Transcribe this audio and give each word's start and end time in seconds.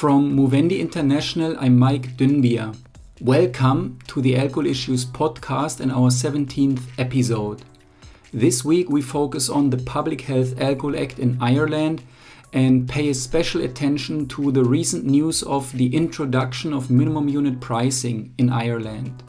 From 0.00 0.34
Movendi 0.34 0.80
International, 0.80 1.58
I'm 1.60 1.78
Maik 1.78 2.16
Dünnbier. 2.16 2.74
Welcome 3.20 3.98
to 4.06 4.22
the 4.22 4.34
Alcohol 4.34 4.64
Issues 4.64 5.04
podcast 5.04 5.80
and 5.80 5.92
our 5.92 6.08
17th 6.08 6.80
episode. 6.96 7.60
This 8.32 8.64
week 8.64 8.88
we 8.88 9.02
focus 9.02 9.50
on 9.50 9.68
the 9.68 9.76
Public 9.76 10.22
Health 10.22 10.58
Alcohol 10.58 10.98
Act 10.98 11.18
in 11.18 11.36
Ireland 11.38 12.02
and 12.54 12.88
pay 12.88 13.12
special 13.12 13.60
attention 13.60 14.26
to 14.28 14.50
the 14.50 14.64
recent 14.64 15.04
news 15.04 15.42
of 15.42 15.70
the 15.72 15.94
introduction 15.94 16.72
of 16.72 16.90
minimum 16.90 17.28
unit 17.28 17.60
pricing 17.60 18.32
in 18.38 18.48
Ireland. 18.48 19.22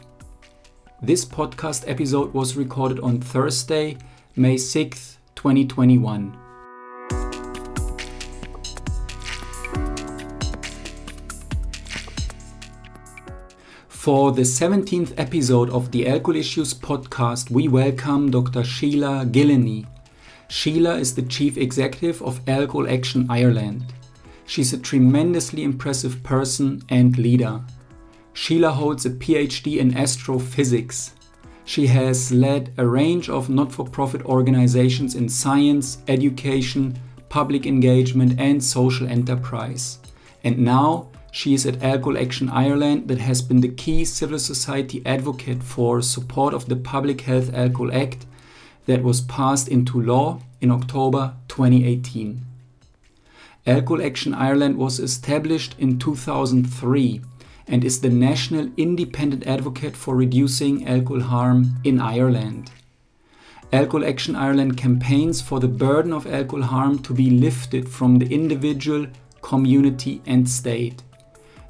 This 1.01 1.25
podcast 1.25 1.83
episode 1.85 2.33
was 2.33 2.55
recorded 2.55 3.01
on 3.01 3.19
Thursday, 3.19 3.97
May 4.37 4.55
6, 4.55 5.17
2021. 5.35 6.40
For 14.01 14.31
the 14.31 14.41
17th 14.41 15.13
episode 15.17 15.69
of 15.69 15.91
the 15.91 16.07
Alcohol 16.07 16.35
Issues 16.35 16.73
podcast, 16.73 17.51
we 17.51 17.67
welcome 17.67 18.31
Dr. 18.31 18.63
Sheila 18.63 19.27
Gilheany. 19.27 19.85
Sheila 20.47 20.95
is 20.95 21.13
the 21.13 21.21
Chief 21.21 21.55
Executive 21.55 22.19
of 22.23 22.41
Alcohol 22.49 22.89
Action 22.89 23.27
Ireland. 23.29 23.93
She's 24.47 24.73
a 24.73 24.79
tremendously 24.79 25.61
impressive 25.61 26.23
person 26.23 26.81
and 26.89 27.15
leader. 27.19 27.61
Sheila 28.33 28.71
holds 28.71 29.05
a 29.05 29.11
PhD 29.11 29.77
in 29.77 29.95
astrophysics. 29.95 31.13
She 31.65 31.85
has 31.85 32.31
led 32.31 32.73
a 32.79 32.87
range 32.87 33.29
of 33.29 33.51
not 33.51 33.71
for 33.71 33.85
profit 33.85 34.25
organizations 34.25 35.13
in 35.13 35.29
science, 35.29 35.99
education, 36.07 36.99
public 37.29 37.67
engagement, 37.67 38.39
and 38.39 38.63
social 38.63 39.07
enterprise. 39.07 39.99
And 40.43 40.57
now 40.57 41.10
she 41.31 41.53
is 41.53 41.65
at 41.65 41.81
Alcohol 41.81 42.17
Action 42.17 42.49
Ireland 42.49 43.07
that 43.07 43.19
has 43.19 43.41
been 43.41 43.61
the 43.61 43.69
key 43.69 44.03
civil 44.03 44.37
society 44.37 45.01
advocate 45.05 45.63
for 45.63 46.01
support 46.01 46.53
of 46.53 46.67
the 46.67 46.75
Public 46.75 47.21
Health 47.21 47.53
Alcohol 47.53 47.93
Act 47.93 48.25
that 48.85 49.01
was 49.01 49.21
passed 49.21 49.69
into 49.69 50.01
law 50.01 50.41
in 50.59 50.71
October 50.71 51.33
2018. 51.47 52.45
Alcohol 53.65 54.03
Action 54.03 54.33
Ireland 54.33 54.77
was 54.77 54.99
established 54.99 55.75
in 55.79 55.99
2003 55.99 57.21
and 57.67 57.85
is 57.85 58.01
the 58.01 58.09
national 58.09 58.69
independent 58.75 59.47
advocate 59.47 59.95
for 59.95 60.15
reducing 60.15 60.85
alcohol 60.85 61.21
harm 61.21 61.75
in 61.83 62.01
Ireland. 62.01 62.71
Alcohol 63.71 64.05
Action 64.05 64.35
Ireland 64.35 64.77
campaigns 64.77 65.39
for 65.39 65.61
the 65.61 65.69
burden 65.69 66.11
of 66.11 66.27
alcohol 66.27 66.63
harm 66.63 66.99
to 67.03 67.13
be 67.13 67.29
lifted 67.29 67.87
from 67.87 68.19
the 68.19 68.27
individual, 68.33 69.07
community, 69.41 70.21
and 70.25 70.49
state. 70.49 71.01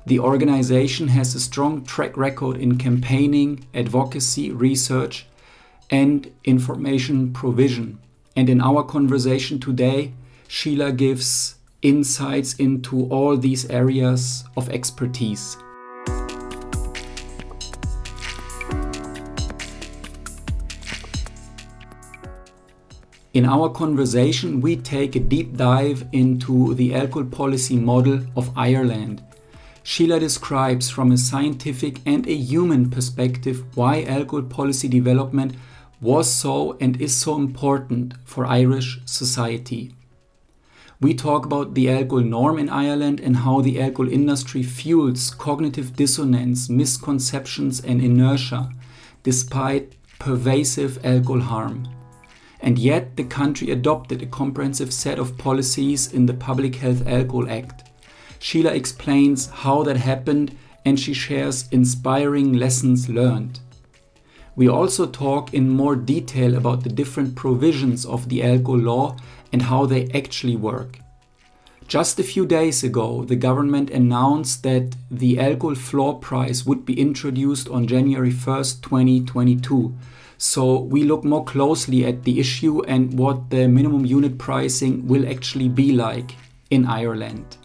The 0.04 0.20
organization 0.20 1.10
has 1.10 1.36
a 1.36 1.40
strong 1.40 1.84
track 1.86 2.18
record 2.18 2.58
in 2.58 2.80
campaigning, 2.80 3.68
advocacy, 3.76 4.52
research, 4.52 5.28
and 5.92 6.32
information 6.44 7.32
provision. 7.34 8.00
And 8.36 8.50
in 8.50 8.62
our 8.62 8.84
conversation 8.84 9.60
today, 9.60 10.14
Sheila 10.48 10.92
gives 10.92 11.56
insights 11.84 12.56
into 12.56 13.06
all 13.10 13.38
these 13.38 13.70
areas 13.70 14.44
of 14.58 14.70
expertise. 14.70 15.56
In 23.34 23.46
our 23.46 23.70
conversation, 23.70 24.62
we 24.62 24.78
take 24.78 25.16
a 25.16 25.20
deep 25.20 25.56
dive 25.56 26.08
into 26.12 26.74
the 26.74 26.96
alcohol 26.96 27.26
policy 27.26 27.78
model 27.78 28.22
of 28.36 28.52
Ireland 28.58 29.23
Sheila 29.92 30.22
describes 30.22 30.90
from 30.90 31.12
a 31.12 31.18
scientific 31.18 32.00
and 32.06 32.26
a 32.26 32.34
human 32.34 32.90
perspective 32.90 33.66
why 33.76 34.04
alcohol 34.04 34.44
policy 34.44 34.88
development 34.88 35.54
was 36.00 36.34
so 36.34 36.78
and 36.80 37.02
is 37.02 37.14
so 37.14 37.36
important 37.36 38.14
for 38.24 38.46
Irish 38.46 39.02
society. 39.04 39.94
We 41.02 41.14
talk 41.14 41.46
about 41.46 41.74
the 41.74 41.90
alcohol 41.90 42.24
norm 42.24 42.58
in 42.58 42.70
Ireland 42.70 43.20
and 43.20 43.36
how 43.36 43.60
the 43.60 43.82
alcohol 43.82 44.10
industry 44.10 44.64
fuels 44.64 45.30
cognitive 45.32 45.94
dissonance, 45.94 46.70
misconceptions, 46.70 47.82
and 47.82 48.02
inertia 48.02 48.70
despite 49.23 49.98
pervasive 50.20 51.06
alcohol 51.06 51.42
harm. 51.42 51.90
And 52.62 52.80
yet, 52.80 53.18
the 53.18 53.26
country 53.26 53.72
adopted 53.72 54.22
a 54.22 54.26
comprehensive 54.26 54.94
set 54.94 55.20
of 55.20 55.38
policies 55.38 56.14
in 56.14 56.28
the 56.28 56.34
Public 56.34 56.76
Health 56.76 57.06
Alcohol 57.06 57.50
Act 57.50 57.91
Sheila 58.44 58.74
explains 58.74 59.46
how 59.50 59.84
that 59.84 59.98
happened 59.98 60.58
and 60.84 61.00
she 61.00 61.14
shares 61.14 61.70
inspiring 61.72 62.54
lessons 62.54 63.08
learned. 63.08 63.60
We 64.56 64.68
also 64.68 65.06
talk 65.06 65.54
in 65.54 65.70
more 65.70 65.96
detail 65.96 66.56
about 66.56 66.84
the 66.84 66.90
different 66.90 67.36
provisions 67.36 68.04
of 68.04 68.30
the 68.30 68.42
alcohol 68.42 68.80
law 68.80 69.18
and 69.54 69.62
how 69.62 69.86
they 69.86 70.10
actually 70.16 70.56
work. 70.56 70.98
Just 71.88 72.20
a 72.20 72.24
few 72.24 72.48
days 72.48 72.84
ago, 72.84 73.24
the 73.26 73.36
government 73.36 73.92
announced 73.92 74.64
that 74.64 74.96
the 75.12 75.40
alcohol 75.40 75.76
floor 75.76 76.18
price 76.18 76.66
would 76.66 76.84
be 76.84 77.00
introduced 77.00 77.70
on 77.70 77.86
January 77.86 78.32
1st, 78.32 78.82
2022. 78.82 79.94
So 80.40 80.80
we 80.80 81.04
look 81.04 81.23
more 81.23 81.46
closely 81.46 82.06
at 82.06 82.23
the 82.23 82.40
issue 82.40 82.82
and 82.86 83.20
what 83.20 83.52
the 83.52 83.68
minimum 83.68 84.04
unit 84.04 84.40
pricing 84.40 85.08
will 85.08 85.30
actually 85.30 85.70
be 85.70 85.92
like 85.92 86.34
in 86.72 86.88
Ireland. 86.88 87.58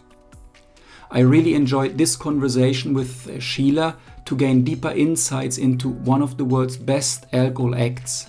I 1.09 1.19
really 1.19 1.53
enjoyed 1.53 1.97
this 1.97 2.15
conversation 2.15 2.93
with 2.93 3.29
uh, 3.29 3.39
Sheila 3.39 3.95
to 4.25 4.35
gain 4.35 4.63
deeper 4.63 4.89
insights 4.89 5.57
into 5.57 5.87
one 5.87 6.21
of 6.21 6.37
the 6.37 6.43
world's 6.43 6.75
best 6.75 7.25
alcohol 7.31 7.75
acts. 7.75 8.27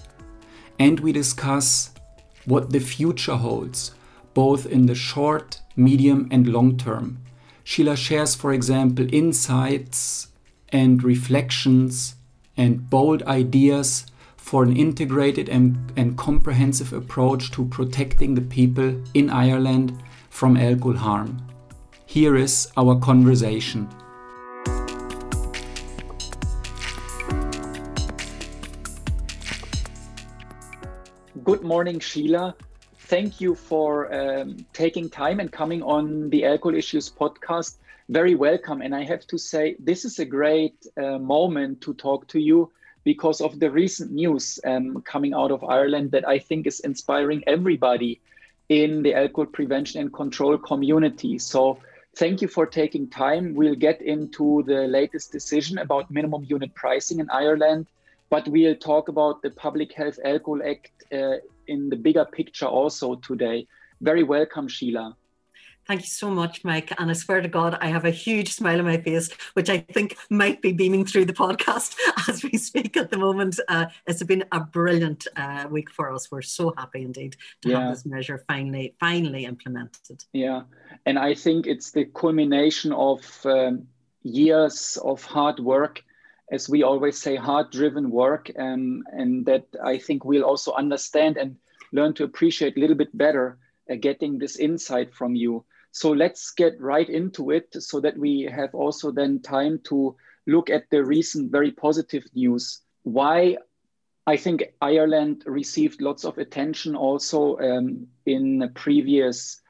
And 0.78 1.00
we 1.00 1.12
discuss 1.12 1.91
what 2.44 2.71
the 2.71 2.78
future 2.78 3.34
holds, 3.34 3.93
both 4.33 4.67
in 4.67 4.87
the 4.87 4.94
short, 4.94 5.61
medium, 5.75 6.28
and 6.31 6.47
long 6.47 6.77
term. 6.77 7.19
Sheila 7.65 7.97
shares, 7.97 8.37
for 8.37 8.53
example, 8.53 9.12
insights 9.12 10.28
and 10.69 11.03
reflections 11.03 12.15
and 12.56 12.88
bold 12.88 13.22
ideas 13.25 14.06
for 14.37 14.62
an 14.62 14.77
integrated 14.77 15.49
and, 15.49 15.93
and 15.97 16.17
comprehensive 16.17 16.93
approach 16.93 17.50
to 17.50 17.65
protecting 17.67 18.34
the 18.34 18.41
people 18.41 19.03
in 19.15 19.31
Ireland 19.31 20.00
from 20.31 20.56
alcohol 20.56 20.94
harm. 20.94 21.48
Here 22.11 22.37
is 22.37 22.73
our 22.75 22.99
conversation. 22.99 23.87
Good 31.45 31.63
morning, 31.63 32.01
Sheila. 32.01 32.55
Thank 33.01 33.43
you 33.43 33.55
for 33.55 34.11
um, 34.11 34.57
taking 34.73 35.11
time 35.11 35.39
and 35.39 35.53
coming 35.53 35.83
on 35.83 36.31
the 36.31 36.47
Alcohol 36.47 36.75
Issues 36.75 37.11
podcast. 37.11 37.77
Very 38.09 38.35
welcome. 38.35 38.81
And 38.81 38.95
I 38.95 39.05
have 39.05 39.27
to 39.27 39.37
say, 39.37 39.77
this 39.79 40.07
is 40.07 40.19
a 40.19 40.25
great 40.25 40.87
uh, 40.97 41.19
moment 41.19 41.83
to 41.83 41.93
talk 41.93 42.27
to 42.29 42.41
you 42.41 42.73
because 43.05 43.43
of 43.43 43.61
the 43.61 43.71
recent 43.71 44.13
news 44.13 44.59
um, 44.65 45.03
coming 45.03 45.35
out 45.35 45.51
of 45.51 45.63
Ireland 45.63 46.13
that 46.13 46.27
I 46.27 46.39
think 46.39 46.67
is 46.67 46.81
inspiring 46.81 47.45
everybody 47.47 48.23
in 48.71 49.03
the 49.03 49.13
alcohol 49.13 49.45
prevention 49.45 50.01
and 50.01 50.11
control 50.11 50.57
community. 50.57 51.39
So 51.39 51.79
Thank 52.19 52.43
you 52.43 52.49
for 52.49 52.67
taking 52.67 53.09
time. 53.09 53.55
We'll 53.55 53.77
get 53.77 54.03
into 54.03 54.65
the 54.67 54.89
latest 54.89 55.31
decision 55.31 55.79
about 55.79 56.11
minimum 56.11 56.43
unit 56.49 56.75
pricing 56.75 57.21
in 57.21 57.31
Ireland, 57.31 57.87
but 58.29 58.49
we'll 58.49 58.75
talk 58.75 59.06
about 59.06 59.41
the 59.41 59.50
Public 59.50 59.93
Health 59.93 60.19
Alcohol 60.25 60.61
Act 60.69 60.91
uh, 61.12 61.37
in 61.69 61.91
the 61.91 61.94
bigger 61.94 62.25
picture 62.25 62.67
also 62.67 63.15
today. 63.15 63.69
Very 64.00 64.25
welcome, 64.25 64.67
Sheila. 64.67 65.15
Thank 65.88 66.02
you 66.02 66.08
so 66.08 66.31
much, 66.31 66.64
Maik. 66.64 66.93
And 66.99 67.08
I 67.11 67.14
swear 67.14 67.40
to 67.40 67.49
God, 67.49 67.79
I 67.81 67.87
have 67.87 68.05
a 68.05 68.11
huge 68.11 68.52
smile 68.52 68.79
on 68.79 68.85
my 68.85 68.99
face, 68.99 69.31
which 69.55 69.70
I 69.70 69.79
think 69.79 70.19
might 70.29 70.61
be 70.61 70.70
beaming 70.70 71.06
through 71.06 71.25
the 71.25 71.32
podcast 71.32 71.96
as 72.29 72.43
we 72.43 72.58
speak 72.58 72.99
at 72.99 73.11
the 73.11 73.17
moment. 73.17 73.58
Uh, 73.69 73.87
it's 74.06 74.23
been 74.23 74.44
a 74.52 74.61
brilliant 74.61 75.26
uh, 75.35 75.64
week 75.70 75.90
for 75.90 76.12
us. 76.12 76.31
We're 76.31 76.43
so 76.43 76.75
happy 76.76 77.00
indeed 77.00 77.37
to 77.62 77.70
yeah. 77.70 77.81
have 77.81 77.94
this 77.94 78.05
measure 78.05 78.44
finally, 78.46 78.96
finally 79.00 79.46
implemented. 79.46 80.23
Yeah, 80.35 80.64
and 81.06 81.19
I 81.19 81.32
think 81.32 81.67
it's 81.67 81.91
the 81.91 82.05
culmination 82.05 82.93
of 82.93 83.23
um, 83.46 83.88
years 84.23 84.99
of 85.02 85.25
hard 85.25 85.58
work, 85.58 86.05
as 86.52 86.69
we 86.69 86.82
always 86.82 87.19
say, 87.19 87.37
hard-driven 87.37 88.11
work, 88.11 88.50
and 88.56 89.05
and 89.11 89.46
that 89.46 89.64
I 89.82 89.96
think 89.96 90.26
we'll 90.26 90.44
also 90.44 90.73
understand 90.75 91.38
and 91.38 91.56
learn 91.93 92.12
to 92.14 92.25
appreciate 92.25 92.76
a 92.76 92.81
little 92.81 92.96
bit 92.96 93.17
better. 93.17 93.58
Uh, 93.91 93.94
getting 93.94 94.38
this 94.38 94.56
insight 94.56 95.14
from 95.14 95.34
you. 95.34 95.64
So 95.93 96.11
let's 96.11 96.52
get 96.52 96.81
right 96.81 97.08
into 97.08 97.50
it 97.50 97.69
so 97.73 98.00
that 98.00 98.17
we 98.17 98.43
have 98.43 98.75
also 98.75 99.11
then 99.11 99.40
time 99.40 99.81
to 99.85 100.17
look 100.46 100.70
at 100.70 100.90
the 100.90 101.05
recent 101.05 101.50
very 101.50 101.70
positive 101.70 102.25
news. 102.35 102.81
Why 103.02 103.56
I 104.26 104.37
think 104.37 104.75
Ireland 104.82 105.44
received 105.46 106.02
lots 106.02 106.25
of 106.25 106.37
attention 106.37 106.94
also 106.94 107.56
um, 107.58 108.08
in 108.26 108.70
previous 108.75 109.62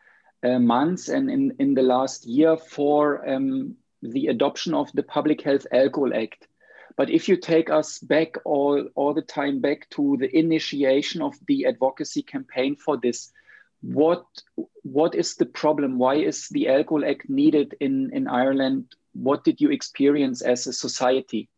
uh, 0.42 0.58
months 0.58 1.08
and 1.08 1.30
in, 1.30 1.54
in 1.58 1.74
the 1.74 1.82
last 1.82 2.26
year 2.26 2.56
for 2.56 3.28
um, 3.28 3.76
the 4.02 4.26
adoption 4.26 4.74
of 4.74 4.90
the 4.92 5.02
Public 5.02 5.42
Health 5.42 5.66
Alcohol 5.72 6.12
Act. 6.14 6.48
But 6.96 7.10
if 7.10 7.28
you 7.28 7.36
take 7.36 7.70
us 7.70 8.00
back 8.00 8.34
all, 8.44 8.88
all 8.96 9.14
the 9.14 9.22
time 9.22 9.60
back 9.60 9.88
to 9.90 10.16
the 10.18 10.36
initiation 10.36 11.22
of 11.22 11.34
the 11.46 11.66
advocacy 11.66 12.22
campaign 12.22 12.74
for 12.74 12.96
this, 12.96 13.32
what 13.80 14.24
what 14.82 15.14
is 15.14 15.36
the 15.36 15.46
problem? 15.46 15.98
Why 15.98 16.16
is 16.16 16.48
the 16.48 16.68
Alcohol 16.68 17.04
Act 17.04 17.28
needed 17.28 17.74
in, 17.80 18.10
in 18.12 18.26
Ireland? 18.26 18.94
What 19.12 19.44
did 19.44 19.60
you 19.60 19.70
experience 19.70 20.40
as 20.42 20.66
a 20.66 20.72
society? 20.72 21.48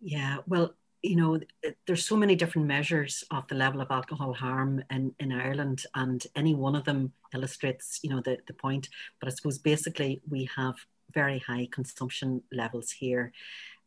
Yeah, 0.00 0.38
well, 0.46 0.74
you 1.02 1.16
know, 1.16 1.40
there's 1.86 2.04
so 2.04 2.16
many 2.16 2.34
different 2.34 2.66
measures 2.68 3.24
of 3.30 3.46
the 3.48 3.54
level 3.54 3.80
of 3.80 3.90
alcohol 3.90 4.34
harm 4.34 4.82
in, 4.90 5.14
in 5.20 5.32
Ireland, 5.32 5.84
and 5.94 6.24
any 6.34 6.54
one 6.54 6.74
of 6.74 6.84
them 6.84 7.12
illustrates, 7.34 8.00
you 8.02 8.10
know, 8.10 8.20
the, 8.20 8.38
the 8.46 8.52
point. 8.52 8.88
But 9.20 9.28
I 9.28 9.34
suppose 9.34 9.58
basically 9.58 10.20
we 10.28 10.48
have 10.56 10.74
very 11.14 11.38
high 11.38 11.68
consumption 11.70 12.42
levels 12.52 12.90
here. 12.90 13.32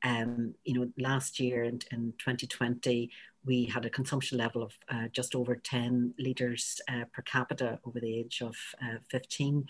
Um, 0.04 0.56
you 0.64 0.74
know, 0.80 0.90
last 0.98 1.40
year 1.40 1.64
in, 1.64 1.82
in 1.92 2.14
2020, 2.20 3.12
we 3.50 3.66
had 3.66 3.84
a 3.84 3.90
consumption 3.90 4.38
level 4.38 4.62
of 4.62 4.74
uh, 4.90 5.08
just 5.12 5.34
over 5.34 5.56
10 5.56 6.14
litres 6.20 6.80
uh, 6.88 7.06
per 7.12 7.24
capita 7.24 7.80
over 7.84 8.00
the 8.00 8.20
age 8.20 8.44
of 8.44 8.56
uh, 8.80 9.00
15. 9.10 9.66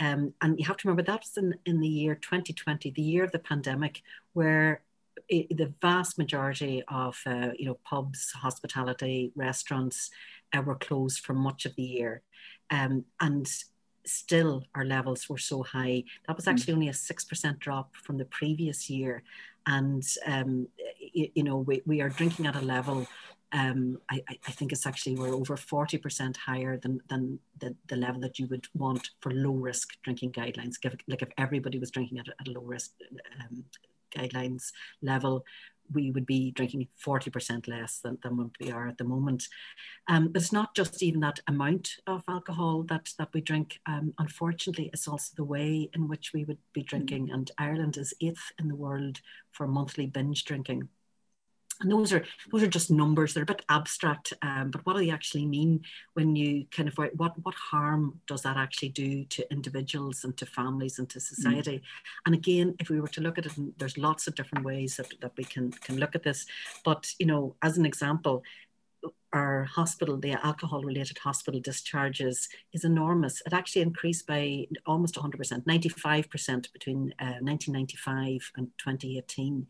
Um, 0.00 0.34
and 0.42 0.58
you 0.58 0.66
have 0.66 0.76
to 0.76 0.86
remember 0.86 1.02
that's 1.02 1.38
in, 1.38 1.54
in 1.64 1.80
the 1.80 1.88
year 1.88 2.14
2020, 2.14 2.90
the 2.90 3.00
year 3.00 3.24
of 3.24 3.32
the 3.32 3.38
pandemic, 3.38 4.02
where 4.34 4.82
it, 5.30 5.56
the 5.56 5.72
vast 5.80 6.18
majority 6.18 6.82
of 6.88 7.18
uh, 7.24 7.50
you 7.58 7.66
know 7.66 7.78
pubs, 7.84 8.32
hospitality, 8.32 9.32
restaurants 9.34 10.10
uh, 10.54 10.60
were 10.60 10.74
closed 10.74 11.20
for 11.20 11.32
much 11.32 11.64
of 11.64 11.74
the 11.76 11.82
year, 11.82 12.22
um, 12.70 13.04
and 13.20 13.48
still 14.04 14.64
our 14.74 14.84
levels 14.84 15.28
were 15.28 15.38
so 15.38 15.62
high. 15.62 16.04
That 16.26 16.36
was 16.36 16.44
hmm. 16.44 16.50
actually 16.50 16.74
only 16.74 16.88
a 16.88 16.94
six 16.94 17.24
percent 17.24 17.58
drop 17.60 17.94
from 17.96 18.18
the 18.18 18.24
previous 18.26 18.90
year, 18.90 19.22
and 19.66 20.02
um, 20.26 20.68
you, 21.12 21.42
know 21.42 21.56
we, 21.56 21.82
we 21.86 22.00
are 22.00 22.08
drinking 22.08 22.46
at 22.46 22.56
a 22.56 22.60
level. 22.60 23.06
Um, 23.52 23.98
I, 24.10 24.22
I 24.30 24.50
think 24.50 24.72
it's 24.72 24.86
actually 24.86 25.14
we're 25.16 25.34
over 25.34 25.56
40% 25.56 26.36
higher 26.38 26.78
than, 26.78 27.02
than 27.10 27.38
the, 27.58 27.76
the 27.86 27.96
level 27.96 28.18
that 28.22 28.38
you 28.38 28.46
would 28.46 28.66
want 28.74 29.10
for 29.20 29.30
low 29.30 29.52
risk 29.52 29.90
drinking 30.02 30.32
guidelines. 30.32 30.76
Like 31.06 31.20
if 31.20 31.28
everybody 31.36 31.78
was 31.78 31.90
drinking 31.90 32.18
at 32.18 32.28
a, 32.28 32.34
at 32.40 32.48
a 32.48 32.52
low 32.52 32.62
risk 32.62 32.92
um, 33.42 33.64
guidelines 34.16 34.72
level, 35.02 35.44
we 35.92 36.10
would 36.10 36.26
be 36.26 36.50
drinking 36.52 36.88
40% 37.04 37.68
less 37.68 38.00
than, 38.00 38.18
than 38.22 38.36
what 38.36 38.50
we 38.60 38.70
are 38.70 38.88
at 38.88 38.98
the 38.98 39.04
moment. 39.04 39.44
Um, 40.08 40.28
but 40.28 40.42
it's 40.42 40.52
not 40.52 40.74
just 40.74 41.02
even 41.02 41.20
that 41.20 41.40
amount 41.46 41.90
of 42.06 42.22
alcohol 42.28 42.84
that, 42.84 43.10
that 43.18 43.28
we 43.32 43.40
drink. 43.40 43.80
Um, 43.86 44.14
unfortunately, 44.18 44.90
it's 44.92 45.08
also 45.08 45.32
the 45.36 45.44
way 45.44 45.90
in 45.94 46.08
which 46.08 46.32
we 46.32 46.44
would 46.44 46.58
be 46.72 46.82
drinking. 46.82 47.30
And 47.30 47.50
Ireland 47.58 47.96
is 47.96 48.14
eighth 48.20 48.52
in 48.58 48.68
the 48.68 48.76
world 48.76 49.20
for 49.50 49.66
monthly 49.66 50.06
binge 50.06 50.44
drinking 50.44 50.88
and 51.80 51.90
those 51.90 52.12
are 52.12 52.24
those 52.50 52.62
are 52.62 52.68
just 52.68 52.90
numbers 52.90 53.34
they're 53.34 53.42
a 53.42 53.46
bit 53.46 53.64
abstract 53.68 54.32
um, 54.42 54.70
but 54.70 54.84
what 54.84 54.94
do 54.94 55.00
they 55.00 55.10
actually 55.10 55.46
mean 55.46 55.80
when 56.14 56.36
you 56.36 56.64
kind 56.70 56.88
of 56.88 56.96
what 57.16 57.32
what 57.42 57.54
harm 57.54 58.20
does 58.26 58.42
that 58.42 58.56
actually 58.56 58.88
do 58.88 59.24
to 59.24 59.50
individuals 59.52 60.24
and 60.24 60.36
to 60.36 60.46
families 60.46 60.98
and 60.98 61.08
to 61.08 61.18
mm. 61.18 61.22
society 61.22 61.78
mm. 61.78 61.82
and 62.26 62.34
again 62.34 62.74
if 62.78 62.88
we 62.88 63.00
were 63.00 63.08
to 63.08 63.20
look 63.20 63.38
at 63.38 63.46
it 63.46 63.52
there's 63.78 63.98
lots 63.98 64.26
of 64.26 64.34
different 64.34 64.64
ways 64.64 64.96
that, 64.96 65.12
that 65.20 65.32
we 65.36 65.44
can 65.44 65.70
can 65.70 65.98
look 65.98 66.14
at 66.14 66.22
this 66.22 66.46
but 66.84 67.12
you 67.18 67.26
know 67.26 67.54
as 67.62 67.78
an 67.78 67.86
example 67.86 68.42
our 69.32 69.64
hospital, 69.64 70.18
the 70.18 70.32
alcohol 70.44 70.82
related 70.82 71.18
hospital 71.18 71.58
discharges 71.58 72.48
is 72.72 72.84
enormous. 72.84 73.42
It 73.46 73.52
actually 73.52 73.82
increased 73.82 74.26
by 74.26 74.66
almost 74.86 75.14
100%, 75.14 75.64
95% 75.64 76.72
between 76.72 77.14
uh, 77.18 77.40
1995 77.40 78.52
and 78.56 78.70
2018 78.78 79.66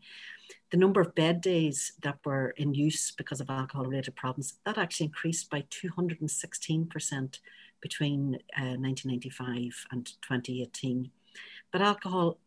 the 0.71 0.77
number 0.77 1.01
of 1.01 1.15
bed 1.15 1.41
days 1.41 1.93
that 2.01 2.17
were 2.25 2.49
in 2.57 2.73
use 2.73 3.11
because 3.11 3.39
of 3.39 3.49
alcohol 3.49 3.85
related 3.85 4.15
problems, 4.15 4.55
that 4.65 4.77
actually 4.77 5.07
increased 5.07 5.49
by 5.49 5.63
216% 5.69 7.39
between 7.81 8.35
uh, 8.57 8.77
1995 8.79 9.85
and 9.91 10.05
2018. 10.21 11.11
But 11.71 11.81
alcohol, 11.81 12.37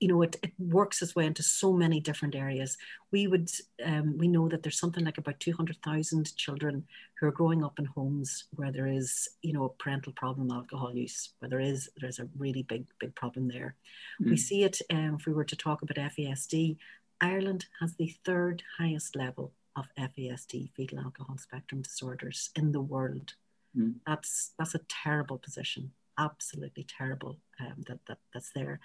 you 0.00 0.08
know, 0.08 0.22
it, 0.22 0.36
it 0.42 0.52
works 0.58 1.02
its 1.02 1.14
way 1.14 1.26
into 1.26 1.42
so 1.42 1.72
many 1.72 2.00
different 2.00 2.34
areas. 2.34 2.76
We 3.12 3.26
would, 3.26 3.50
um, 3.84 4.16
we 4.18 4.26
know 4.26 4.48
that 4.48 4.62
there's 4.62 4.80
something 4.80 5.04
like 5.04 5.18
about 5.18 5.38
200,000 5.40 6.36
children 6.36 6.84
who 7.18 7.26
are 7.26 7.32
growing 7.32 7.64
up 7.64 7.78
in 7.78 7.84
homes 7.84 8.44
where 8.54 8.72
there 8.72 8.86
is, 8.86 9.28
you 9.42 9.52
know, 9.52 9.64
a 9.64 9.82
parental 9.82 10.12
problem 10.12 10.50
alcohol 10.50 10.94
use, 10.94 11.30
where 11.38 11.48
there 11.48 11.60
is, 11.60 11.88
there's 12.00 12.18
a 12.18 12.28
really 12.38 12.62
big, 12.62 12.86
big 12.98 13.14
problem 13.14 13.48
there. 13.48 13.76
Mm. 14.20 14.30
We 14.30 14.36
see 14.36 14.64
it, 14.64 14.80
um, 14.90 15.16
if 15.20 15.26
we 15.26 15.32
were 15.32 15.44
to 15.44 15.56
talk 15.56 15.82
about 15.82 16.12
FASD, 16.12 16.76
Ireland 17.20 17.66
has 17.80 17.94
the 17.94 18.14
third 18.24 18.62
highest 18.78 19.16
level 19.16 19.52
of 19.74 19.88
FASD, 19.98 20.70
fetal 20.74 21.00
alcohol 21.00 21.38
spectrum 21.38 21.82
disorders, 21.82 22.50
in 22.56 22.72
the 22.72 22.80
world. 22.80 23.34
Mm. 23.76 23.96
That's 24.06 24.52
that's 24.58 24.74
a 24.74 24.80
terrible 24.88 25.38
position, 25.38 25.92
absolutely 26.18 26.84
terrible 26.84 27.38
um, 27.60 27.84
that, 27.86 27.98
that 28.06 28.18
that's 28.32 28.50
there. 28.50 28.80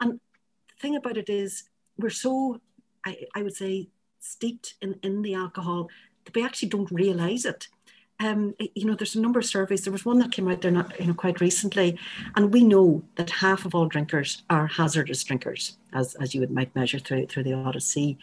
And 0.00 0.12
the 0.12 0.80
thing 0.80 0.96
about 0.96 1.16
it 1.16 1.28
is, 1.28 1.64
we're 1.98 2.10
so, 2.10 2.60
I, 3.04 3.24
I 3.34 3.42
would 3.42 3.56
say, 3.56 3.88
steeped 4.20 4.74
in, 4.80 4.98
in 5.02 5.22
the 5.22 5.34
alcohol 5.34 5.88
that 6.24 6.34
we 6.34 6.44
actually 6.44 6.68
don't 6.68 6.90
realize 6.90 7.44
it 7.44 7.68
um, 8.22 8.54
you 8.58 8.84
know, 8.84 8.94
there's 8.94 9.14
a 9.14 9.20
number 9.20 9.38
of 9.38 9.46
surveys. 9.46 9.84
There 9.84 9.92
was 9.92 10.04
one 10.04 10.18
that 10.20 10.32
came 10.32 10.48
out 10.48 10.60
there 10.60 10.70
not, 10.70 10.98
you 11.00 11.06
know, 11.06 11.14
quite 11.14 11.40
recently, 11.40 11.98
and 12.36 12.52
we 12.52 12.62
know 12.62 13.02
that 13.16 13.30
half 13.30 13.64
of 13.64 13.74
all 13.74 13.86
drinkers 13.86 14.42
are 14.50 14.66
hazardous 14.66 15.22
drinkers, 15.24 15.78
as, 15.92 16.14
as 16.16 16.34
you 16.34 16.40
would 16.40 16.50
might 16.50 16.74
measure 16.74 16.98
through 16.98 17.26
through 17.26 17.44
the 17.44 17.54
Odyssey. 17.54 18.18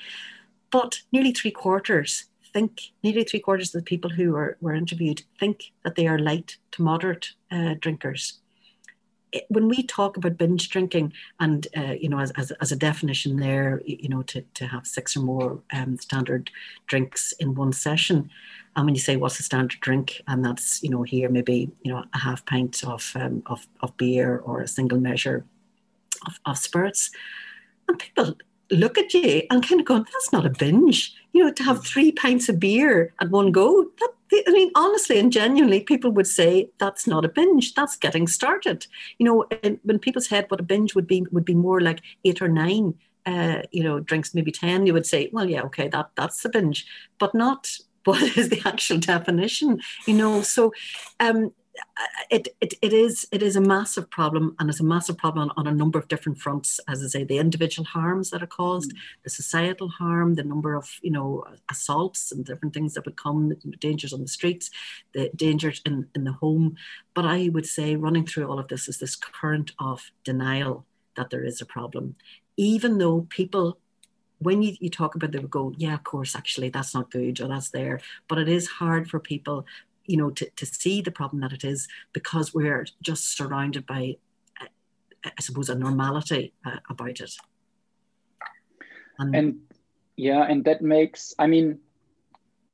But 0.72 1.02
nearly 1.12 1.32
three 1.32 1.52
quarters 1.52 2.26
think, 2.54 2.92
nearly 3.04 3.24
three 3.24 3.40
quarters 3.40 3.74
of 3.74 3.82
the 3.82 3.86
people 3.86 4.10
who 4.10 4.32
were, 4.32 4.58
were 4.62 4.74
interviewed 4.74 5.24
think 5.40 5.72
that 5.84 5.96
they 5.96 6.08
are 6.08 6.20
light 6.20 6.58
to 6.72 6.82
moderate 6.82 7.34
uh, 7.52 7.76
drinkers 7.80 8.40
when 9.50 9.68
we 9.68 9.84
talk 9.84 10.18
about 10.18 10.38
binge 10.38 10.70
drinking 10.70 11.14
and 11.40 11.68
uh, 11.78 11.94
you 12.00 12.10
know 12.10 12.20
as, 12.20 12.32
as, 12.32 12.52
as, 12.62 12.72
a 12.72 12.76
definition 12.76 13.38
there 13.38 13.82
you 13.86 14.10
know 14.10 14.22
to, 14.24 14.42
to 14.54 14.66
have 14.66 14.88
six 14.88 15.16
or 15.16 15.22
more 15.22 15.62
um, 15.74 15.98
standard 15.98 16.50
drinks 16.88 17.32
in 17.34 17.56
one 17.56 17.74
session 17.74 18.30
and 18.76 18.86
when 18.86 18.96
you 18.96 19.02
say 19.02 19.16
what's 19.16 19.40
a 19.40 19.44
standard 19.44 19.80
drink 19.82 20.22
and 20.28 20.44
that's 20.44 20.82
you 20.82 20.90
know 20.90 21.04
here 21.04 21.30
maybe 21.30 21.72
you 21.84 21.92
know 21.92 22.04
a 22.14 22.18
half 22.18 22.46
pint 22.46 22.84
of 22.84 23.12
um, 23.16 23.44
of, 23.46 23.68
of 23.82 23.96
beer 23.98 24.40
or 24.46 24.62
a 24.62 24.68
single 24.68 25.00
measure 25.00 25.46
of, 26.26 26.40
of 26.46 26.58
spirits 26.58 27.12
and 27.88 28.00
people 28.00 28.36
look 28.72 28.98
at 28.98 29.14
you 29.14 29.44
and 29.50 29.68
kind 29.68 29.82
of 29.82 29.88
go 29.88 29.98
that's 30.00 30.32
not 30.32 30.46
a 30.46 30.50
binge. 30.50 31.16
You 31.34 31.46
know 31.46 31.52
to 31.52 31.64
have 31.64 31.86
three 31.86 32.12
pints 32.12 32.50
of 32.50 32.60
beer 32.60 33.14
at 33.20 33.30
one 33.30 33.52
go 33.52 33.84
that 34.00 34.14
I 34.32 34.52
mean, 34.52 34.72
honestly 34.76 35.20
and 35.20 35.32
genuinely, 35.32 35.82
people 35.82 36.12
would 36.12 36.28
say 36.28 36.70
that's 36.78 37.08
not 37.08 37.26
a 37.26 37.30
binge. 37.30 37.74
That's 37.74 37.98
getting 37.98 38.28
started. 38.28 38.86
You 39.18 39.26
know, 39.26 39.80
when 39.84 40.00
people's 40.00 40.28
head, 40.28 40.46
what 40.50 40.60
a 40.60 40.64
binge 40.64 40.96
would 40.96 41.08
be 41.08 41.26
would 41.32 41.46
be 41.46 41.56
more 41.56 41.82
like 41.82 42.02
eight 42.26 42.42
or 42.42 42.48
nine. 42.48 42.96
Uh, 43.26 43.62
you 43.72 43.84
know, 43.84 44.00
drinks 44.00 44.34
maybe 44.34 44.52
ten. 44.52 44.86
You 44.86 44.94
would 44.94 45.06
say, 45.06 45.30
well, 45.34 45.50
yeah, 45.50 45.62
okay, 45.64 45.88
that 45.90 46.12
that's 46.16 46.44
a 46.46 46.50
binge, 46.50 46.86
but 47.20 47.34
not 47.36 47.70
what 48.06 48.22
is 48.38 48.50
the 48.50 48.62
actual 48.66 48.98
definition. 48.98 49.82
You 50.08 50.16
know, 50.16 50.42
so 50.42 50.74
um, 51.20 51.52
it, 52.30 52.48
it, 52.62 52.74
it 52.82 52.94
is 52.94 53.28
it 53.32 53.42
is 53.42 53.56
a 53.56 53.62
massive 53.62 54.10
problem 54.10 54.56
and 54.60 54.70
it's 54.70 54.80
a 54.80 54.84
massive 54.84 55.18
problem 55.18 55.50
on, 55.50 55.56
on, 55.58 55.68
a 55.68 55.76
number 55.76 55.98
of 56.00 56.08
different 56.08 56.38
fronts. 56.38 56.80
As 56.88 57.04
i 57.04 57.08
say 57.08 57.24
the 57.24 57.38
individual 57.38 57.86
harms 57.86 58.30
that 58.30 58.44
are 58.44 58.48
caused 58.48 58.94
mm. 58.94 58.98
the 59.24 59.30
societal 59.30 59.90
harm 59.90 60.36
the 60.36 60.44
number 60.44 60.76
of 60.76 60.90
you 61.02 61.12
know 61.12 61.44
assaults 61.70 62.32
and 62.32 62.46
different 62.46 62.74
things 62.74 62.94
that 62.94 63.06
would 63.06 63.18
come 63.18 63.54
dangers 63.80 64.14
on 64.14 64.22
the 64.22 64.28
streets 64.28 64.70
the 65.14 65.30
dangers 65.36 65.82
in, 65.86 66.08
in 66.16 66.24
the 66.24 66.34
home. 66.34 66.76
But 67.14 67.26
i 67.26 67.50
would 67.50 67.66
say 67.66 67.96
running 67.96 68.26
through 68.26 68.48
all 68.48 68.60
of 68.60 68.68
this 68.68 68.88
is 68.88 69.00
this 69.00 69.16
current 69.16 69.72
of 69.80 70.12
denial 70.24 70.86
that 71.16 71.30
there 71.30 71.44
is 71.44 71.62
a 71.62 71.66
problem. 71.66 72.16
Even 72.58 72.98
though 72.98 73.28
people 73.30 73.80
when 74.40 74.62
you, 74.62 74.76
you 74.80 74.90
talk 74.90 75.16
about 75.16 75.32
they 75.32 75.40
would 75.40 75.50
go 75.52 75.74
yeah 75.78 75.94
of 75.94 76.04
course 76.04 76.36
actually 76.36 76.70
that's 76.70 76.94
not 76.94 77.12
good 77.12 77.40
or 77.42 77.48
that's 77.48 77.70
there 77.70 78.00
but 78.28 78.38
it 78.38 78.48
is 78.48 78.68
hard 78.68 79.10
for 79.10 79.20
people 79.20 79.66
you 80.10 80.18
know, 80.18 80.32
to, 80.32 80.50
to 80.56 80.66
see 80.66 81.02
the 81.02 81.12
problem 81.12 81.40
that 81.42 81.54
it 81.54 81.64
is 81.64 81.88
because 82.14 82.52
we're 82.52 82.88
just 83.00 83.38
surrounded 83.38 83.86
by, 83.86 84.16
I 85.24 85.40
suppose, 85.40 85.70
a 85.70 85.76
normality 85.76 86.52
uh, 86.66 86.78
about 86.90 87.20
it. 87.22 87.32
And, 89.20 89.36
and 89.36 89.60
yeah, 90.16 90.44
and 90.50 90.66
that 90.66 90.82
makes, 90.82 91.36
I 91.38 91.46
mean, 91.46 91.80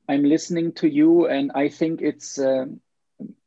I'm 0.08 0.24
listening 0.24 0.72
to 0.74 0.88
you 0.88 1.28
and 1.28 1.52
I 1.54 1.68
think 1.68 2.02
it's, 2.02 2.40
uh, 2.40 2.68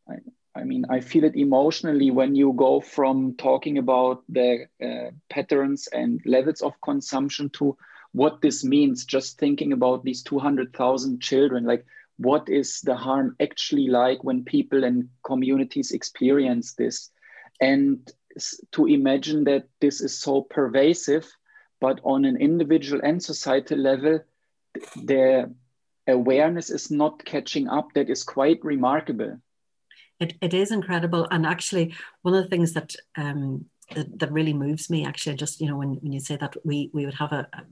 I, 0.06 0.16
I, 0.54 0.64
mean, 0.64 0.84
I 0.90 1.00
feel 1.00 1.24
it 1.24 1.34
emotionally 1.34 2.10
when 2.10 2.34
you 2.34 2.52
go 2.52 2.80
from 2.80 3.36
talking 3.36 3.78
about 3.78 4.22
the 4.28 4.66
uh, 4.84 5.12
patterns 5.30 5.88
and 5.90 6.20
levels 6.26 6.60
of 6.60 6.78
consumption 6.82 7.48
to 7.54 7.78
what 8.12 8.42
this 8.42 8.64
means, 8.64 9.06
just 9.06 9.38
thinking 9.38 9.72
about 9.72 10.04
these 10.04 10.22
200,000 10.24 11.20
children. 11.22 11.64
Like, 11.64 11.86
what 12.18 12.48
is 12.48 12.80
the 12.80 12.96
harm 12.96 13.36
actually 13.40 13.88
like 13.88 14.22
when 14.24 14.44
people 14.44 14.84
and 14.84 15.08
communities 15.24 15.92
experience 15.92 16.74
this 16.74 17.10
and 17.60 18.12
to 18.72 18.86
imagine 18.86 19.44
that 19.44 19.64
this 19.80 20.00
is 20.00 20.18
so 20.18 20.42
pervasive, 20.42 21.26
but 21.80 22.00
on 22.04 22.24
an 22.24 22.36
individual 22.36 23.00
and 23.02 23.22
societal 23.22 23.78
level, 23.78 24.20
the 24.96 25.52
awareness 26.06 26.70
is 26.70 26.90
not 26.90 27.24
catching 27.24 27.68
up. 27.68 27.92
That 27.94 28.10
is 28.10 28.24
quite 28.24 28.64
remarkable. 28.64 29.40
It, 30.20 30.34
it 30.40 30.54
is 30.54 30.70
incredible. 30.70 31.26
And 31.30 31.46
actually, 31.46 31.94
one 32.22 32.34
of 32.34 32.42
the 32.42 32.48
things 32.48 32.72
that, 32.74 32.94
um, 33.16 33.66
that, 33.94 34.18
that 34.18 34.32
really 34.32 34.54
moves 34.54 34.90
me, 34.90 35.04
actually, 35.04 35.36
just, 35.36 35.60
you 35.60 35.68
know, 35.68 35.76
when, 35.76 35.94
when 35.96 36.12
you 36.12 36.20
say 36.20 36.36
that 36.36 36.56
we, 36.64 36.90
we 36.92 37.04
would 37.04 37.14
have 37.14 37.32
a, 37.32 37.46
a 37.52 37.62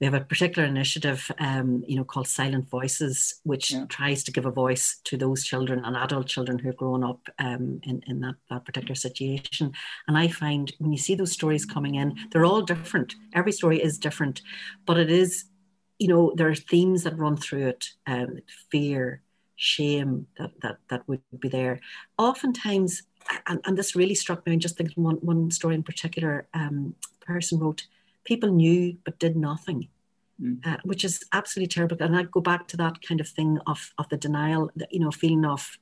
we 0.00 0.06
have 0.06 0.14
a 0.14 0.20
particular 0.20 0.66
initiative, 0.66 1.30
um, 1.38 1.84
you 1.86 1.94
know, 1.94 2.04
called 2.04 2.26
Silent 2.26 2.70
Voices, 2.70 3.40
which 3.44 3.70
yeah. 3.70 3.84
tries 3.90 4.24
to 4.24 4.32
give 4.32 4.46
a 4.46 4.50
voice 4.50 4.98
to 5.04 5.18
those 5.18 5.44
children 5.44 5.84
and 5.84 5.94
adult 5.94 6.26
children 6.26 6.58
who've 6.58 6.76
grown 6.76 7.04
up 7.04 7.20
um, 7.38 7.80
in, 7.82 8.02
in 8.06 8.20
that, 8.20 8.36
that 8.48 8.64
particular 8.64 8.94
situation. 8.94 9.72
And 10.08 10.16
I 10.16 10.28
find 10.28 10.72
when 10.78 10.90
you 10.90 10.98
see 10.98 11.14
those 11.14 11.32
stories 11.32 11.66
coming 11.66 11.96
in, 11.96 12.16
they're 12.32 12.46
all 12.46 12.62
different. 12.62 13.14
Every 13.34 13.52
story 13.52 13.82
is 13.82 13.98
different, 13.98 14.40
but 14.86 14.96
it 14.96 15.10
is, 15.10 15.44
you 15.98 16.08
know, 16.08 16.32
there 16.34 16.48
are 16.48 16.54
themes 16.54 17.02
that 17.02 17.18
run 17.18 17.36
through 17.36 17.66
it: 17.66 17.90
um, 18.06 18.38
fear, 18.70 19.20
shame 19.56 20.26
that 20.38 20.52
that 20.62 20.78
that 20.88 21.06
would 21.08 21.20
be 21.38 21.50
there. 21.50 21.78
Oftentimes, 22.16 23.02
and, 23.46 23.60
and 23.66 23.76
this 23.76 23.94
really 23.94 24.14
struck 24.14 24.46
me. 24.46 24.54
And 24.54 24.62
just 24.62 24.78
thinking 24.78 25.04
one 25.04 25.16
one 25.16 25.50
story 25.50 25.74
in 25.74 25.82
particular, 25.82 26.48
um, 26.54 26.94
person 27.20 27.58
wrote 27.58 27.86
people 28.24 28.50
knew 28.50 28.96
but 29.04 29.18
did 29.18 29.36
nothing. 29.36 29.88
Mm. 30.42 30.66
Uh, 30.66 30.78
which 30.84 31.04
is 31.04 31.22
absolutely 31.34 31.68
terrible. 31.68 31.98
And 32.00 32.16
I 32.16 32.22
go 32.22 32.40
back 32.40 32.66
to 32.68 32.76
that 32.78 33.02
kind 33.02 33.20
of 33.20 33.28
thing 33.28 33.58
of 33.66 33.92
of 33.98 34.08
the 34.08 34.16
denial, 34.16 34.70
that, 34.76 34.90
you 34.90 34.98
know, 35.00 35.10
feeling 35.10 35.44
of, 35.44 35.76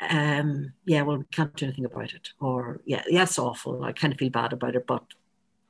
um, 0.00 0.72
yeah, 0.86 1.02
well, 1.02 1.18
we 1.18 1.24
can't 1.30 1.54
do 1.54 1.66
anything 1.66 1.84
about 1.84 2.12
it, 2.12 2.30
or 2.40 2.80
yeah, 2.84 3.04
yes, 3.06 3.38
awful. 3.38 3.84
I 3.84 3.92
kind 3.92 4.12
of 4.12 4.18
feel 4.18 4.30
bad 4.30 4.52
about 4.52 4.74
it, 4.74 4.88
but 4.88 5.04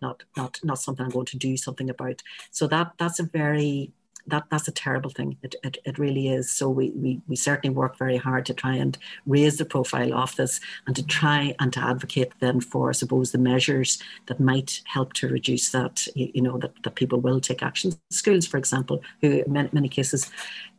not 0.01 0.25
not 0.35 0.59
not 0.65 0.79
something 0.79 1.05
I'm 1.05 1.13
going 1.13 1.27
to 1.27 1.37
do 1.37 1.59
something 1.59 1.91
about. 1.91 2.23
So 2.51 2.67
that 2.69 2.93
that's 2.97 3.21
a 3.21 3.25
very 3.25 3.93
that 4.27 4.45
that's 4.50 4.69
a 4.69 4.73
terrible 4.73 5.11
thing. 5.11 5.37
It, 5.43 5.55
it, 5.62 5.79
it 5.85 5.99
really 5.99 6.29
is. 6.29 6.50
So 6.50 6.69
we, 6.69 6.91
we 6.91 7.21
we 7.29 7.37
certainly 7.37 7.75
work 7.75 7.97
very 7.97 8.17
hard 8.17 8.47
to 8.47 8.55
try 8.55 8.75
and 8.75 8.97
raise 9.27 9.59
the 9.59 9.65
profile 9.65 10.15
of 10.15 10.37
this 10.37 10.61
and 10.87 10.95
to 10.97 11.05
try 11.05 11.55
and 11.59 11.73
to 11.73 11.81
advocate 11.81 12.33
then 12.41 12.61
for, 12.61 12.91
I 12.91 12.93
suppose, 12.93 13.33
the 13.33 13.39
measures 13.39 14.03
that 14.27 14.41
might 14.41 14.83
help 14.85 15.12
to 15.15 15.29
reduce 15.29 15.71
that. 15.71 16.07
You 16.15 16.43
know 16.43 16.59
that, 16.59 16.83
that 16.83 16.95
people 16.95 17.21
will 17.21 17.41
take 17.41 17.62
action. 17.62 17.93
Schools, 18.11 18.47
for 18.47 18.59
example, 18.59 19.03
who 19.21 19.43
in 19.47 19.53
many, 19.53 19.69
many 19.73 19.89
cases, 19.89 20.31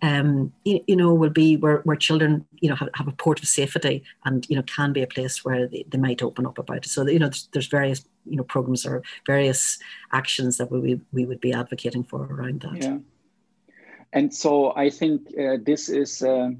um, 0.02 0.54
you, 0.64 0.84
you, 0.88 0.96
know, 0.96 1.14
will 1.14 1.30
be 1.30 1.58
where, 1.58 1.78
where 1.80 1.96
children 1.96 2.46
you 2.60 2.70
know 2.70 2.76
have, 2.76 2.90
have 2.96 3.08
a 3.08 3.12
port 3.14 3.42
of 3.42 3.48
safety 3.48 4.04
and 4.26 4.48
you 4.50 4.56
know 4.56 4.64
can 4.64 4.94
be 4.94 5.02
a 5.02 5.08
place 5.08 5.44
where 5.44 5.68
they, 5.68 5.86
they 5.90 5.98
might 5.98 6.22
open 6.22 6.46
up 6.46 6.58
about 6.58 6.86
it. 6.86 6.90
So 6.90 7.08
you 7.08 7.20
know 7.20 7.28
there's, 7.28 7.50
there's 7.54 7.68
various 7.68 8.06
you 8.26 8.36
know 8.36 8.44
programs 8.44 8.86
or 8.86 9.04
various 9.26 9.80
actions 10.12 10.58
that 10.58 10.72
we 10.72 11.00
we 11.12 11.26
would 11.26 11.42
be 11.42 11.54
advocating 11.54 12.04
for 12.04 12.26
around 12.26 12.62
that. 12.62 12.82
Yeah. 12.82 12.98
And 14.14 14.34
so 14.34 14.74
I 14.76 14.90
think 14.90 15.28
uh, 15.38 15.58
this 15.64 15.90
is 15.90 16.22
a, 16.22 16.56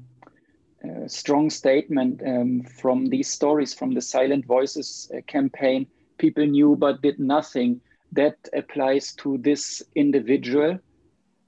a 0.84 1.08
strong 1.08 1.50
statement 1.50 2.22
um, 2.26 2.62
from 2.62 3.06
these 3.06 3.30
stories 3.30 3.74
from 3.74 3.92
the 3.92 4.00
Silent 4.00 4.46
Voices 4.46 5.10
uh, 5.14 5.20
campaign. 5.26 5.86
People 6.18 6.46
knew 6.46 6.76
but 6.76 7.02
did 7.02 7.18
nothing. 7.18 7.80
That 8.12 8.36
applies 8.52 9.14
to 9.16 9.38
this 9.38 9.82
individual, 9.94 10.78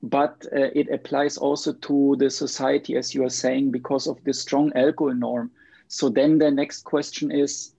but 0.02 0.46
uh, 0.52 0.70
it 0.75 0.90
applies 0.90 1.37
also 1.37 1.73
to 1.73 2.16
the 2.18 2.30
society, 2.30 2.96
as 2.96 3.14
you 3.14 3.25
are 3.25 3.30
saying, 3.30 3.70
because 3.70 4.06
of 4.06 4.23
the 4.25 4.32
strong 4.32 4.73
alcohol 4.75 5.14
norm. 5.14 5.50
So 5.88 6.08
then 6.08 6.38
the 6.38 6.50
next 6.50 6.84
question 6.84 7.30
is 7.30 7.75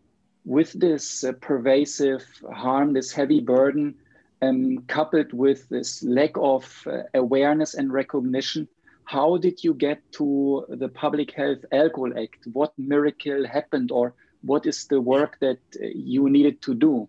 with 0.46 0.72
this 0.80 1.24
uh, 1.24 1.32
pervasive 1.42 2.24
harm, 2.54 2.94
this 2.94 3.12
heavy 3.12 3.40
burden, 3.40 3.96
um, 4.42 4.80
coupled 4.88 5.34
with 5.34 5.68
this 5.70 6.04
lack 6.04 6.32
of 6.36 6.66
uh, 6.88 7.04
awareness 7.14 7.74
and 7.74 7.92
recognition, 7.92 8.68
how 9.06 9.38
did 9.38 9.64
you 9.64 9.74
get 9.74 10.00
to 10.14 10.66
the 10.70 10.90
Public 10.90 11.32
Health 11.32 11.64
Alcohol 11.72 12.18
Act? 12.18 12.48
What 12.54 12.74
miracle 12.78 13.46
happened, 13.48 13.92
or 13.92 14.14
what 14.42 14.66
is 14.66 14.88
the 14.88 15.00
work 15.00 15.38
that 15.42 15.60
uh, 15.76 15.88
you 15.94 16.30
needed 16.30 16.62
to 16.64 16.74
do? 16.74 17.08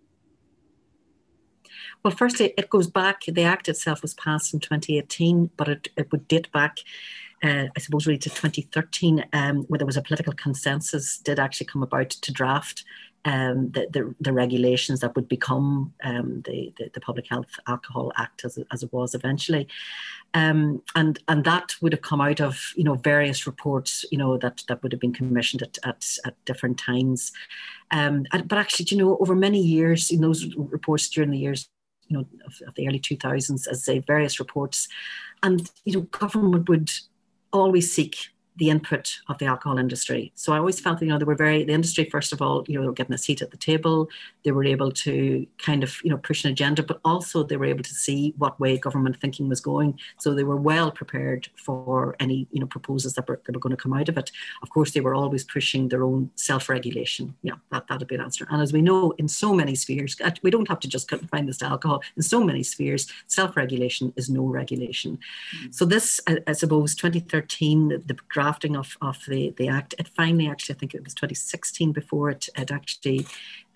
Well, 2.03 2.15
firstly, 2.15 2.55
it 2.57 2.71
goes 2.71 2.87
back, 2.87 3.23
the 3.27 3.43
Act 3.43 3.69
itself 3.69 4.03
was 4.03 4.15
passed 4.15 4.55
in 4.55 4.61
2018, 4.61 5.51
but 5.57 5.69
it, 5.69 5.89
it 5.97 6.13
would 6.13 6.29
date 6.29 6.53
back 6.53 6.79
uh, 7.43 7.67
I 7.77 7.81
suppose 7.81 8.07
really 8.07 8.19
to 8.19 8.31
2013, 8.31 9.25
um, 9.33 9.65
where 9.69 9.79
there 9.79 9.87
was 9.87 9.97
a 9.97 10.03
political 10.03 10.33
consensus 10.33 11.19
did 11.19 11.39
actually 11.39 11.67
come 11.67 11.83
about 11.83 12.11
to 12.11 12.33
draft 12.33 12.85
um, 13.27 13.71
the, 13.73 13.89
the, 13.93 14.15
the, 14.21 14.33
regulations 14.33 15.01
that 15.01 15.17
would 15.17 15.29
become 15.29 15.93
um, 16.05 16.43
the, 16.47 16.73
the, 16.79 16.91
the, 16.95 17.01
Public 17.01 17.27
Health 17.29 17.59
Alcohol 17.67 18.13
Act 18.17 18.45
as, 18.45 18.57
as 18.73 18.85
it 18.85 18.93
was 18.93 19.17
eventually. 19.17 19.67
Um, 20.33 20.81
and, 20.95 21.19
and 21.27 21.45
that 21.45 21.75
would 21.83 21.93
have 21.93 22.03
come 22.03 22.21
out 22.21 22.41
of, 22.41 22.73
you 22.77 22.85
know, 22.85 22.95
various 22.95 23.45
reports, 23.45 24.05
you 24.13 24.17
know, 24.17 24.39
that, 24.39 24.63
that 24.69 24.81
would 24.83 24.93
have 24.93 25.01
been 25.01 25.13
commissioned 25.13 25.63
at, 25.63 25.77
at, 25.83 26.07
at 26.25 26.45
different 26.45 26.79
times. 26.79 27.33
Um, 27.91 28.27
but 28.31 28.59
actually, 28.59 28.87
you 28.91 28.99
know, 28.99 29.19
over 29.19 29.35
many 29.35 29.61
years, 29.61 30.13
in 30.13 30.21
those 30.21 30.55
reports 30.57 31.09
during 31.09 31.31
the 31.31 31.39
years, 31.39 31.69
you 32.07 32.17
know, 32.17 32.27
of, 32.47 32.55
of 32.69 32.75
the 32.77 32.87
early 32.87 33.01
2000s, 33.01 33.67
as 33.67 33.85
say, 33.85 33.99
various 33.99 34.39
reports, 34.39 34.87
and, 35.43 35.69
you 35.85 35.95
know, 35.95 36.03
government 36.03 36.69
would 36.69 36.93
always 37.53 37.93
seek 37.93 38.29
the 38.57 38.71
input 38.71 39.19
of 39.29 39.39
the 39.39 39.47
alcohol 39.47 39.79
industry. 39.79 40.33
So 40.35 40.53
I 40.53 40.59
always 40.59 40.81
felt, 40.81 41.03
you 41.03 41.09
know, 41.09 41.19
they 41.19 41.25
were 41.25 41.35
very, 41.35 41.65
the 41.65 41.73
industry, 41.73 42.09
first 42.11 42.33
of 42.33 42.41
all, 42.41 42.65
you 42.67 42.75
know, 42.75 42.83
they 42.83 42.87
were 42.87 42.95
getting 42.95 43.15
a 43.15 43.19
seat 43.19 43.43
at 43.43 43.51
the 43.51 43.57
table. 43.57 44.09
They 44.45 44.53
were 44.53 44.65
able 44.65 44.91
to 44.93 45.47
kind 45.59 45.83
of, 45.83 45.97
you 46.03 46.11
know, 46.11 46.17
push 46.17 46.45
an 46.45 46.53
agenda, 46.53 46.83
but 46.83 47.01
also 47.05 47.43
they 47.43 47.57
were 47.57 47.67
able 47.67 47.83
to 47.83 47.95
see 47.95 48.35
what 48.39 48.59
way 48.59 48.79
government 48.79 49.21
thinking 49.21 49.49
was 49.49 49.61
going. 49.61 49.99
So 50.19 50.35
they 50.35 50.45
were 50.45 50.57
well 50.57 50.91
prepared 50.91 51.49
for 51.57 52.17
any, 52.21 52.47
you 52.51 52.61
know, 52.61 52.67
proposals 52.67 53.15
that 53.15 53.29
were, 53.29 53.41
that 53.45 53.55
were 53.55 53.61
going 53.61 53.77
to 53.77 53.83
come 53.83 53.93
out 53.93 54.09
of 54.09 54.17
it. 54.17 54.33
Of 54.63 54.71
course, 54.71 54.93
they 54.93 55.01
were 55.01 55.15
always 55.15 55.45
pushing 55.45 55.89
their 55.89 56.05
own 56.05 56.31
self-regulation. 56.37 57.35
Yeah, 57.43 57.55
that, 57.73 57.89
that'd 57.89 58.09
be 58.09 58.15
an 58.15 58.21
answer. 58.21 58.47
And 58.51 58.63
as 58.63 58.73
we 58.73 58.83
know, 58.83 59.13
in 59.19 59.29
so 59.29 59.53
many 59.53 59.75
spheres, 59.75 60.17
uh, 60.25 60.31
we 60.43 60.51
don't 60.51 60.69
have 60.69 60.81
to 60.81 60.89
just 60.89 61.09
confine 61.09 61.47
this 61.47 61.59
to 61.59 61.67
alcohol. 61.67 62.03
In 62.17 62.23
so 62.23 62.43
many 62.43 62.63
spheres, 62.63 63.07
self-regulation 63.27 64.13
is 64.17 64.31
no 64.31 64.45
regulation. 64.45 65.19
Mm-hmm. 65.57 65.73
So 65.73 65.85
this, 65.85 66.21
I, 66.27 66.39
I 66.47 66.53
suppose, 66.53 66.95
2013, 66.95 67.89
the, 67.89 67.99
the 67.99 68.15
drafting 68.47 68.77
of, 68.77 68.97
of 69.03 69.19
the, 69.27 69.53
the 69.57 69.67
act. 69.67 69.93
It 69.99 70.09
finally, 70.17 70.47
actually, 70.47 70.77
I 70.77 70.79
think 70.79 70.95
it 70.95 71.03
was 71.03 71.15
2016 71.15 71.91
before 71.91 72.31
it 72.31 72.49
had 72.55 72.71
actually 72.71 73.27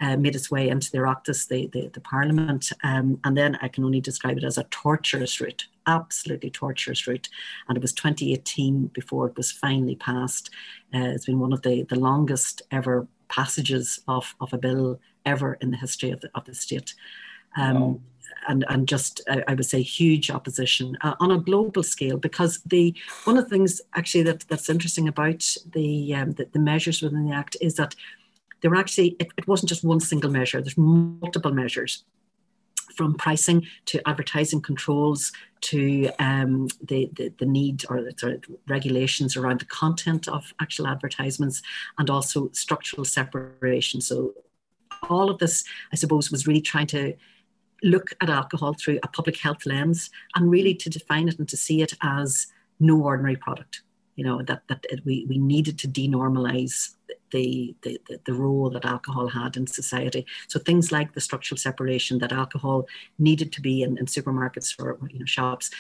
uh, 0.00 0.17
made 0.17 0.37
its 0.37 0.49
way 0.49 0.69
into 0.69 0.93
the 0.93 0.99
Oireachtas, 0.99 1.49
the, 1.49 1.67
the, 1.73 1.91
the 1.93 2.00
Parliament. 2.00 2.71
Um, 2.85 3.19
and 3.25 3.37
then 3.37 3.59
I 3.61 3.67
can 3.67 3.83
only 3.83 4.00
describe 4.00 4.39
it 4.39 4.45
as 4.45 4.59
a 4.59 4.65
torturous 4.71 5.41
route, 5.41 5.67
absolutely 5.89 6.50
torturous 6.50 7.09
route. 7.09 7.29
And 7.69 7.77
it 7.77 7.83
was 7.83 7.93
2018 7.93 8.93
before 8.93 9.27
it 9.27 9.37
was 9.37 9.50
finally 9.50 9.97
passed. 9.97 10.50
Uh, 10.95 11.11
it's 11.15 11.27
been 11.27 11.41
one 11.41 11.53
of 11.53 11.62
the, 11.62 11.83
the 11.83 11.99
longest 11.99 12.62
ever 12.71 13.09
passages 13.29 13.99
of, 14.07 14.37
of 14.41 14.53
a 14.53 14.59
bill 14.59 15.00
ever 15.27 15.55
in 15.61 15.73
the 15.73 15.79
history 15.79 16.12
of 16.12 16.21
the, 16.21 16.31
of 16.37 16.45
the 16.45 16.55
state. 16.55 16.95
Um, 17.57 17.81
wow 17.81 18.00
and 18.49 18.65
and 18.69 18.89
just 18.89 19.21
I, 19.29 19.43
I 19.49 19.55
would 19.55 19.67
say 19.67 19.83
huge 19.83 20.31
opposition 20.31 20.97
uh, 21.03 21.15
on 21.21 21.31
a 21.31 21.39
global 21.39 21.83
scale 21.83 22.17
because 22.17 22.61
the 22.65 22.95
one 23.25 23.37
of 23.37 23.45
the 23.45 23.51
things 23.51 23.81
actually 23.95 24.25
that 24.25 24.49
that's 24.49 24.69
interesting 24.69 25.09
about 25.09 25.57
the 25.73 26.15
um, 26.15 26.33
the, 26.33 26.47
the, 26.53 26.59
measures 26.59 27.03
within 27.03 27.27
the 27.27 27.35
act 27.35 27.57
is 27.61 27.77
that 27.77 27.95
there 28.61 28.71
were 28.71 28.77
actually 28.77 29.17
it, 29.19 29.29
it 29.37 29.49
wasn't 29.49 29.69
just 29.69 29.85
one 29.85 30.01
single 30.01 30.31
measure. 30.31 30.61
There's 30.61 30.79
multiple 30.79 31.53
measures 31.53 32.05
from 32.97 33.15
pricing 33.15 33.67
to 33.87 34.07
advertising 34.09 34.61
controls 34.61 35.33
to 35.61 36.11
um, 36.19 36.69
the, 36.83 37.09
the, 37.15 37.33
the, 37.39 37.47
need 37.47 37.85
or 37.89 38.03
the 38.03 38.43
regulations 38.69 39.37
around 39.37 39.61
the 39.61 39.67
content 39.67 40.29
of 40.29 40.53
actual 40.61 40.87
advertisements 40.87 41.63
and 41.99 42.11
also 42.11 42.51
structural 42.53 43.05
separation. 43.05 44.01
So 44.01 44.35
all 45.09 45.31
of 45.31 45.39
this, 45.39 45.65
I 45.93 45.97
suppose, 45.97 46.31
was 46.31 46.47
really 46.47 46.61
trying 46.61 46.89
to 46.89 47.15
look 47.83 48.11
at 48.21 48.31
alcohol 48.31 48.75
through 48.75 48.99
a 49.03 49.09
public 49.09 49.39
health 49.39 49.67
lens 49.67 50.11
and 50.35 50.51
really 50.51 50.75
to 50.75 50.91
define 50.91 51.29
it 51.29 51.39
and 51.39 51.49
to 51.49 51.57
see 51.57 51.83
it 51.83 51.95
as 52.03 52.47
no 52.79 53.01
ordinary 53.03 53.37
product. 53.37 53.83
You 54.17 54.25
know, 54.25 54.43
that, 54.43 54.63
that 54.69 54.85
we, 55.05 55.25
we 55.29 55.39
needed 55.39 55.79
to 55.79 55.89
denormalize 55.89 56.95
the, 57.31 57.75
the, 57.83 57.99
the 58.27 58.35
role 58.35 58.69
that 58.71 58.85
alcohol 58.85 59.29
had 59.29 59.57
in 59.57 59.67
society. 59.67 60.27
So 60.49 60.59
things 60.59 60.93
like 60.93 61.15
the 61.15 61.21
structural 61.21 61.57
separation 61.59 62.19
that 62.19 62.33
alcohol 62.33 62.87
needed 63.19 63.53
to 63.53 63.61
be 63.61 63.83
in, 63.83 63.97
in 63.97 64.07
supermarkets 64.07 64.75
or 64.79 64.99
you 65.11 65.21
know, 65.21 65.25
shops 65.25 65.71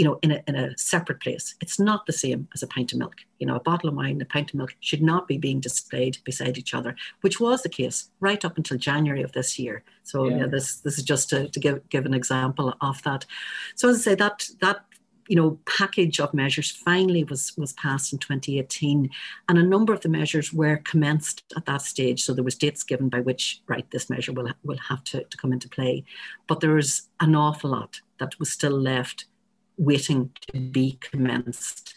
you 0.00 0.06
know, 0.06 0.18
in 0.22 0.30
a, 0.30 0.42
in 0.48 0.56
a 0.56 0.78
separate 0.78 1.20
place. 1.20 1.54
It's 1.60 1.78
not 1.78 2.06
the 2.06 2.14
same 2.14 2.48
as 2.54 2.62
a 2.62 2.66
pint 2.66 2.90
of 2.94 2.98
milk. 2.98 3.16
You 3.38 3.46
know, 3.46 3.56
a 3.56 3.60
bottle 3.60 3.90
of 3.90 3.94
wine, 3.94 4.18
a 4.22 4.24
pint 4.24 4.48
of 4.48 4.54
milk 4.54 4.74
should 4.80 5.02
not 5.02 5.28
be 5.28 5.36
being 5.36 5.60
displayed 5.60 6.16
beside 6.24 6.56
each 6.56 6.72
other, 6.72 6.96
which 7.20 7.38
was 7.38 7.62
the 7.62 7.68
case 7.68 8.08
right 8.18 8.42
up 8.42 8.56
until 8.56 8.78
January 8.78 9.22
of 9.22 9.32
this 9.32 9.58
year. 9.58 9.84
So 10.04 10.26
yeah. 10.26 10.46
this 10.46 10.76
this 10.76 10.96
is 10.96 11.04
just 11.04 11.28
to, 11.30 11.50
to 11.50 11.60
give 11.60 11.86
give 11.90 12.06
an 12.06 12.14
example 12.14 12.74
of 12.80 13.02
that. 13.02 13.26
So 13.74 13.90
as 13.90 13.96
I 13.98 14.00
say, 14.00 14.14
that 14.14 14.48
that 14.62 14.86
you 15.28 15.36
know 15.36 15.58
package 15.66 16.18
of 16.18 16.32
measures 16.32 16.70
finally 16.70 17.24
was 17.24 17.52
was 17.58 17.74
passed 17.74 18.14
in 18.14 18.18
2018 18.20 19.10
and 19.50 19.58
a 19.58 19.62
number 19.62 19.92
of 19.92 20.00
the 20.00 20.08
measures 20.08 20.50
were 20.50 20.78
commenced 20.78 21.44
at 21.56 21.66
that 21.66 21.82
stage 21.82 22.24
so 22.24 22.34
there 22.34 22.42
was 22.42 22.56
dates 22.56 22.82
given 22.82 23.08
by 23.08 23.20
which 23.20 23.62
right 23.68 23.88
this 23.92 24.10
measure 24.10 24.32
will 24.32 24.50
will 24.64 24.78
have 24.88 25.04
to, 25.04 25.22
to 25.22 25.36
come 25.36 25.52
into 25.52 25.68
play 25.68 26.02
but 26.48 26.58
there 26.58 26.74
was 26.74 27.02
an 27.20 27.36
awful 27.36 27.70
lot 27.70 28.00
that 28.18 28.36
was 28.40 28.50
still 28.50 28.76
left 28.76 29.26
waiting 29.80 30.30
to 30.52 30.60
be 30.60 30.98
commenced 31.00 31.96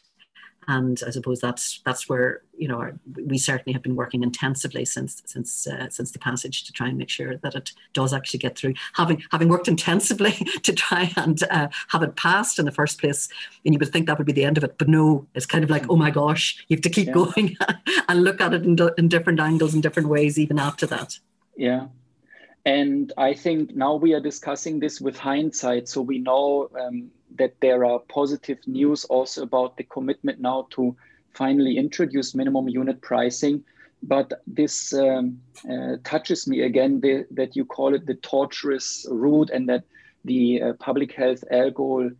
and 0.67 1.01
I 1.05 1.09
suppose 1.09 1.39
that's 1.39 1.81
that's 1.85 2.07
where 2.07 2.41
you 2.57 2.67
know 2.67 2.77
our, 2.77 2.99
we 3.25 3.37
certainly 3.37 3.73
have 3.73 3.83
been 3.83 3.95
working 3.95 4.23
intensively 4.23 4.85
since 4.85 5.21
since 5.25 5.67
uh, 5.67 5.89
since 5.89 6.11
the 6.11 6.19
passage 6.19 6.63
to 6.65 6.73
try 6.73 6.87
and 6.87 6.97
make 6.97 7.09
sure 7.09 7.37
that 7.37 7.55
it 7.55 7.71
does 7.93 8.13
actually 8.13 8.39
get 8.39 8.57
through. 8.57 8.73
Having 8.93 9.23
having 9.31 9.49
worked 9.49 9.67
intensively 9.67 10.31
to 10.63 10.73
try 10.73 11.11
and 11.17 11.43
uh, 11.49 11.67
have 11.89 12.03
it 12.03 12.15
passed 12.15 12.59
in 12.59 12.65
the 12.65 12.71
first 12.71 12.99
place, 12.99 13.29
and 13.65 13.73
you 13.73 13.79
would 13.79 13.91
think 13.91 14.07
that 14.07 14.17
would 14.17 14.27
be 14.27 14.33
the 14.33 14.45
end 14.45 14.57
of 14.57 14.63
it, 14.63 14.77
but 14.77 14.87
no, 14.87 15.27
it's 15.35 15.45
kind 15.45 15.63
of 15.63 15.69
like 15.69 15.89
oh 15.89 15.95
my 15.95 16.11
gosh, 16.11 16.63
you 16.67 16.75
have 16.75 16.83
to 16.83 16.89
keep 16.89 17.07
yeah. 17.07 17.13
going 17.13 17.57
and 18.07 18.23
look 18.23 18.41
at 18.41 18.53
it 18.53 18.63
in, 18.63 18.77
in 18.97 19.07
different 19.07 19.39
angles 19.39 19.73
in 19.73 19.81
different 19.81 20.09
ways 20.09 20.37
even 20.39 20.59
after 20.59 20.85
that. 20.87 21.17
Yeah, 21.55 21.87
and 22.65 23.11
I 23.17 23.33
think 23.33 23.75
now 23.75 23.95
we 23.95 24.13
are 24.13 24.21
discussing 24.21 24.79
this 24.79 25.01
with 25.01 25.17
hindsight, 25.17 25.89
so 25.89 26.01
we 26.01 26.19
know. 26.19 26.69
Um, 26.79 27.11
that 27.35 27.59
there 27.61 27.85
are 27.85 27.99
positive 27.99 28.59
news 28.67 29.05
also 29.05 29.43
about 29.43 29.77
the 29.77 29.83
commitment 29.83 30.39
now 30.39 30.67
to 30.71 30.95
finally 31.33 31.77
introduce 31.77 32.35
minimum 32.35 32.67
unit 32.67 33.01
pricing. 33.01 33.63
But 34.03 34.41
this 34.45 34.93
um, 34.93 35.39
uh, 35.69 35.95
touches 36.03 36.47
me 36.47 36.61
again 36.61 36.99
the, 36.99 37.25
that 37.31 37.55
you 37.55 37.65
call 37.65 37.95
it 37.95 38.05
the 38.05 38.15
torturous 38.15 39.05
route 39.09 39.49
and 39.49 39.67
that 39.69 39.83
the 40.25 40.61
uh, 40.61 40.73
public 40.73 41.13
health 41.13 41.43
alcohol 41.51 42.11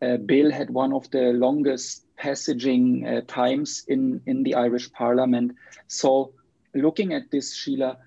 uh, 0.00 0.16
bill 0.18 0.50
had 0.50 0.70
one 0.70 0.92
of 0.92 1.10
the 1.10 1.32
longest 1.32 2.04
passaging 2.16 3.06
uh, 3.06 3.20
times 3.26 3.84
in, 3.88 4.20
in 4.26 4.42
the 4.44 4.54
Irish 4.54 4.92
parliament. 4.92 5.52
So, 5.88 6.32
looking 6.74 7.12
at 7.12 7.30
this, 7.30 7.54
Sheila, 7.54 7.98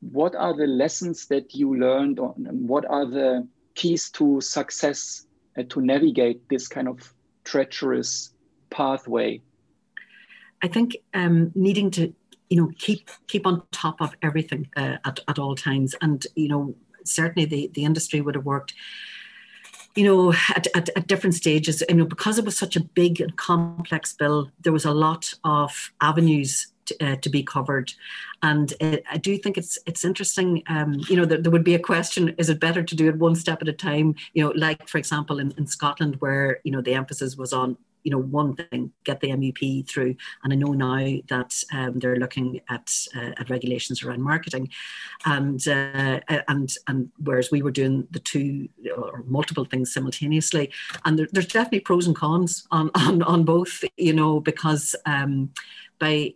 what 0.00 0.34
are 0.34 0.56
the 0.56 0.66
lessons 0.66 1.26
that 1.26 1.54
you 1.54 1.76
learned? 1.76 2.18
On, 2.18 2.34
what 2.66 2.84
are 2.86 3.06
the 3.06 3.46
keys 3.74 4.10
to 4.10 4.40
success 4.40 5.26
uh, 5.56 5.62
to 5.68 5.80
navigate 5.80 6.48
this 6.48 6.68
kind 6.68 6.88
of 6.88 7.12
treacherous 7.44 8.32
pathway? 8.70 9.40
I 10.62 10.68
think 10.68 10.96
um, 11.14 11.52
needing 11.54 11.90
to, 11.92 12.12
you 12.50 12.60
know, 12.60 12.70
keep 12.78 13.10
keep 13.26 13.46
on 13.46 13.62
top 13.72 14.00
of 14.00 14.14
everything 14.22 14.68
uh, 14.76 14.96
at, 15.04 15.20
at 15.28 15.38
all 15.38 15.54
times, 15.54 15.94
and 16.00 16.26
you 16.34 16.48
know, 16.48 16.74
certainly 17.04 17.46
the 17.46 17.70
the 17.74 17.84
industry 17.84 18.20
would 18.20 18.34
have 18.34 18.44
worked 18.44 18.74
you 19.94 20.04
know, 20.04 20.32
at, 20.54 20.68
at, 20.76 20.90
at, 20.94 21.08
different 21.08 21.34
stages, 21.34 21.82
you 21.88 21.96
know, 21.96 22.04
because 22.04 22.38
it 22.38 22.44
was 22.44 22.56
such 22.56 22.76
a 22.76 22.80
big 22.80 23.20
and 23.20 23.36
complex 23.36 24.12
bill, 24.12 24.48
there 24.60 24.72
was 24.72 24.84
a 24.84 24.92
lot 24.92 25.34
of 25.42 25.90
avenues 26.00 26.68
uh, 27.00 27.16
to 27.16 27.28
be 27.28 27.42
covered. 27.42 27.92
And 28.42 28.72
it, 28.80 29.04
I 29.10 29.16
do 29.18 29.36
think 29.38 29.58
it's 29.58 29.78
it's 29.86 30.04
interesting. 30.04 30.62
Um, 30.68 31.00
you 31.08 31.16
know, 31.16 31.24
there, 31.24 31.40
there, 31.40 31.52
would 31.52 31.64
be 31.64 31.74
a 31.74 31.78
question: 31.78 32.34
Is 32.38 32.48
it 32.48 32.60
better 32.60 32.82
to 32.82 32.94
do 32.94 33.08
it 33.08 33.16
one 33.16 33.34
step 33.34 33.62
at 33.62 33.68
a 33.68 33.72
time? 33.72 34.14
You 34.34 34.44
know, 34.44 34.52
like 34.54 34.88
for 34.88 34.98
example 34.98 35.38
in, 35.38 35.52
in 35.58 35.66
Scotland, 35.66 36.16
where 36.20 36.60
you 36.64 36.72
know 36.72 36.80
the 36.80 36.94
emphasis 36.94 37.36
was 37.36 37.52
on 37.52 37.76
you 38.08 38.10
know 38.10 38.18
one 38.18 38.54
thing 38.54 38.92
get 39.04 39.20
the 39.20 39.28
MUP 39.28 39.86
through 39.88 40.16
and 40.42 40.52
I 40.52 40.56
know 40.56 40.72
now 40.72 41.20
that 41.28 41.62
um, 41.72 41.98
they're 41.98 42.16
looking 42.16 42.60
at 42.68 42.90
uh, 43.14 43.32
at 43.38 43.50
regulations 43.50 44.02
around 44.02 44.22
marketing 44.22 44.70
and 45.26 45.66
uh, 45.68 46.20
and 46.48 46.74
and 46.86 47.10
whereas 47.18 47.50
we 47.50 47.62
were 47.62 47.70
doing 47.70 48.06
the 48.10 48.20
two 48.20 48.68
or 48.96 49.24
multiple 49.26 49.64
things 49.64 49.92
simultaneously 49.92 50.70
and 51.04 51.18
there, 51.18 51.28
there's 51.32 51.48
definitely 51.48 51.80
pros 51.80 52.06
and 52.06 52.16
cons 52.16 52.66
on 52.70 52.90
on, 52.94 53.22
on 53.22 53.44
both 53.44 53.84
you 53.96 54.12
know 54.12 54.40
because 54.40 54.96
um, 55.06 55.50
by 55.98 56.32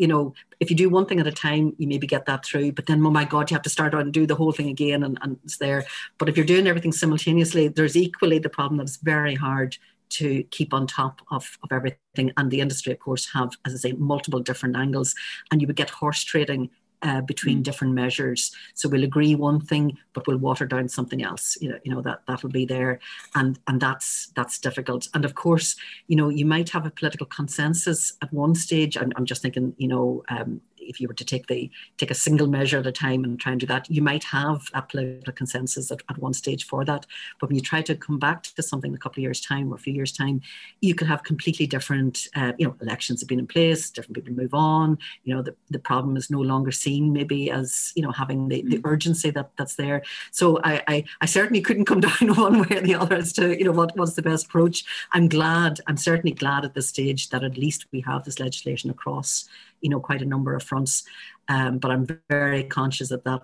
you 0.00 0.08
know, 0.08 0.32
if 0.60 0.70
you 0.70 0.76
do 0.76 0.88
one 0.88 1.04
thing 1.04 1.20
at 1.20 1.26
a 1.26 1.32
time, 1.32 1.74
you 1.76 1.86
maybe 1.86 2.06
get 2.06 2.24
that 2.24 2.42
through. 2.42 2.72
But 2.72 2.86
then, 2.86 3.04
oh 3.04 3.10
my 3.10 3.26
God, 3.26 3.50
you 3.50 3.54
have 3.54 3.62
to 3.64 3.70
start 3.70 3.94
out 3.94 4.00
and 4.00 4.12
do 4.14 4.26
the 4.26 4.34
whole 4.34 4.50
thing 4.50 4.68
again, 4.68 5.02
and, 5.04 5.18
and 5.20 5.38
it's 5.44 5.58
there. 5.58 5.84
But 6.16 6.30
if 6.30 6.38
you're 6.38 6.46
doing 6.46 6.66
everything 6.66 6.90
simultaneously, 6.90 7.68
there's 7.68 7.98
equally 7.98 8.38
the 8.38 8.48
problem 8.48 8.78
that 8.78 8.84
it's 8.84 8.96
very 8.96 9.34
hard 9.34 9.76
to 10.10 10.42
keep 10.44 10.72
on 10.72 10.86
top 10.86 11.20
of, 11.30 11.58
of 11.62 11.70
everything. 11.70 12.32
And 12.38 12.50
the 12.50 12.62
industry, 12.62 12.94
of 12.94 12.98
course, 12.98 13.28
have, 13.34 13.50
as 13.66 13.74
I 13.74 13.76
say, 13.76 13.92
multiple 13.92 14.40
different 14.40 14.74
angles. 14.74 15.14
And 15.52 15.60
you 15.60 15.66
would 15.66 15.76
get 15.76 15.90
horse 15.90 16.24
trading 16.24 16.70
uh, 17.02 17.20
between 17.22 17.60
mm. 17.60 17.62
different 17.62 17.94
measures. 17.94 18.54
So 18.74 18.88
we'll 18.88 19.04
agree 19.04 19.34
one 19.34 19.60
thing, 19.60 19.98
but 20.12 20.26
we'll 20.26 20.38
water 20.38 20.66
down 20.66 20.88
something 20.88 21.22
else. 21.22 21.56
You 21.60 21.70
know, 21.70 21.78
you 21.84 21.94
know 21.94 22.02
that 22.02 22.22
that'll 22.26 22.50
be 22.50 22.66
there, 22.66 23.00
and 23.34 23.58
and 23.66 23.80
that's 23.80 24.30
that's 24.34 24.58
difficult. 24.58 25.08
And 25.14 25.24
of 25.24 25.34
course, 25.34 25.76
you 26.08 26.16
know, 26.16 26.28
you 26.28 26.46
might 26.46 26.70
have 26.70 26.86
a 26.86 26.90
political 26.90 27.26
consensus 27.26 28.14
at 28.22 28.32
one 28.32 28.54
stage. 28.54 28.96
I'm, 28.96 29.12
I'm 29.16 29.24
just 29.24 29.42
thinking, 29.42 29.74
you 29.78 29.88
know, 29.88 30.22
um, 30.28 30.60
if 30.90 31.00
you 31.00 31.08
were 31.08 31.14
to 31.14 31.24
take 31.24 31.46
the 31.46 31.70
take 31.96 32.10
a 32.10 32.14
single 32.14 32.46
measure 32.46 32.78
at 32.78 32.86
a 32.86 32.92
time 32.92 33.24
and 33.24 33.40
try 33.40 33.52
and 33.52 33.60
do 33.60 33.66
that, 33.66 33.90
you 33.90 34.02
might 34.02 34.24
have 34.24 34.62
a 34.74 34.82
political 34.82 35.32
consensus 35.32 35.90
at, 35.90 36.00
at 36.10 36.18
one 36.18 36.34
stage 36.34 36.66
for 36.66 36.84
that. 36.84 37.06
But 37.40 37.48
when 37.48 37.56
you 37.56 37.62
try 37.62 37.80
to 37.82 37.94
come 37.94 38.18
back 38.18 38.42
to 38.42 38.62
something 38.62 38.92
a 38.94 38.98
couple 38.98 39.20
of 39.20 39.22
years' 39.22 39.40
time 39.40 39.72
or 39.72 39.76
a 39.76 39.78
few 39.78 39.94
years' 39.94 40.12
time, 40.12 40.42
you 40.80 40.94
could 40.94 41.06
have 41.06 41.22
completely 41.22 41.66
different. 41.66 42.26
Uh, 42.34 42.52
you 42.58 42.66
know, 42.66 42.76
elections 42.82 43.20
have 43.20 43.28
been 43.28 43.38
in 43.38 43.46
place, 43.46 43.90
different 43.90 44.16
people 44.16 44.34
move 44.34 44.54
on. 44.54 44.98
You 45.24 45.34
know, 45.34 45.42
the, 45.42 45.54
the 45.70 45.78
problem 45.78 46.16
is 46.16 46.30
no 46.30 46.40
longer 46.40 46.72
seen 46.72 47.12
maybe 47.12 47.50
as 47.50 47.92
you 47.94 48.02
know 48.02 48.12
having 48.12 48.48
the, 48.48 48.62
the 48.62 48.78
mm. 48.78 48.90
urgency 48.90 49.30
that 49.30 49.50
that's 49.56 49.76
there. 49.76 50.02
So 50.32 50.60
I, 50.64 50.82
I 50.88 51.04
I 51.20 51.26
certainly 51.26 51.60
couldn't 51.60 51.84
come 51.84 52.00
down 52.10 52.34
one 52.36 52.60
way 52.60 52.76
or 52.76 52.80
the 52.80 52.96
other 52.96 53.16
as 53.16 53.32
to 53.34 53.56
you 53.56 53.64
know 53.64 53.72
what 53.72 53.96
what's 53.96 54.14
the 54.14 54.22
best 54.22 54.46
approach. 54.46 54.84
I'm 55.12 55.28
glad. 55.28 55.80
I'm 55.86 55.96
certainly 55.96 56.34
glad 56.34 56.64
at 56.64 56.74
this 56.74 56.88
stage 56.88 57.30
that 57.30 57.44
at 57.44 57.56
least 57.56 57.86
we 57.92 58.00
have 58.02 58.24
this 58.24 58.40
legislation 58.40 58.90
across 58.90 59.48
you 59.80 59.90
know 59.90 60.00
quite 60.00 60.22
a 60.22 60.26
number 60.26 60.54
of 60.54 60.62
fronts. 60.62 61.04
Um, 61.48 61.78
but 61.78 61.90
I'm 61.90 62.06
very 62.28 62.64
conscious 62.64 63.08
that 63.08 63.24
that 63.24 63.42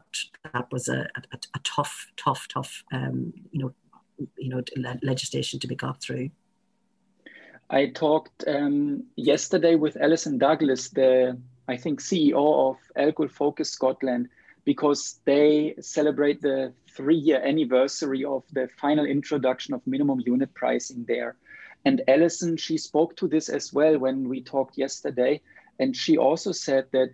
that 0.52 0.70
was 0.70 0.88
a, 0.88 1.08
a, 1.32 1.38
a 1.54 1.58
tough, 1.64 2.06
tough, 2.16 2.46
tough 2.48 2.84
um, 2.92 3.32
you 3.50 3.60
know 3.60 3.74
you 4.38 4.48
know 4.48 4.62
legislation 5.02 5.60
to 5.60 5.66
be 5.66 5.74
got 5.74 6.00
through. 6.00 6.30
I 7.68 7.86
talked 7.86 8.44
um, 8.46 9.04
yesterday 9.16 9.74
with 9.74 9.96
Alison 9.96 10.38
Douglas, 10.38 10.88
the 10.90 11.36
I 11.68 11.76
think 11.76 12.00
CEO 12.00 12.70
of 12.70 12.76
Alcohol 12.94 13.28
Focus 13.28 13.70
Scotland, 13.70 14.28
because 14.64 15.18
they 15.24 15.74
celebrate 15.80 16.40
the 16.40 16.72
three-year 16.90 17.42
anniversary 17.42 18.24
of 18.24 18.44
the 18.52 18.68
final 18.80 19.04
introduction 19.04 19.74
of 19.74 19.84
minimum 19.86 20.20
unit 20.24 20.54
pricing 20.54 21.04
there. 21.08 21.36
And 21.84 22.02
Alison, 22.08 22.56
she 22.56 22.78
spoke 22.78 23.16
to 23.16 23.28
this 23.28 23.48
as 23.48 23.72
well 23.72 23.98
when 23.98 24.28
we 24.28 24.40
talked 24.42 24.78
yesterday. 24.78 25.40
And 25.78 25.94
she 25.96 26.16
also 26.16 26.52
said 26.52 26.86
that 26.92 27.10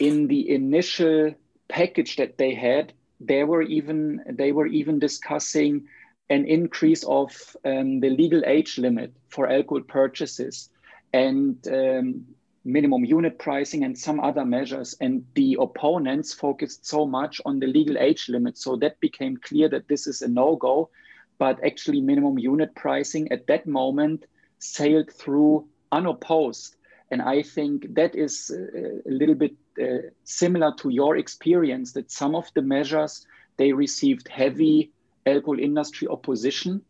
in 0.00 0.28
the 0.28 0.50
initial 0.50 1.34
package 1.68 2.16
that 2.16 2.38
they 2.38 2.54
had, 2.54 2.92
they 3.20 3.44
were 3.44 3.62
even 3.62 4.22
they 4.28 4.52
were 4.52 4.66
even 4.66 4.98
discussing 4.98 5.86
an 6.30 6.46
increase 6.46 7.04
of 7.04 7.56
um, 7.64 8.00
the 8.00 8.10
legal 8.10 8.42
age 8.46 8.78
limit 8.78 9.12
for 9.28 9.48
alcohol 9.48 9.82
purchases 9.82 10.70
and 11.12 11.56
um, 11.68 12.24
minimum 12.64 13.04
unit 13.04 13.38
pricing 13.38 13.84
and 13.84 13.98
some 13.98 14.20
other 14.20 14.44
measures. 14.44 14.96
And 15.00 15.24
the 15.34 15.58
opponents 15.60 16.32
focused 16.32 16.86
so 16.86 17.06
much 17.06 17.40
on 17.44 17.58
the 17.58 17.66
legal 17.66 17.98
age 17.98 18.28
limit. 18.28 18.56
So 18.56 18.76
that 18.76 19.00
became 19.00 19.36
clear 19.36 19.68
that 19.68 19.88
this 19.88 20.06
is 20.06 20.22
a 20.22 20.28
no 20.28 20.56
go. 20.56 20.90
But 21.38 21.62
actually, 21.64 22.00
minimum 22.00 22.38
unit 22.38 22.74
pricing 22.74 23.30
at 23.32 23.46
that 23.48 23.66
moment 23.66 24.24
sailed 24.58 25.12
through 25.12 25.66
unopposed. 25.90 26.76
And 27.12 27.20
I 27.20 27.42
think 27.42 27.94
that 27.94 28.16
is 28.16 28.50
uh, 28.50 29.10
a 29.10 29.12
little 29.12 29.34
bit 29.34 29.54
uh, 29.80 30.08
similar 30.24 30.72
to 30.78 30.88
your 30.88 31.18
experience 31.18 31.92
that 31.92 32.10
some 32.10 32.34
of 32.34 32.50
the 32.54 32.62
measures 32.62 33.26
they 33.58 33.74
received 33.74 34.28
heavy 34.28 34.92
alcohol 35.26 35.58
industry 35.58 36.08
opposition 36.08 36.80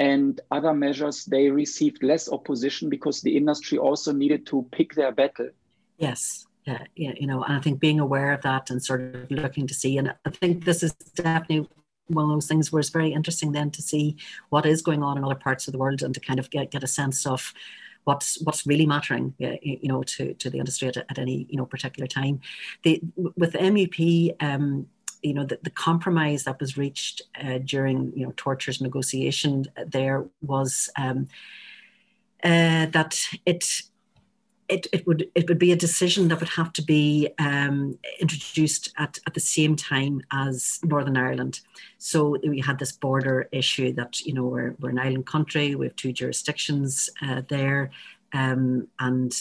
and 0.00 0.40
other 0.50 0.74
measures 0.74 1.24
they 1.26 1.48
received 1.48 2.02
less 2.02 2.28
opposition 2.28 2.90
because 2.90 3.20
the 3.20 3.36
industry 3.36 3.78
also 3.78 4.12
needed 4.12 4.46
to 4.46 4.66
pick 4.72 4.94
their 4.94 5.12
battle. 5.12 5.50
Yes. 5.96 6.44
Yeah, 6.64 6.84
yeah 6.96 7.12
you 7.16 7.26
know 7.26 7.42
and 7.44 7.56
i 7.56 7.60
think 7.60 7.80
being 7.80 7.98
aware 7.98 8.30
of 8.34 8.42
that 8.42 8.68
and 8.68 8.84
sort 8.84 9.00
of 9.00 9.30
looking 9.30 9.66
to 9.68 9.72
see 9.72 9.96
and 9.96 10.12
i 10.26 10.30
think 10.30 10.66
this 10.66 10.82
is 10.82 10.92
definitely 11.14 11.66
one 12.08 12.26
of 12.26 12.30
those 12.30 12.46
things 12.46 12.70
where 12.70 12.80
it's 12.80 12.90
very 12.90 13.10
interesting 13.10 13.52
then 13.52 13.70
to 13.70 13.80
see 13.80 14.16
what 14.50 14.66
is 14.66 14.82
going 14.82 15.02
on 15.02 15.16
in 15.16 15.24
other 15.24 15.34
parts 15.34 15.66
of 15.66 15.72
the 15.72 15.78
world 15.78 16.02
and 16.02 16.12
to 16.12 16.20
kind 16.20 16.38
of 16.38 16.50
get, 16.50 16.70
get 16.70 16.84
a 16.84 16.86
sense 16.86 17.24
of 17.24 17.54
what's 18.08 18.40
what's 18.42 18.66
really 18.66 18.86
mattering, 18.86 19.34
you 19.38 19.88
know, 19.90 20.02
to, 20.02 20.32
to 20.34 20.48
the 20.48 20.58
industry 20.58 20.88
at, 20.88 20.96
at 20.96 21.18
any 21.18 21.46
you 21.50 21.58
know 21.58 21.66
particular 21.66 22.06
time. 22.06 22.40
The 22.82 23.00
with 23.36 23.52
the 23.52 23.58
MUP. 23.58 24.34
Um, 24.40 24.88
you 25.20 25.34
know 25.34 25.44
the, 25.44 25.58
the 25.64 25.70
compromise 25.70 26.44
that 26.44 26.60
was 26.60 26.78
reached 26.78 27.22
uh, 27.42 27.58
during 27.64 28.12
you 28.14 28.24
know 28.24 28.32
tortures 28.36 28.80
negotiation 28.80 29.64
there 29.84 30.26
was 30.40 30.88
um, 30.96 31.26
uh, 32.44 32.86
that 32.86 33.20
it 33.44 33.82
it, 34.68 34.86
it 34.92 35.06
would 35.06 35.30
it 35.34 35.48
would 35.48 35.58
be 35.58 35.72
a 35.72 35.76
decision 35.76 36.28
that 36.28 36.40
would 36.40 36.48
have 36.50 36.72
to 36.74 36.82
be 36.82 37.30
um, 37.38 37.98
introduced 38.20 38.92
at, 38.98 39.18
at 39.26 39.34
the 39.34 39.40
same 39.40 39.76
time 39.76 40.22
as 40.32 40.78
Northern 40.84 41.16
Ireland. 41.16 41.60
So 41.98 42.36
we 42.46 42.60
had 42.60 42.78
this 42.78 42.92
border 42.92 43.48
issue 43.50 43.92
that 43.94 44.20
you 44.20 44.34
know 44.34 44.44
we're, 44.44 44.74
we're 44.78 44.90
an 44.90 44.98
island 44.98 45.26
country, 45.26 45.74
we 45.74 45.86
have 45.86 45.96
two 45.96 46.12
jurisdictions 46.12 47.08
uh, 47.22 47.42
there, 47.48 47.90
um, 48.32 48.88
and 49.00 49.34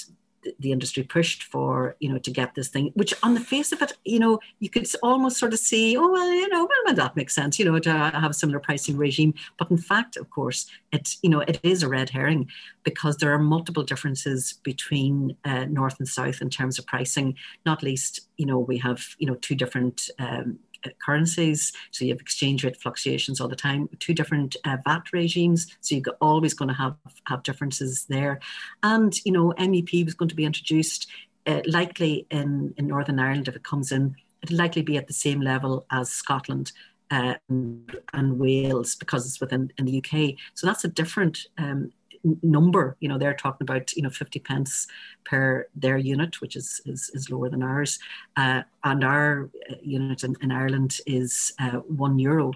the 0.59 0.71
industry 0.71 1.03
pushed 1.03 1.43
for, 1.43 1.95
you 1.99 2.09
know, 2.09 2.17
to 2.19 2.31
get 2.31 2.55
this 2.55 2.69
thing, 2.69 2.91
which 2.95 3.13
on 3.23 3.33
the 3.33 3.39
face 3.39 3.71
of 3.71 3.81
it, 3.81 3.93
you 4.05 4.19
know, 4.19 4.39
you 4.59 4.69
could 4.69 4.87
almost 5.03 5.37
sort 5.37 5.53
of 5.53 5.59
see, 5.59 5.97
oh, 5.97 6.11
well, 6.11 6.31
you 6.31 6.49
know, 6.49 6.67
well, 6.85 6.95
that 6.95 7.15
makes 7.15 7.35
sense, 7.35 7.59
you 7.59 7.65
know, 7.65 7.79
to 7.79 7.91
have 7.91 8.31
a 8.31 8.33
similar 8.33 8.59
pricing 8.59 8.97
regime. 8.97 9.33
But 9.57 9.71
in 9.71 9.77
fact, 9.77 10.17
of 10.17 10.29
course, 10.29 10.67
it's, 10.91 11.17
you 11.21 11.29
know, 11.29 11.41
it 11.41 11.59
is 11.63 11.83
a 11.83 11.89
red 11.89 12.09
herring 12.09 12.49
because 12.83 13.17
there 13.17 13.33
are 13.33 13.39
multiple 13.39 13.83
differences 13.83 14.53
between 14.63 15.35
uh, 15.43 15.65
North 15.65 15.99
and 15.99 16.07
South 16.07 16.41
in 16.41 16.49
terms 16.49 16.79
of 16.79 16.85
pricing, 16.85 17.35
not 17.65 17.83
least, 17.83 18.21
you 18.37 18.45
know, 18.45 18.59
we 18.59 18.77
have, 18.77 19.03
you 19.17 19.27
know, 19.27 19.35
two 19.35 19.55
different 19.55 20.09
um, 20.19 20.59
currencies. 21.03 21.73
So 21.91 22.05
you 22.05 22.11
have 22.11 22.21
exchange 22.21 22.63
rate 22.63 22.77
fluctuations 22.77 23.39
all 23.39 23.47
the 23.47 23.55
time, 23.55 23.89
two 23.99 24.13
different 24.13 24.55
uh, 24.65 24.77
VAT 24.85 25.11
regimes. 25.13 25.67
So 25.81 25.95
you're 25.95 26.17
always 26.21 26.53
going 26.53 26.69
to 26.69 26.75
have, 26.75 26.95
have 27.27 27.43
differences 27.43 28.05
there. 28.09 28.39
And, 28.83 29.13
you 29.25 29.31
know, 29.31 29.53
MUP 29.57 30.05
was 30.05 30.13
going 30.13 30.29
to 30.29 30.35
be 30.35 30.45
introduced 30.45 31.07
uh, 31.45 31.61
likely 31.65 32.27
in, 32.29 32.73
in 32.77 32.87
Northern 32.87 33.19
Ireland 33.19 33.47
if 33.47 33.55
it 33.55 33.63
comes 33.63 33.91
in. 33.91 34.15
It'll 34.43 34.57
likely 34.57 34.81
be 34.81 34.97
at 34.97 35.07
the 35.07 35.13
same 35.13 35.41
level 35.41 35.85
as 35.91 36.09
Scotland. 36.09 36.71
Uh, 37.09 37.35
and 37.47 38.37
Wales 38.37 38.95
because 38.95 39.25
it's 39.25 39.39
within 39.39 39.71
in 39.77 39.85
the 39.85 39.99
UK. 39.99 40.35
So 40.55 40.67
that's 40.67 40.83
a 40.83 40.89
different 40.89 41.39
um, 41.57 41.93
number. 42.41 42.97
You 42.99 43.09
know, 43.09 43.17
they're 43.17 43.33
talking 43.33 43.65
about 43.65 43.93
you 43.95 44.03
know 44.03 44.09
50 44.09 44.39
pence 44.39 44.87
per 45.25 45.67
their 45.75 45.97
unit, 45.97 46.41
which 46.41 46.55
is 46.55 46.81
is, 46.85 47.11
is 47.13 47.29
lower 47.29 47.49
than 47.49 47.63
ours, 47.63 47.99
uh, 48.35 48.63
and 48.83 49.03
our 49.03 49.49
uh, 49.69 49.75
unit 49.81 50.23
in, 50.23 50.35
in 50.41 50.51
Ireland 50.51 50.97
is 51.05 51.53
uh, 51.59 51.79
one 51.79 52.19
euro. 52.19 52.53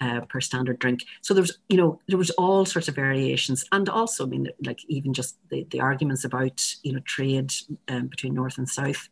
Uh, 0.00 0.20
per 0.22 0.40
standard 0.40 0.80
drink. 0.80 1.04
So 1.20 1.32
there 1.32 1.42
was, 1.42 1.60
you 1.68 1.76
know, 1.76 2.00
there 2.08 2.18
was 2.18 2.30
all 2.30 2.64
sorts 2.64 2.88
of 2.88 2.96
variations, 2.96 3.64
and 3.70 3.88
also, 3.88 4.26
I 4.26 4.28
mean, 4.28 4.48
like 4.64 4.80
even 4.88 5.12
just 5.14 5.36
the, 5.48 5.64
the 5.70 5.80
arguments 5.80 6.24
about, 6.24 6.60
you 6.82 6.92
know, 6.92 6.98
trade 7.04 7.52
um, 7.86 8.08
between 8.08 8.34
north 8.34 8.58
and 8.58 8.68
south 8.68 9.08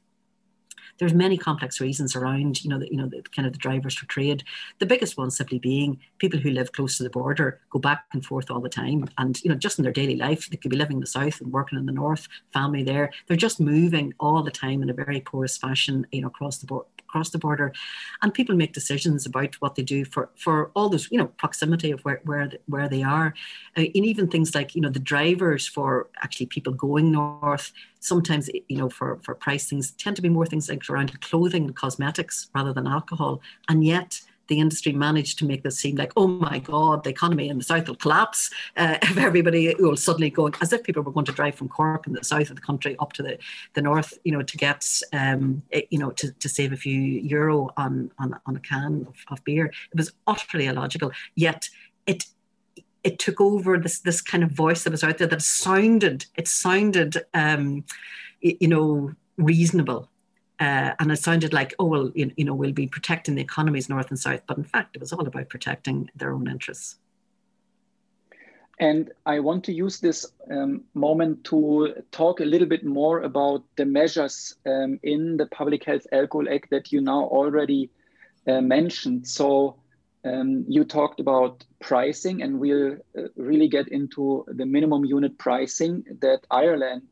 there's 1.01 1.15
many 1.15 1.37
complex 1.37 1.81
reasons 1.81 2.15
around, 2.15 2.63
you 2.63 2.71
know, 2.71 2.79
the, 2.79 2.87
you 2.91 2.97
know, 2.97 3.07
the 3.07 3.23
kind 3.35 3.47
of 3.47 3.53
the 3.53 3.59
drivers 3.59 3.95
for 3.95 4.07
trade. 4.07 4.45
The 4.79 4.87
biggest 4.87 5.17
one 5.17 5.31
simply 5.31 5.59
being 5.59 5.99
people 6.19 6.39
who 6.39 6.51
live 6.51 6.73
close 6.73 6.99
to 6.99 7.03
the 7.03 7.11
border 7.11 7.59
go 7.71 7.79
back 7.79 8.05
and 8.13 8.25
forth 8.25 8.51
all 8.51 8.61
the 8.61 8.69
time, 8.69 9.09
and 9.19 9.43
you 9.43 9.51
know, 9.51 9.57
just 9.57 9.79
in 9.79 9.83
their 9.83 9.93
daily 9.93 10.17
life, 10.17 10.49
they 10.49 10.59
could 10.59 10.71
be 10.71 10.77
living 10.77 10.99
in 10.99 11.01
the 11.01 11.07
south 11.07 11.41
and 11.41 11.53
working 11.53 11.79
in 11.79 11.87
the 11.87 11.93
north, 11.93 12.29
family 12.53 12.85
there. 12.85 13.11
They're 13.27 13.37
just 13.37 13.61
moving 13.61 14.13
all 14.21 14.43
the 14.43 14.51
time 14.51 14.83
in 14.83 14.91
a 14.91 14.95
very 14.95 15.21
porous 15.21 15.57
fashion, 15.57 16.07
you 16.13 16.21
know, 16.21 16.29
across 16.29 16.59
the 16.59 16.67
board 16.67 16.87
across 17.11 17.31
the 17.31 17.39
border, 17.39 17.73
and 18.23 18.33
people 18.33 18.55
make 18.55 18.73
decisions 18.73 19.27
about 19.27 19.55
what 19.57 19.75
they 19.75 19.83
do 19.83 20.05
for 20.05 20.31
for 20.37 20.71
all 20.75 20.89
those 20.89 21.11
you 21.11 21.19
know 21.19 21.27
proximity 21.27 21.91
of 21.91 22.01
where 22.01 22.21
where 22.25 22.53
where 22.67 22.89
they 22.89 23.03
are, 23.03 23.35
uh, 23.77 23.81
and 23.81 24.07
even 24.07 24.29
things 24.29 24.55
like 24.55 24.75
you 24.75 24.81
know 24.81 24.91
the 24.91 25.01
drivers 25.01 25.67
for 25.67 26.09
actually 26.23 26.47
people 26.47 26.73
going 26.73 27.11
north. 27.11 27.73
Sometimes 28.01 28.51
you 28.69 28.77
know 28.77 28.89
for 28.89 29.19
for 29.23 29.35
price 29.35 29.69
things 29.69 29.93
tend 29.93 30.17
to 30.17 30.23
be 30.23 30.29
more 30.29 30.47
things 30.47 30.69
like 30.69 30.89
around 30.91 31.21
clothing 31.21 31.65
and 31.65 31.77
cosmetics 31.77 32.49
rather 32.55 32.73
than 32.73 32.87
alcohol, 32.87 33.41
and 33.69 33.85
yet 33.85 34.21
the 34.51 34.59
industry 34.59 34.93
managed 34.93 35.39
to 35.39 35.47
make 35.47 35.63
this 35.63 35.79
seem 35.79 35.97
like, 35.97 36.13
oh 36.17 36.27
my 36.27 36.59
God, 36.59 37.05
the 37.05 37.11
economy 37.11 37.49
in 37.49 37.57
the 37.57 37.65
south 37.65 37.89
will 37.89 37.95
collapse 37.95 38.51
uh, 38.77 38.99
if 39.03 39.17
everybody 39.17 39.75
will 39.79 39.97
suddenly 39.97 40.29
go, 40.29 40.51
as 40.61 40.73
if 40.73 40.83
people 40.83 41.03
were 41.03 41.13
going 41.13 41.25
to 41.25 41.33
drive 41.33 41.55
from 41.55 41.69
Cork 41.69 42.07
in 42.07 42.13
the 42.13 42.25
south 42.25 42.51
of 42.51 42.57
the 42.57 42.63
country 42.63 42.97
up 42.99 43.13
to 43.15 43.23
the, 43.23 43.39
the 43.75 43.81
north, 43.81 44.19
you 44.25 44.33
know, 44.33 44.43
to 44.43 44.57
get, 44.57 44.85
um, 45.13 45.63
you 45.91 45.99
know, 45.99 46.11
to, 46.11 46.33
to 46.33 46.49
save 46.49 46.73
a 46.73 46.77
few 46.77 47.01
euro 47.01 47.71
on, 47.77 48.11
on, 48.19 48.39
on 48.45 48.57
a 48.57 48.61
can 48.61 49.07
of, 49.09 49.15
of 49.31 49.45
beer. 49.45 49.67
It 49.67 49.97
was 49.97 50.13
utterly 50.27 50.67
illogical, 50.67 51.13
yet 51.37 51.71
it 52.07 52.27
it 53.03 53.19
took 53.19 53.41
over 53.41 53.79
this 53.79 54.01
this 54.01 54.21
kind 54.21 54.43
of 54.43 54.51
voice 54.51 54.85
that 54.85 54.91
was 54.91 55.05
out 55.05 55.19
there 55.19 55.27
that 55.27 55.43
sounded 55.43 56.27
it 56.37 56.49
sounded 56.49 57.17
um, 57.35 57.85
you 58.41 58.69
know 58.69 59.13
reasonable 59.37 60.09
uh, 60.61 60.93
and 60.99 61.11
it 61.11 61.19
sounded 61.19 61.55
like, 61.55 61.75
oh, 61.79 61.87
well, 61.87 62.13
you, 62.15 62.45
know, 62.45 62.55
we'll 62.55 62.71
be 62.71 62.87
protecting 62.87 63.35
the 63.35 63.41
economies 63.41 63.89
north 63.89 64.11
and 64.11 64.19
south. 64.19 64.43
But 64.47 64.59
in 64.59 64.65
fact, 64.65 64.95
it 64.95 65.01
was 65.01 65.11
all 65.11 65.27
about 65.27 65.49
protecting 65.49 66.11
their 66.15 66.35
own 66.35 66.49
interests. 66.51 66.97
And 68.79 69.11
I 69.25 69.41
want 69.41 69.65
to 69.65 69.73
use 69.73 70.01
this 70.01 70.27
um, 70.51 70.85
moment 70.93 71.45
to 71.45 72.03
talk 72.13 72.41
a 72.41 72.45
little 72.45 72.69
bit 72.69 72.85
more 72.85 73.23
about 73.23 73.63
the 73.77 73.87
measures 73.87 74.55
um, 74.67 75.01
in 75.03 75.39
the 75.39 75.47
Public 75.47 75.85
Health 75.85 76.07
Alcohol 76.13 76.53
Act 76.53 76.69
that 76.71 76.93
you 76.93 77.01
now 77.01 77.25
already 77.25 77.91
uh, 78.47 78.61
mentioned. 78.61 79.27
So 79.27 79.77
um, 80.25 80.65
you 80.69 80.85
talked 80.85 81.21
about 81.21 81.65
pricing, 81.81 82.43
and 82.43 82.61
we'll 82.61 82.97
uh, 83.19 83.23
really 83.37 83.69
get 83.69 83.89
into 83.89 84.45
the 84.49 84.67
minimum 84.67 85.05
unit 85.05 85.39
pricing 85.39 86.05
that 86.21 86.41
Ireland 86.51 87.03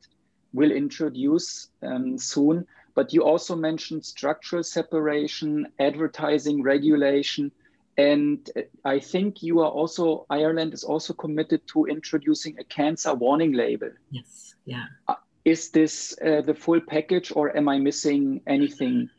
will 0.52 0.70
introduce 0.70 1.68
um, 1.82 2.18
soon. 2.18 2.66
But 2.94 3.12
you 3.12 3.22
also 3.24 3.54
mentioned 3.54 4.04
structural 4.04 4.62
separation, 4.62 5.68
advertising 5.78 6.62
regulation, 6.62 7.52
and 7.98 8.48
I 8.84 9.00
think 9.00 9.42
you 9.42 9.58
are 9.60 9.70
also, 9.70 10.24
Ireland 10.30 10.72
is 10.72 10.84
also 10.84 11.12
committed 11.12 11.66
to 11.72 11.86
introducing 11.86 12.56
a 12.58 12.64
cancer 12.64 13.12
warning 13.12 13.52
label. 13.52 13.90
Yes, 14.10 14.54
yeah. 14.64 14.84
Uh, 15.08 15.16
is 15.44 15.70
this 15.70 16.16
uh, 16.24 16.42
the 16.42 16.54
full 16.54 16.80
package 16.80 17.32
or 17.34 17.56
am 17.56 17.68
I 17.68 17.78
missing 17.78 18.40
anything? 18.46 19.10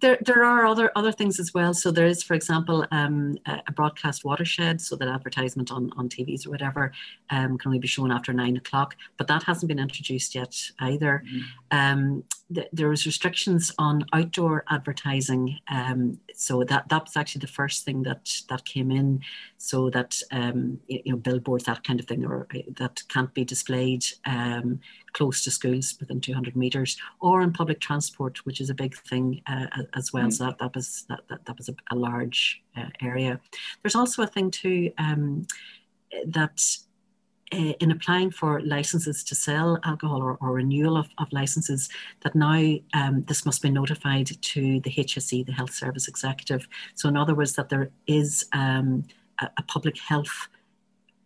There, 0.00 0.18
there 0.20 0.44
are 0.44 0.66
other 0.66 0.90
other 0.96 1.12
things 1.12 1.38
as 1.38 1.54
well. 1.54 1.72
So 1.74 1.90
there 1.90 2.06
is, 2.06 2.22
for 2.22 2.34
example, 2.34 2.84
um, 2.90 3.38
a 3.46 3.72
broadcast 3.72 4.24
watershed, 4.24 4.80
so 4.80 4.96
that 4.96 5.08
advertisement 5.08 5.70
on, 5.70 5.90
on 5.96 6.08
TVs 6.08 6.46
or 6.46 6.50
whatever 6.50 6.92
um, 7.30 7.56
can 7.56 7.68
only 7.68 7.78
be 7.78 7.86
shown 7.86 8.10
after 8.10 8.32
nine 8.32 8.56
o'clock. 8.56 8.96
But 9.16 9.28
that 9.28 9.44
hasn't 9.44 9.68
been 9.68 9.78
introduced 9.78 10.34
yet 10.34 10.56
either. 10.80 11.22
Mm-hmm. 11.26 11.38
Um, 11.70 12.24
th- 12.54 12.68
there 12.72 12.88
was 12.88 13.06
restrictions 13.06 13.72
on 13.78 14.04
outdoor 14.12 14.64
advertising, 14.68 15.58
um, 15.70 16.18
so 16.34 16.64
that 16.64 16.88
that 16.88 17.04
was 17.04 17.16
actually 17.16 17.40
the 17.40 17.46
first 17.46 17.84
thing 17.84 18.02
that 18.02 18.30
that 18.48 18.64
came 18.64 18.90
in, 18.90 19.20
so 19.58 19.90
that 19.90 20.20
um, 20.32 20.80
you 20.88 21.12
know 21.12 21.16
billboards 21.16 21.64
that 21.64 21.84
kind 21.84 22.00
of 22.00 22.06
thing, 22.06 22.24
or 22.24 22.46
uh, 22.54 22.58
that 22.76 23.02
can't 23.08 23.32
be 23.34 23.44
displayed 23.44 24.04
um, 24.26 24.80
close 25.12 25.42
to 25.44 25.50
schools 25.50 25.96
within 25.98 26.20
200 26.20 26.56
meters 26.56 26.96
or 27.20 27.42
in 27.42 27.52
public 27.52 27.80
transport 27.80 28.44
which 28.46 28.60
is 28.60 28.70
a 28.70 28.74
big 28.74 28.96
thing 28.96 29.42
uh, 29.46 29.66
as 29.94 30.12
well 30.12 30.26
mm. 30.26 30.32
so 30.32 30.44
that, 30.44 30.58
that 30.58 30.74
was 30.74 31.04
that, 31.08 31.20
that, 31.28 31.44
that 31.46 31.56
was 31.56 31.68
a, 31.68 31.74
a 31.90 31.96
large 31.96 32.62
uh, 32.76 32.88
area 33.00 33.40
there's 33.82 33.96
also 33.96 34.22
a 34.22 34.26
thing 34.26 34.50
too 34.50 34.92
um, 34.98 35.46
that 36.26 36.60
uh, 37.52 37.72
in 37.80 37.90
applying 37.90 38.30
for 38.30 38.60
licenses 38.62 39.24
to 39.24 39.34
sell 39.34 39.78
alcohol 39.84 40.22
or, 40.22 40.38
or 40.40 40.52
renewal 40.52 40.96
of, 40.96 41.08
of, 41.18 41.32
licenses, 41.32 41.88
that 42.20 42.34
now 42.34 42.74
um, 42.94 43.24
this 43.24 43.44
must 43.44 43.62
be 43.62 43.70
notified 43.70 44.26
to 44.40 44.80
the 44.80 44.90
HSE, 44.90 45.46
the 45.46 45.52
Health 45.52 45.72
Service 45.72 46.08
Executive. 46.08 46.68
So, 46.94 47.08
in 47.08 47.16
other 47.16 47.34
words, 47.34 47.54
that 47.54 47.68
there 47.68 47.90
is 48.06 48.46
um, 48.52 49.04
a, 49.40 49.48
a, 49.58 49.62
public 49.62 49.98
health 49.98 50.48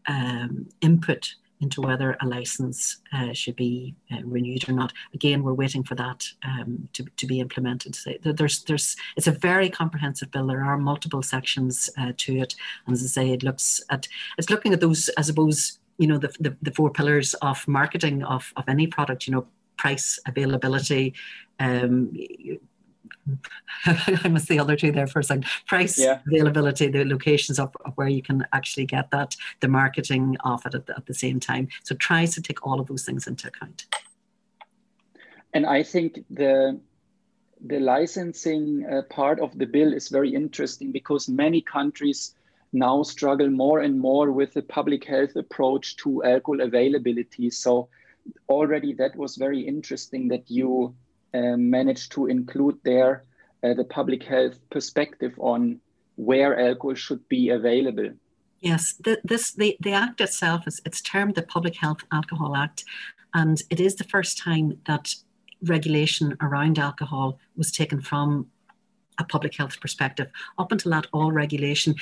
um, 0.08 0.68
input 0.80 1.34
into 1.60 1.80
whether 1.80 2.16
a 2.20 2.26
license 2.26 2.98
uh, 3.12 3.32
should 3.32 3.56
be 3.56 3.94
uh, 4.12 4.18
renewed 4.24 4.68
or 4.68 4.72
not. 4.72 4.92
Again, 5.14 5.42
we're 5.42 5.54
waiting 5.54 5.82
for 5.82 5.94
that 5.94 6.26
um, 6.42 6.88
to, 6.92 7.04
to 7.16 7.26
be 7.26 7.40
implemented. 7.40 7.94
So 7.94 8.12
there's, 8.22 8.64
there's, 8.64 8.96
it's 9.16 9.26
a 9.26 9.32
very 9.32 9.70
comprehensive 9.70 10.30
bill. 10.30 10.46
There 10.46 10.64
are 10.64 10.76
multiple 10.76 11.22
sections 11.22 11.88
uh, 11.98 12.12
to 12.18 12.38
it, 12.38 12.54
and 12.86 12.94
as 12.94 13.02
I 13.02 13.06
say, 13.06 13.30
it 13.30 13.42
looks 13.42 13.80
at 13.90 14.08
it's 14.36 14.50
looking 14.50 14.72
at 14.72 14.80
those, 14.80 15.10
I 15.16 15.22
suppose, 15.22 15.78
you 15.98 16.06
know, 16.06 16.18
the, 16.18 16.34
the, 16.40 16.56
the 16.62 16.72
four 16.72 16.90
pillars 16.90 17.34
of 17.34 17.66
marketing 17.68 18.22
of, 18.24 18.52
of 18.56 18.64
any 18.68 18.86
product. 18.86 19.26
You 19.26 19.34
know, 19.34 19.46
price, 19.76 20.18
availability, 20.26 21.14
um, 21.58 22.12
I 23.86 24.28
must 24.28 24.48
the 24.48 24.58
other 24.58 24.76
two 24.76 24.92
there 24.92 25.06
for 25.06 25.20
a 25.20 25.24
second. 25.24 25.46
Price, 25.66 25.98
yeah. 25.98 26.20
availability, 26.26 26.88
the 26.88 27.04
locations 27.04 27.58
of, 27.58 27.74
of, 27.84 27.92
where 27.96 28.08
you 28.08 28.22
can 28.22 28.46
actually 28.52 28.86
get 28.86 29.10
that, 29.10 29.34
the 29.60 29.68
marketing 29.68 30.36
of 30.44 30.64
it 30.66 30.74
at 30.74 30.86
the, 30.86 30.96
at 30.96 31.06
the 31.06 31.14
same 31.14 31.40
time. 31.40 31.68
So 31.84 31.94
tries 31.94 32.34
to 32.34 32.42
take 32.42 32.66
all 32.66 32.80
of 32.80 32.86
those 32.86 33.04
things 33.04 33.26
into 33.26 33.48
account. 33.48 33.86
And 35.52 35.66
I 35.66 35.82
think 35.82 36.24
the 36.30 36.80
the 37.66 37.80
licensing 37.80 38.84
uh, 38.84 39.02
part 39.08 39.40
of 39.40 39.56
the 39.56 39.64
bill 39.64 39.94
is 39.94 40.08
very 40.08 40.34
interesting 40.34 40.92
because 40.92 41.28
many 41.28 41.62
countries 41.62 42.34
now 42.74 43.02
struggle 43.02 43.48
more 43.48 43.80
and 43.80 43.98
more 43.98 44.32
with 44.32 44.52
the 44.52 44.62
public 44.62 45.04
health 45.04 45.36
approach 45.36 45.96
to 45.96 46.22
alcohol 46.24 46.60
availability. 46.60 47.48
So 47.50 47.88
already 48.48 48.92
that 48.94 49.16
was 49.16 49.36
very 49.36 49.60
interesting 49.60 50.28
that 50.28 50.50
you 50.50 50.94
um, 51.32 51.70
managed 51.70 52.12
to 52.12 52.26
include 52.26 52.78
there 52.84 53.24
uh, 53.62 53.74
the 53.74 53.84
public 53.84 54.24
health 54.24 54.58
perspective 54.70 55.32
on 55.38 55.80
where 56.16 56.58
alcohol 56.58 56.94
should 56.94 57.26
be 57.28 57.50
available. 57.50 58.10
Yes, 58.60 58.94
the, 58.94 59.20
this 59.24 59.52
the, 59.52 59.76
the 59.80 59.92
act 59.92 60.20
itself 60.20 60.66
is 60.66 60.80
it's 60.84 61.00
termed 61.00 61.34
the 61.34 61.42
Public 61.42 61.76
Health 61.76 62.02
Alcohol 62.10 62.56
Act, 62.56 62.84
and 63.34 63.62
it 63.68 63.78
is 63.78 63.96
the 63.96 64.04
first 64.04 64.38
time 64.38 64.78
that 64.86 65.14
regulation 65.62 66.36
around 66.40 66.78
alcohol 66.78 67.38
was 67.56 67.70
taken 67.70 68.00
from 68.00 68.46
a 69.18 69.24
public 69.24 69.56
health 69.56 69.80
perspective. 69.80 70.28
Up 70.58 70.72
until 70.72 70.90
that, 70.92 71.06
all 71.12 71.32
regulation, 71.32 71.94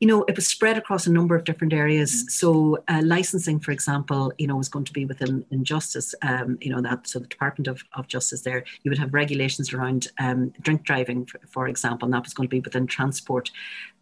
you 0.00 0.08
know, 0.08 0.24
it 0.24 0.36
was 0.36 0.46
spread 0.46 0.76
across 0.76 1.06
a 1.06 1.12
number 1.12 1.34
of 1.36 1.44
different 1.44 1.72
areas. 1.72 2.12
Mm-hmm. 2.12 2.28
So 2.28 2.84
uh, 2.88 3.02
licensing, 3.04 3.60
for 3.60 3.70
example, 3.70 4.32
you 4.38 4.46
know, 4.46 4.56
was 4.56 4.68
going 4.68 4.84
to 4.84 4.92
be 4.92 5.04
within 5.04 5.44
in 5.50 5.64
justice. 5.64 6.14
Um, 6.22 6.58
you 6.60 6.70
know 6.70 6.80
that 6.80 7.06
so 7.06 7.18
the 7.18 7.26
Department 7.26 7.68
of, 7.68 7.84
of 7.94 8.08
Justice 8.08 8.42
there, 8.42 8.64
you 8.82 8.90
would 8.90 8.98
have 8.98 9.14
regulations 9.14 9.72
around 9.72 10.08
um, 10.18 10.52
drink 10.60 10.84
driving, 10.84 11.26
for, 11.26 11.40
for, 11.46 11.68
example, 11.68 12.06
and 12.06 12.14
that 12.14 12.24
was 12.24 12.34
going 12.34 12.48
to 12.48 12.50
be 12.50 12.60
within 12.60 12.86
transport. 12.86 13.50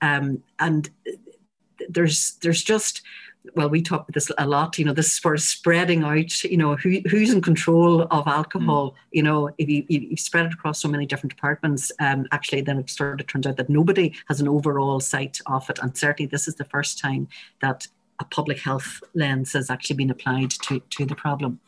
Um, 0.01 0.43
and 0.59 0.91
there's 1.89 2.33
there's 2.43 2.63
just 2.63 3.03
well, 3.55 3.71
we 3.71 3.81
talk 3.81 4.03
about 4.03 4.15
this 4.15 4.31
a 4.39 4.47
lot, 4.47 4.79
you 4.79 4.85
know, 4.85 4.93
this 4.93 5.21
of 5.25 5.41
spreading 5.41 6.03
out, 6.05 6.45
you 6.45 6.57
know, 6.57 6.77
who, 6.77 7.01
who's 7.11 7.33
in 7.33 7.41
control 7.41 8.03
of 8.03 8.27
alcohol, 8.27 8.91
mm. 8.91 8.95
you 9.13 9.23
know, 9.23 9.51
if 9.59 9.69
you, 9.69 9.85
you, 9.89 10.17
spread 10.17 10.47
it 10.47 10.53
across 10.53 10.81
so 10.81 10.89
many 10.89 11.07
different 11.07 11.35
departments, 11.35 11.91
um, 12.01 12.27
actually 12.33 12.61
then 12.61 12.79
it 12.79 12.91
sort 12.91 13.21
of 13.21 13.27
turns 13.27 13.47
out 13.47 13.57
that 13.57 13.71
nobody 13.71 14.15
has 14.29 14.41
an 14.41 14.49
overall 14.49 15.01
sight 15.01 15.41
of 15.47 15.69
it. 15.71 15.79
And 15.83 15.97
certainly 15.97 16.29
this 16.29 16.47
is 16.49 16.57
the 16.57 16.65
first 16.65 16.99
time 16.99 17.29
that 17.63 17.87
a 18.19 18.25
public 18.25 18.59
health 18.61 19.03
lens 19.15 19.55
has 19.55 19.71
actually 19.71 19.97
been 19.97 20.11
applied 20.11 20.51
to, 20.51 20.81
to 20.91 21.07
the 21.07 21.15
problem. 21.15 21.61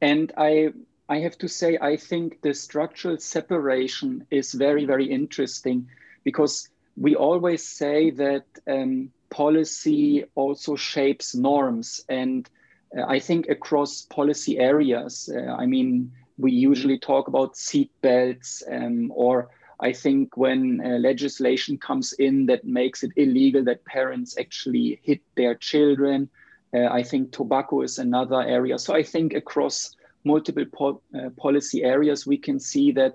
And 0.00 0.32
I, 0.36 0.72
I 1.08 1.18
have 1.20 1.38
to 1.38 1.48
say, 1.48 1.78
I 1.80 1.96
think 1.96 2.42
the 2.42 2.52
structural 2.52 3.18
separation 3.18 4.26
is 4.30 4.52
very, 4.52 4.84
very 4.84 5.06
interesting 5.06 5.88
because 6.24 6.68
we 6.96 7.14
always 7.14 7.66
say 7.66 8.10
that 8.10 8.44
um, 8.66 9.10
policy 9.34 10.24
also 10.36 10.76
shapes 10.76 11.34
norms. 11.34 12.04
And 12.08 12.48
uh, 12.96 13.02
I 13.08 13.18
think 13.18 13.48
across 13.48 14.02
policy 14.02 14.58
areas, 14.58 15.28
uh, 15.34 15.52
I 15.62 15.66
mean, 15.66 16.12
we 16.38 16.52
usually 16.52 16.98
talk 16.98 17.26
about 17.26 17.56
seat 17.56 17.90
belts, 18.00 18.62
um, 18.70 19.12
or 19.14 19.50
I 19.80 19.92
think 19.92 20.36
when 20.36 20.80
uh, 20.80 20.98
legislation 20.98 21.78
comes 21.78 22.12
in 22.12 22.46
that 22.46 22.64
makes 22.64 23.02
it 23.02 23.10
illegal 23.16 23.64
that 23.64 23.84
parents 23.84 24.38
actually 24.38 25.00
hit 25.02 25.20
their 25.34 25.56
children. 25.56 26.28
Uh, 26.72 26.86
I 26.86 27.02
think 27.02 27.32
tobacco 27.32 27.82
is 27.82 27.98
another 27.98 28.40
area. 28.40 28.78
So 28.78 28.94
I 28.94 29.02
think 29.02 29.34
across 29.34 29.96
multiple 30.22 30.66
po 30.72 31.02
uh, 31.12 31.30
policy 31.36 31.82
areas, 31.82 32.24
we 32.26 32.38
can 32.38 32.60
see 32.60 32.92
that 32.92 33.14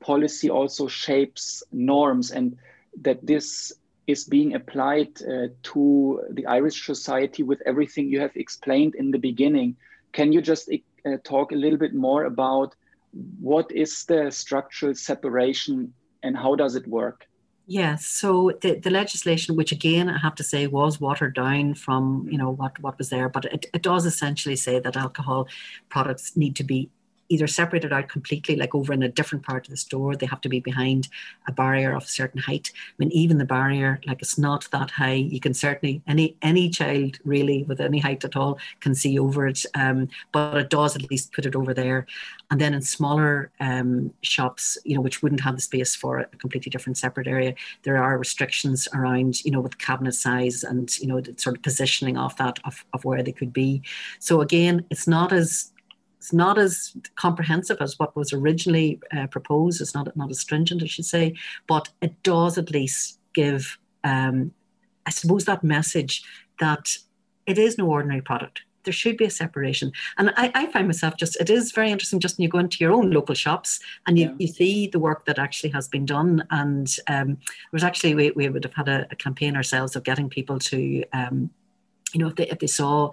policy 0.00 0.50
also 0.50 0.88
shapes 0.88 1.62
norms 1.70 2.32
and 2.32 2.56
that 3.02 3.24
this 3.24 3.72
is 4.10 4.24
being 4.24 4.54
applied 4.54 5.22
uh, 5.22 5.48
to 5.62 6.22
the 6.30 6.46
Irish 6.46 6.86
society 6.86 7.42
with 7.42 7.60
everything 7.66 8.08
you 8.08 8.20
have 8.20 8.36
explained 8.36 8.94
in 8.94 9.10
the 9.10 9.18
beginning. 9.18 9.76
Can 10.12 10.32
you 10.32 10.40
just 10.42 10.70
uh, 10.70 11.16
talk 11.24 11.52
a 11.52 11.56
little 11.56 11.78
bit 11.78 11.94
more 11.94 12.24
about 12.24 12.74
what 13.40 13.70
is 13.72 14.04
the 14.04 14.30
structural 14.30 14.94
separation 14.94 15.92
and 16.22 16.36
how 16.36 16.54
does 16.54 16.74
it 16.74 16.86
work? 16.86 17.26
Yes, 17.66 18.04
so 18.04 18.52
the, 18.62 18.80
the 18.80 18.90
legislation, 18.90 19.54
which 19.54 19.70
again 19.70 20.08
I 20.08 20.18
have 20.18 20.34
to 20.36 20.42
say 20.42 20.66
was 20.66 21.00
watered 21.00 21.36
down 21.36 21.74
from 21.74 22.26
you 22.28 22.36
know 22.36 22.50
what 22.50 22.76
what 22.80 22.98
was 22.98 23.10
there, 23.10 23.28
but 23.28 23.44
it, 23.44 23.66
it 23.72 23.82
does 23.82 24.06
essentially 24.06 24.56
say 24.56 24.80
that 24.80 24.96
alcohol 24.96 25.46
products 25.88 26.36
need 26.36 26.56
to 26.56 26.64
be 26.64 26.90
either 27.30 27.46
separated 27.46 27.92
out 27.92 28.08
completely, 28.08 28.56
like 28.56 28.74
over 28.74 28.92
in 28.92 29.02
a 29.02 29.08
different 29.08 29.44
part 29.44 29.66
of 29.66 29.70
the 29.70 29.76
store. 29.76 30.14
They 30.14 30.26
have 30.26 30.40
to 30.42 30.48
be 30.48 30.60
behind 30.60 31.08
a 31.48 31.52
barrier 31.52 31.94
of 31.94 32.02
a 32.02 32.08
certain 32.08 32.40
height. 32.40 32.70
I 32.74 32.94
mean, 32.98 33.10
even 33.12 33.38
the 33.38 33.44
barrier, 33.44 34.00
like 34.06 34.20
it's 34.20 34.36
not 34.36 34.68
that 34.72 34.90
high. 34.90 35.14
You 35.14 35.40
can 35.40 35.54
certainly 35.54 36.02
any 36.06 36.36
any 36.42 36.68
child 36.68 37.18
really 37.24 37.62
with 37.62 37.80
any 37.80 38.00
height 38.00 38.24
at 38.24 38.36
all 38.36 38.58
can 38.80 38.94
see 38.94 39.18
over 39.18 39.46
it, 39.46 39.64
um, 39.74 40.08
but 40.32 40.56
it 40.56 40.70
does 40.70 40.96
at 40.96 41.10
least 41.10 41.32
put 41.32 41.46
it 41.46 41.56
over 41.56 41.72
there. 41.72 42.06
And 42.50 42.60
then 42.60 42.74
in 42.74 42.82
smaller 42.82 43.52
um, 43.60 44.12
shops, 44.22 44.76
you 44.84 44.96
know, 44.96 45.00
which 45.00 45.22
wouldn't 45.22 45.42
have 45.42 45.54
the 45.54 45.62
space 45.62 45.94
for 45.94 46.18
a 46.18 46.26
completely 46.26 46.68
different 46.68 46.98
separate 46.98 47.28
area, 47.28 47.54
there 47.84 48.02
are 48.02 48.18
restrictions 48.18 48.88
around, 48.92 49.44
you 49.44 49.52
know, 49.52 49.60
with 49.60 49.78
cabinet 49.78 50.14
size 50.14 50.64
and 50.64 50.98
you 50.98 51.06
know 51.06 51.20
the 51.20 51.34
sort 51.36 51.56
of 51.56 51.62
positioning 51.62 52.16
of 52.16 52.36
that 52.36 52.58
of, 52.64 52.84
of 52.92 53.04
where 53.04 53.22
they 53.22 53.32
could 53.32 53.52
be. 53.52 53.82
So 54.18 54.40
again, 54.40 54.84
it's 54.90 55.06
not 55.06 55.32
as 55.32 55.69
it's 56.20 56.34
not 56.34 56.58
as 56.58 56.94
comprehensive 57.14 57.78
as 57.80 57.98
what 57.98 58.14
was 58.14 58.34
originally 58.34 59.00
uh, 59.16 59.26
proposed. 59.28 59.80
It's 59.80 59.94
not 59.94 60.14
not 60.18 60.30
as 60.30 60.38
stringent, 60.38 60.82
I 60.82 60.86
should 60.86 61.06
say, 61.06 61.34
but 61.66 61.88
it 62.02 62.22
does 62.22 62.58
at 62.58 62.70
least 62.70 63.18
give, 63.32 63.78
um, 64.04 64.52
I 65.06 65.10
suppose, 65.10 65.46
that 65.46 65.64
message 65.64 66.22
that 66.58 66.94
it 67.46 67.56
is 67.56 67.78
no 67.78 67.86
ordinary 67.86 68.20
product. 68.20 68.60
There 68.84 68.92
should 68.92 69.16
be 69.16 69.24
a 69.24 69.30
separation, 69.30 69.92
and 70.18 70.30
I, 70.36 70.52
I 70.54 70.66
find 70.66 70.86
myself 70.86 71.16
just 71.16 71.40
it 71.40 71.48
is 71.48 71.72
very 71.72 71.90
interesting. 71.90 72.20
Just 72.20 72.36
when 72.36 72.42
you 72.42 72.50
go 72.50 72.58
into 72.58 72.76
your 72.80 72.92
own 72.92 73.10
local 73.12 73.34
shops 73.34 73.80
and 74.06 74.18
you, 74.18 74.26
yeah. 74.26 74.34
you 74.38 74.46
see 74.46 74.88
the 74.88 74.98
work 74.98 75.24
that 75.24 75.38
actually 75.38 75.70
has 75.70 75.88
been 75.88 76.04
done, 76.04 76.46
and 76.50 76.96
um, 77.08 77.30
it 77.30 77.72
was 77.72 77.82
actually 77.82 78.14
we, 78.14 78.30
we 78.32 78.48
would 78.50 78.64
have 78.64 78.74
had 78.74 78.90
a, 78.90 79.06
a 79.10 79.16
campaign 79.16 79.56
ourselves 79.56 79.96
of 79.96 80.04
getting 80.04 80.28
people 80.28 80.58
to. 80.58 81.02
Um, 81.14 81.48
you 82.12 82.20
know, 82.20 82.28
if 82.28 82.34
they 82.34 82.48
if 82.48 82.58
they 82.58 82.66
saw 82.66 83.10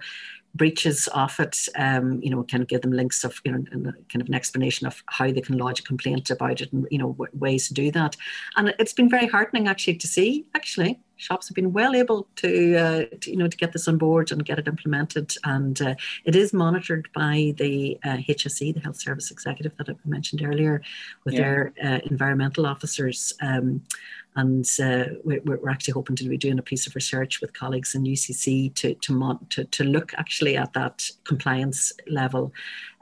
breaches 0.58 1.08
of 1.14 1.38
it, 1.40 1.56
um, 1.76 2.20
you 2.22 2.30
know, 2.30 2.42
kind 2.44 2.62
of 2.62 2.68
give 2.68 2.82
them 2.82 2.92
links 2.92 3.24
of, 3.24 3.40
you 3.44 3.52
know, 3.52 3.64
and 3.70 3.84
kind 3.84 4.20
of 4.20 4.28
an 4.28 4.34
explanation 4.34 4.86
of 4.86 5.02
how 5.06 5.30
they 5.32 5.40
can 5.40 5.56
lodge 5.56 5.80
a 5.80 5.84
complaint 5.84 6.30
about 6.30 6.60
it 6.60 6.72
and, 6.72 6.86
you 6.90 6.98
know, 6.98 7.12
w- 7.12 7.30
ways 7.38 7.68
to 7.68 7.74
do 7.74 7.90
that. 7.92 8.16
And 8.56 8.74
it's 8.78 8.92
been 8.92 9.08
very 9.08 9.26
heartening 9.26 9.68
actually 9.68 9.94
to 9.94 10.06
see, 10.06 10.44
actually, 10.54 11.00
shops 11.16 11.48
have 11.48 11.54
been 11.54 11.72
well 11.72 11.94
able 11.94 12.28
to, 12.36 12.76
uh, 12.76 13.04
to, 13.20 13.30
you 13.30 13.36
know, 13.36 13.48
to 13.48 13.56
get 13.56 13.72
this 13.72 13.88
on 13.88 13.98
board 13.98 14.30
and 14.30 14.44
get 14.44 14.58
it 14.58 14.68
implemented. 14.68 15.34
And 15.44 15.80
uh, 15.80 15.94
it 16.24 16.36
is 16.36 16.52
monitored 16.52 17.08
by 17.14 17.54
the 17.56 17.98
uh, 18.04 18.18
HSE, 18.18 18.74
the 18.74 18.80
Health 18.80 19.00
Service 19.00 19.30
Executive 19.30 19.76
that 19.78 19.88
I 19.88 19.94
mentioned 20.04 20.42
earlier, 20.42 20.82
with 21.24 21.34
yeah. 21.34 21.40
their 21.40 21.72
uh, 21.82 21.98
environmental 22.04 22.66
officers. 22.66 23.32
Um, 23.40 23.82
and 24.38 24.64
uh, 24.80 25.04
we're, 25.24 25.40
we're, 25.44 25.68
actually 25.68 25.92
hoping 25.92 26.14
to 26.14 26.28
be 26.28 26.36
doing 26.36 26.60
a 26.60 26.62
piece 26.62 26.86
of 26.86 26.94
research 26.94 27.40
with 27.40 27.52
colleagues 27.54 27.96
in 27.96 28.04
UCC 28.04 28.72
to 28.74 28.94
to, 28.94 29.38
to, 29.50 29.64
to 29.64 29.84
look 29.84 30.14
actually 30.16 30.56
at 30.56 30.72
that 30.74 31.10
compliance 31.24 31.92
level. 32.08 32.52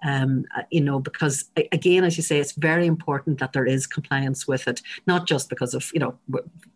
Um, 0.05 0.47
uh, 0.57 0.63
you 0.71 0.81
know, 0.81 0.99
because 0.99 1.51
again, 1.73 2.05
as 2.05 2.17
you 2.17 2.23
say, 2.23 2.39
it's 2.39 2.53
very 2.53 2.87
important 2.87 3.39
that 3.41 3.53
there 3.53 3.67
is 3.67 3.87
compliance 3.87 4.49
with 4.49 4.67
it, 4.67 4.81
not 5.07 5.27
just 5.27 5.51
because 5.51 5.75
of 5.75 5.91
you 5.93 6.01
know 6.01 6.19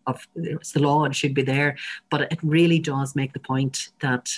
of 0.05 0.27
it's 0.35 0.73
the 0.73 0.79
law 0.79 1.05
and 1.05 1.15
should 1.15 1.33
be 1.33 1.41
there, 1.41 1.75
but 2.11 2.21
it 2.21 2.39
really 2.43 2.79
does 2.79 3.15
make 3.15 3.33
the 3.33 3.39
point 3.39 3.89
that 4.01 4.29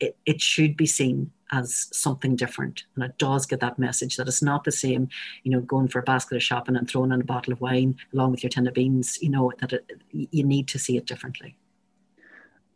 it, 0.00 0.16
it 0.24 0.40
should 0.40 0.78
be 0.78 0.86
seen 0.86 1.30
as 1.52 1.88
something 1.92 2.36
different. 2.36 2.84
And 2.94 3.04
it 3.04 3.18
does 3.18 3.46
get 3.46 3.60
that 3.60 3.78
message 3.78 4.16
that 4.16 4.28
it's 4.28 4.42
not 4.42 4.64
the 4.64 4.72
same, 4.72 5.08
you 5.42 5.50
know, 5.50 5.60
going 5.60 5.88
for 5.88 5.98
a 5.98 6.02
basket 6.02 6.36
of 6.36 6.42
shopping 6.42 6.76
and 6.76 6.88
throwing 6.88 7.12
in 7.12 7.20
a 7.20 7.24
bottle 7.24 7.52
of 7.52 7.60
wine 7.60 7.96
along 8.12 8.32
with 8.32 8.42
your 8.42 8.50
tin 8.50 8.66
of 8.66 8.74
beans, 8.74 9.18
you 9.20 9.30
know, 9.30 9.52
that 9.60 9.72
it, 9.72 10.02
you 10.10 10.44
need 10.44 10.68
to 10.68 10.78
see 10.78 10.96
it 10.96 11.06
differently. 11.06 11.56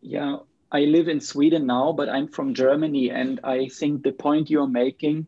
Yeah, 0.01 0.39
I 0.71 0.81
live 0.81 1.09
in 1.09 1.21
Sweden 1.21 1.67
now, 1.67 1.93
but 1.93 2.09
I'm 2.09 2.29
from 2.29 2.55
Germany. 2.55 3.11
And 3.11 3.41
I 3.45 3.69
think 3.69 4.03
the 4.03 4.13
point 4.13 4.51
you're 4.51 4.67
making 4.67 5.27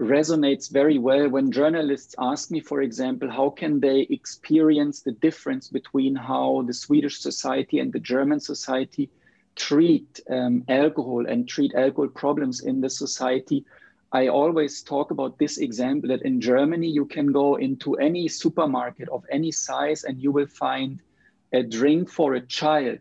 resonates 0.00 0.70
very 0.70 0.98
well 0.98 1.28
when 1.28 1.52
journalists 1.52 2.14
ask 2.18 2.50
me, 2.50 2.60
for 2.60 2.80
example, 2.80 3.30
how 3.30 3.50
can 3.50 3.80
they 3.80 4.00
experience 4.10 5.02
the 5.02 5.12
difference 5.12 5.68
between 5.68 6.16
how 6.16 6.62
the 6.66 6.72
Swedish 6.72 7.20
society 7.20 7.78
and 7.78 7.92
the 7.92 8.00
German 8.00 8.40
society 8.40 9.10
treat 9.56 10.20
um, 10.30 10.64
alcohol 10.68 11.26
and 11.26 11.48
treat 11.48 11.74
alcohol 11.74 12.08
problems 12.08 12.60
in 12.60 12.80
the 12.80 12.90
society, 12.90 13.64
I 14.12 14.28
always 14.28 14.82
talk 14.82 15.10
about 15.10 15.38
this 15.38 15.58
example 15.58 16.08
that 16.08 16.22
in 16.22 16.40
Germany, 16.40 16.88
you 16.88 17.06
can 17.06 17.30
go 17.30 17.56
into 17.56 17.94
any 17.94 18.26
supermarket 18.26 19.08
of 19.08 19.24
any 19.30 19.52
size 19.52 20.04
and 20.04 20.20
you 20.20 20.32
will 20.32 20.48
find 20.48 21.00
a 21.52 21.62
drink 21.62 22.10
for 22.10 22.34
a 22.34 22.46
child 22.46 22.98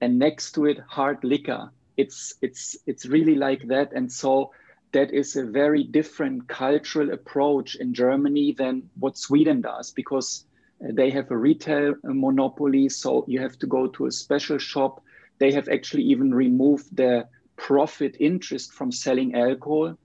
and 0.00 0.18
next 0.18 0.52
to 0.52 0.66
it 0.66 0.78
hard 0.88 1.24
liquor. 1.24 1.70
It's, 1.96 2.34
it's, 2.40 2.76
it's 2.86 3.06
really 3.06 3.34
like 3.34 3.66
that. 3.68 3.92
And 3.92 4.10
so 4.10 4.52
that 4.92 5.12
is 5.12 5.34
a 5.34 5.44
very 5.44 5.82
different 5.82 6.46
cultural 6.48 7.12
approach 7.12 7.74
in 7.74 7.92
Germany 7.92 8.52
than 8.52 8.88
what 8.98 9.18
Sweden 9.18 9.60
does 9.60 9.90
because 9.90 10.44
they 10.80 11.10
have 11.10 11.30
a 11.30 11.36
retail 11.36 11.94
monopoly. 12.04 12.88
So 12.88 13.24
you 13.26 13.40
have 13.40 13.58
to 13.58 13.66
go 13.66 13.88
to 13.88 14.06
a 14.06 14.12
special 14.12 14.58
shop 14.58 15.02
they 15.38 15.52
have 15.52 15.68
actually 15.68 16.04
even 16.04 16.34
removed 16.34 16.96
the 16.96 17.26
profit 17.56 18.16
interest 18.20 18.72
from 18.72 18.92
selling 18.92 19.34
alcohol. 19.34 19.96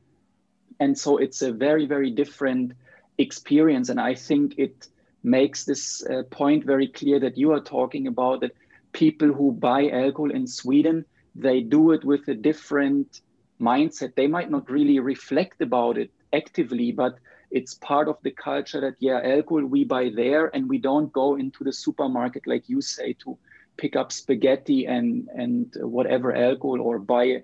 And 0.79 0.97
so 0.97 1.17
it's 1.17 1.41
a 1.41 1.51
very, 1.51 1.85
very 1.85 2.11
different 2.11 2.73
experience. 3.17 3.89
And 3.89 3.99
I 3.99 4.15
think 4.15 4.55
it 4.57 4.87
makes 5.23 5.65
this 5.65 6.03
uh, 6.05 6.23
point 6.29 6.65
very 6.65 6.87
clear 6.87 7.19
that 7.19 7.37
you 7.37 7.51
are 7.51 7.59
talking 7.59 8.07
about 8.07 8.41
that 8.41 8.55
people 8.93 9.33
who 9.33 9.51
buy 9.51 9.89
alcohol 9.89 10.31
in 10.31 10.47
Sweden, 10.47 11.05
they 11.35 11.61
do 11.61 11.91
it 11.91 12.03
with 12.03 12.27
a 12.27 12.33
different 12.33 13.21
mindset. 13.59 14.15
They 14.15 14.27
might 14.27 14.49
not 14.49 14.69
really 14.69 14.99
reflect 14.99 15.61
about 15.61 15.97
it 15.97 16.11
actively, 16.33 16.91
but 16.91 17.19
it's 17.51 17.73
part 17.75 18.07
of 18.07 18.17
the 18.23 18.31
culture 18.31 18.79
that, 18.81 18.95
yeah, 18.99 19.19
alcohol 19.23 19.65
we 19.65 19.83
buy 19.83 20.11
there 20.15 20.47
and 20.55 20.69
we 20.69 20.77
don't 20.77 21.11
go 21.11 21.35
into 21.35 21.63
the 21.63 21.73
supermarket, 21.73 22.47
like 22.47 22.69
you 22.69 22.81
say, 22.81 23.13
to 23.23 23.37
pick 23.79 23.95
up 23.95 24.11
spaghetti 24.11 24.85
and 24.85 25.29
and 25.33 25.73
whatever 25.79 26.35
alcohol 26.35 26.81
or 26.81 26.99
buy 26.99 27.41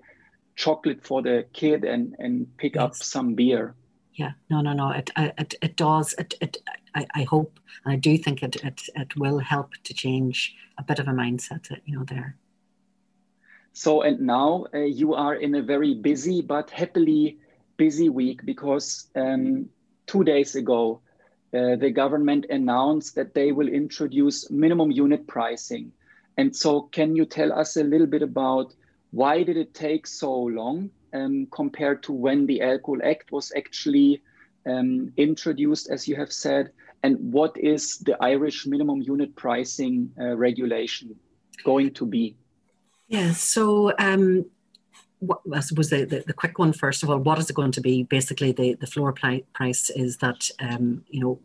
chocolate 0.54 1.02
for 1.02 1.22
the 1.22 1.46
kid 1.52 1.84
and 1.84 2.14
and 2.18 2.46
pick 2.58 2.74
yes. 2.74 2.82
up 2.84 2.94
some 2.94 3.34
beer. 3.34 3.74
Yeah. 4.14 4.32
No 4.50 4.60
no 4.60 4.72
no. 4.72 4.90
It 4.90 5.10
it, 5.16 5.54
it 5.62 5.76
does 5.76 6.14
it, 6.18 6.34
it 6.40 6.58
I, 6.94 7.06
I 7.14 7.22
hope 7.24 7.60
and 7.84 7.92
i 7.92 7.96
do 7.96 8.16
think 8.16 8.42
it, 8.42 8.56
it 8.64 8.80
it 8.94 9.16
will 9.16 9.38
help 9.38 9.74
to 9.84 9.94
change 9.94 10.54
a 10.78 10.82
bit 10.82 10.98
of 10.98 11.08
a 11.08 11.12
mindset 11.12 11.64
you 11.84 11.98
know 11.98 12.04
there. 12.04 12.36
So 13.72 14.02
and 14.02 14.20
now 14.20 14.66
uh, 14.74 14.78
you 14.78 15.14
are 15.14 15.34
in 15.34 15.54
a 15.54 15.62
very 15.62 15.94
busy 15.94 16.42
but 16.42 16.70
happily 16.70 17.38
busy 17.76 18.08
week 18.08 18.44
because 18.44 19.08
um, 19.14 19.68
two 20.06 20.24
days 20.24 20.54
ago 20.56 21.00
uh, 21.52 21.76
the 21.76 21.90
government 21.90 22.46
announced 22.50 23.14
that 23.14 23.34
they 23.34 23.52
will 23.52 23.68
introduce 23.68 24.50
minimum 24.50 24.90
unit 24.90 25.26
pricing 25.26 25.92
and 26.36 26.54
so 26.54 26.82
can 26.82 27.16
you 27.16 27.24
tell 27.24 27.52
us 27.52 27.76
a 27.76 27.84
little 27.84 28.06
bit 28.06 28.22
about 28.22 28.74
why 29.10 29.42
did 29.42 29.56
it 29.56 29.72
take 29.74 30.06
so 30.06 30.32
long 30.32 30.90
um, 31.14 31.46
compared 31.50 32.02
to 32.04 32.12
when 32.12 32.46
the 32.46 32.60
Alcohol 32.60 32.98
Act 33.04 33.32
was 33.32 33.52
actually 33.56 34.22
um, 34.66 35.12
introduced, 35.16 35.88
as 35.90 36.06
you 36.06 36.16
have 36.16 36.32
said? 36.32 36.70
And 37.02 37.32
what 37.32 37.56
is 37.56 37.98
the 37.98 38.22
Irish 38.22 38.66
minimum 38.66 39.00
unit 39.00 39.36
pricing 39.36 40.10
uh, 40.20 40.36
regulation 40.36 41.14
going 41.64 41.94
to 41.94 42.06
be? 42.06 42.36
Yeah, 43.08 43.32
so 43.32 43.92
um, 43.98 44.46
what, 45.20 45.40
I 45.54 45.60
suppose 45.60 45.90
the, 45.90 46.04
the, 46.04 46.24
the, 46.26 46.32
quick 46.32 46.58
one 46.58 46.72
first 46.72 47.02
of 47.02 47.10
all, 47.10 47.18
what 47.18 47.38
is 47.38 47.48
it 47.48 47.54
going 47.54 47.72
to 47.72 47.80
be? 47.80 48.02
Basically, 48.02 48.52
the, 48.52 48.74
the 48.74 48.86
floor 48.86 49.12
price 49.12 49.90
is 49.90 50.16
that, 50.18 50.50
um, 50.58 51.04
you 51.08 51.20
know, 51.20 51.38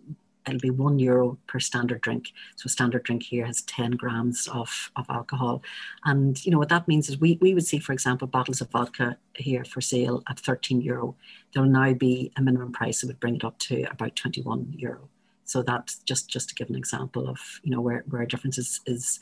it'll 0.48 0.60
be 0.60 0.70
one 0.70 1.00
euro 1.00 1.38
per 1.48 1.60
standard 1.60 2.02
drink. 2.02 2.32
So 2.56 2.68
a 2.68 2.70
standard 2.70 3.04
drink 3.04 3.24
here 3.24 3.46
has 3.46 3.62
10 3.64 3.92
grams 3.92 4.48
of, 4.48 4.92
of 4.96 5.06
alcohol. 5.10 5.64
And 6.06 6.44
you 6.46 6.52
know 6.52 6.58
what 6.58 6.70
that 6.70 6.88
means 6.88 7.10
is 7.10 7.20
we, 7.20 7.38
we 7.42 7.54
would 7.54 7.66
see, 7.66 7.80
for 7.80 7.94
example, 7.94 8.28
bottles 8.28 8.62
of 8.62 8.72
vodka 8.72 9.18
here 9.36 9.64
for 9.64 9.82
sale 9.82 10.24
at 10.30 10.40
13 10.40 10.82
euro. 10.82 11.16
There'll 11.54 11.70
now 11.70 11.94
be 11.94 12.32
a 12.38 12.42
minimum 12.42 12.72
price 12.72 13.02
that 13.02 13.08
would 13.08 13.20
bring 13.20 13.36
it 13.36 13.44
up 13.44 13.58
to 13.60 13.84
about 13.92 14.16
21 14.16 14.74
euro. 14.78 15.10
So 15.46 15.62
that's 15.62 15.98
just 16.00 16.30
just 16.30 16.48
to 16.50 16.56
give 16.56 16.70
an 16.70 16.78
example 16.78 17.28
of 17.28 17.40
you 17.62 17.72
know 17.72 17.82
where, 17.82 18.06
where 18.08 18.22
a 18.22 18.28
difference 18.28 18.58
is, 18.58 18.80
is 18.86 19.20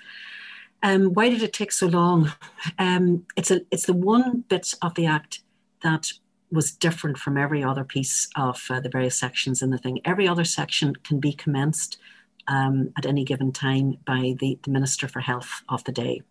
um, 0.84 1.14
why 1.14 1.30
did 1.30 1.42
it 1.42 1.54
take 1.54 1.72
so 1.72 1.88
long? 1.88 2.32
Um, 2.78 3.26
it's 3.36 3.52
a 3.52 3.62
it's 3.72 3.88
the 3.88 3.94
one 3.94 4.44
bit 4.48 4.76
of 4.82 4.94
the 4.94 5.08
act 5.08 5.42
that 5.82 6.12
was 6.52 6.72
different 6.72 7.18
from 7.18 7.38
every 7.38 7.64
other 7.64 7.84
piece 7.84 8.28
of 8.36 8.62
uh, 8.70 8.80
the 8.80 8.90
various 8.90 9.20
sections 9.20 9.62
in 9.62 9.70
the 9.70 9.78
thing. 9.78 10.02
Every 10.06 10.28
other 10.28 10.44
section 10.44 10.96
can 10.96 11.20
be 11.20 11.34
commenced 11.34 11.98
um, 12.48 12.92
at 12.98 13.06
any 13.06 13.24
given 13.24 13.52
time 13.52 13.98
by 14.06 14.36
the, 14.40 14.58
the, 14.64 14.72
Minister 14.72 15.08
for 15.08 15.20
Health 15.20 15.64
of 15.70 15.84
the 15.84 15.92
day. 15.92 16.22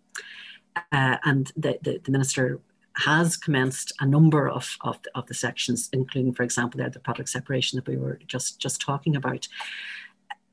Uh, 0.92 1.16
and 1.24 1.52
the, 1.56 1.78
the, 1.82 2.00
the, 2.02 2.10
Minister 2.10 2.60
has 2.96 3.36
commenced 3.36 3.92
a 4.00 4.06
number 4.06 4.48
of, 4.48 4.76
of, 4.80 4.98
of, 5.14 5.26
the 5.26 5.34
sections, 5.34 5.88
including, 5.92 6.34
for 6.34 6.42
example, 6.42 6.78
there, 6.78 6.90
the 6.90 6.98
product 6.98 7.28
separation 7.28 7.76
that 7.76 7.86
we 7.86 7.96
were 7.96 8.18
just, 8.26 8.60
just 8.60 8.80
talking 8.80 9.14
about 9.14 9.46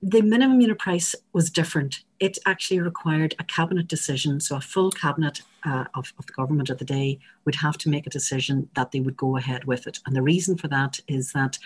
the 0.01 0.21
minimum 0.21 0.62
unit 0.62 0.78
price 0.78 1.15
was 1.34 1.49
different. 1.49 2.01
It 2.19 2.38
actually 2.45 2.80
required 2.80 3.34
a 3.39 3.43
cabinet 3.43 3.88
decision. 3.88 4.39
So 4.39 4.56
a 4.56 4.62
full 4.62 4.91
cabinet 4.91 5.41
uh, 5.65 5.86
of, 5.93 6.13
of 6.19 6.25
the 6.25 6.34
government 6.34 6.69
of 6.69 6.78
the 6.78 6.86
day 6.86 7.19
would 7.43 7.56
have 7.56 7.78
to 7.80 7.89
make 7.89 8.08
a 8.08 8.12
decision 8.12 8.69
that 8.75 8.91
they 8.91 8.99
would 8.99 9.17
go 9.17 9.38
ahead 9.38 9.65
with 9.65 9.88
it. 9.88 9.99
And 10.06 10.15
the 10.15 10.21
reason 10.21 10.58
for 10.58 10.67
that 10.69 10.99
is 11.08 11.32
that 11.34 11.58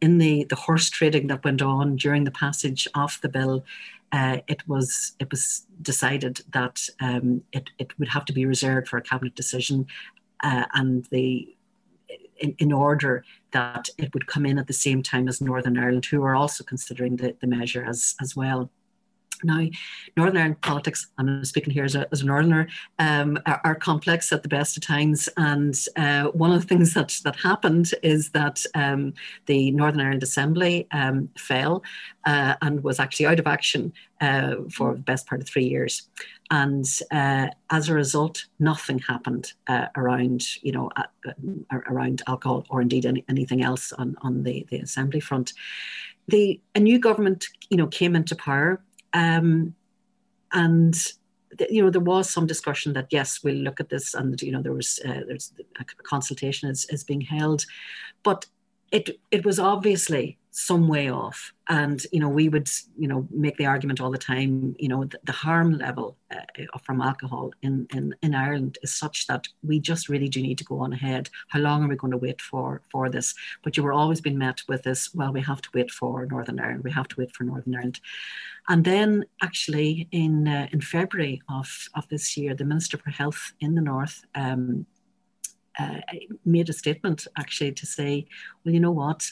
in 0.00 0.18
the, 0.18 0.44
the 0.44 0.56
horse 0.56 0.88
trading 0.90 1.26
that 1.28 1.44
went 1.44 1.62
on 1.62 1.96
during 1.96 2.24
the 2.24 2.30
passage 2.30 2.86
of 2.94 3.18
the 3.22 3.28
bill, 3.28 3.64
uh, 4.12 4.38
it 4.46 4.66
was 4.66 5.12
it 5.18 5.30
was 5.30 5.66
decided 5.82 6.40
that 6.52 6.88
um, 7.00 7.42
it, 7.52 7.70
it 7.78 7.98
would 7.98 8.08
have 8.08 8.24
to 8.24 8.32
be 8.32 8.46
reserved 8.46 8.88
for 8.88 8.96
a 8.96 9.02
cabinet 9.02 9.34
decision, 9.34 9.86
uh, 10.42 10.64
and 10.72 11.06
the 11.10 11.54
in, 12.38 12.54
in 12.58 12.72
order 12.72 13.24
that 13.50 13.88
it 13.98 14.12
would 14.14 14.26
come 14.26 14.46
in 14.46 14.58
at 14.58 14.66
the 14.66 14.72
same 14.72 15.02
time 15.02 15.28
as 15.28 15.40
Northern 15.40 15.78
Ireland, 15.78 16.06
who 16.06 16.22
are 16.22 16.34
also 16.34 16.64
considering 16.64 17.16
the, 17.16 17.36
the 17.40 17.46
measure 17.46 17.84
as, 17.84 18.14
as 18.20 18.36
well. 18.36 18.70
Now, 19.44 19.66
Northern 20.16 20.36
Ireland 20.36 20.60
politics, 20.60 21.06
I'm 21.18 21.44
speaking 21.44 21.72
here 21.72 21.84
as 21.84 21.94
a, 21.94 22.06
as 22.12 22.22
a 22.22 22.26
Northerner, 22.26 22.68
um, 22.98 23.38
are, 23.46 23.60
are, 23.64 23.74
complex 23.74 24.32
at 24.32 24.42
the 24.42 24.48
best 24.48 24.76
of 24.76 24.82
times. 24.82 25.28
And 25.36 25.74
uh, 25.96 26.24
one 26.28 26.52
of 26.52 26.60
the 26.60 26.66
things 26.66 26.94
that, 26.94 27.18
that 27.24 27.36
happened 27.36 27.92
is 28.02 28.30
that 28.30 28.64
um, 28.74 29.14
the 29.46 29.70
Northern 29.70 30.00
Ireland 30.00 30.22
Assembly 30.22 30.86
um, 30.90 31.28
fell 31.38 31.82
uh, 32.24 32.54
and 32.62 32.82
was 32.82 32.98
actually 32.98 33.26
out 33.26 33.38
of 33.38 33.46
action 33.46 33.92
uh, 34.20 34.56
for 34.70 34.94
the 34.94 35.00
best 35.00 35.26
part 35.26 35.40
of 35.40 35.48
three 35.48 35.64
years. 35.64 36.08
And 36.50 36.86
uh, 37.10 37.48
as 37.70 37.88
a 37.88 37.94
result, 37.94 38.46
nothing 38.58 38.98
happened 38.98 39.52
uh, 39.66 39.86
around, 39.96 40.46
you 40.62 40.72
know, 40.72 40.90
uh, 40.96 41.04
around 41.88 42.22
alcohol 42.26 42.66
or 42.70 42.80
indeed 42.80 43.06
any, 43.06 43.24
anything 43.28 43.62
else 43.62 43.92
on, 43.92 44.16
on 44.22 44.42
the, 44.42 44.66
the 44.70 44.78
Assembly 44.78 45.20
front. 45.20 45.52
The, 46.28 46.60
a 46.74 46.80
new 46.80 46.98
government, 46.98 47.46
you 47.70 47.76
know, 47.76 47.86
came 47.86 48.16
into 48.16 48.36
power 48.36 48.82
um, 49.12 49.74
and 50.52 50.96
you 51.70 51.82
know 51.82 51.90
there 51.90 52.00
was 52.00 52.30
some 52.30 52.46
discussion 52.46 52.92
that 52.92 53.08
yes 53.10 53.42
we'll 53.42 53.54
look 53.54 53.80
at 53.80 53.88
this 53.88 54.14
and 54.14 54.40
you 54.42 54.52
know 54.52 54.62
there 54.62 54.72
was 54.72 55.00
uh, 55.04 55.20
there's 55.26 55.52
a 55.80 55.84
consultation 56.02 56.68
is, 56.68 56.86
is 56.90 57.04
being 57.04 57.20
held. 57.20 57.64
But 58.22 58.46
it 58.92 59.20
it 59.30 59.44
was 59.44 59.58
obviously 59.58 60.38
some 60.58 60.88
way 60.88 61.08
off. 61.08 61.52
And 61.68 62.04
you 62.12 62.18
know 62.18 62.28
we 62.28 62.48
would 62.48 62.68
you 62.96 63.06
know 63.06 63.28
make 63.30 63.56
the 63.58 63.66
argument 63.66 64.00
all 64.00 64.10
the 64.10 64.18
time 64.18 64.74
you 64.78 64.88
know 64.88 65.04
the, 65.04 65.20
the 65.22 65.32
harm 65.32 65.78
level 65.78 66.16
uh, 66.32 66.78
from 66.82 67.00
alcohol 67.00 67.52
in, 67.62 67.86
in 67.94 68.14
in 68.22 68.34
ireland 68.34 68.78
is 68.82 68.94
such 68.94 69.26
that 69.26 69.46
we 69.62 69.78
just 69.78 70.08
really 70.08 70.30
do 70.30 70.40
need 70.42 70.58
to 70.58 70.64
go 70.64 70.80
on 70.80 70.92
ahead. 70.92 71.28
How 71.48 71.60
long 71.60 71.84
are 71.84 71.88
we 71.88 71.96
going 71.96 72.10
to 72.10 72.24
wait 72.26 72.40
for 72.40 72.82
for 72.90 73.08
this? 73.10 73.34
But 73.62 73.76
you 73.76 73.82
were 73.82 73.92
always 73.92 74.20
being 74.20 74.38
met 74.38 74.62
with 74.66 74.82
this 74.82 75.14
well 75.14 75.32
we 75.32 75.42
have 75.42 75.62
to 75.62 75.70
wait 75.74 75.90
for 75.90 76.26
northern 76.26 76.58
ireland 76.58 76.84
we 76.84 76.92
have 76.92 77.08
to 77.08 77.16
wait 77.20 77.32
for 77.32 77.44
northern 77.44 77.76
ireland. 77.76 78.00
And 78.68 78.84
then 78.84 79.24
actually 79.42 80.08
in 80.10 80.48
uh, 80.48 80.68
in 80.72 80.80
february 80.80 81.42
of 81.48 81.68
of 81.94 82.08
this 82.08 82.36
year 82.36 82.54
the 82.54 82.64
minister 82.64 82.96
for 82.98 83.10
health 83.10 83.52
in 83.60 83.74
the 83.74 83.82
north 83.82 84.24
um, 84.34 84.86
uh, 85.78 86.00
made 86.44 86.68
a 86.68 86.72
statement 86.72 87.26
actually 87.36 87.72
to 87.72 87.86
say, 87.86 88.26
well, 88.64 88.74
you 88.74 88.80
know 88.80 88.90
what, 88.90 89.30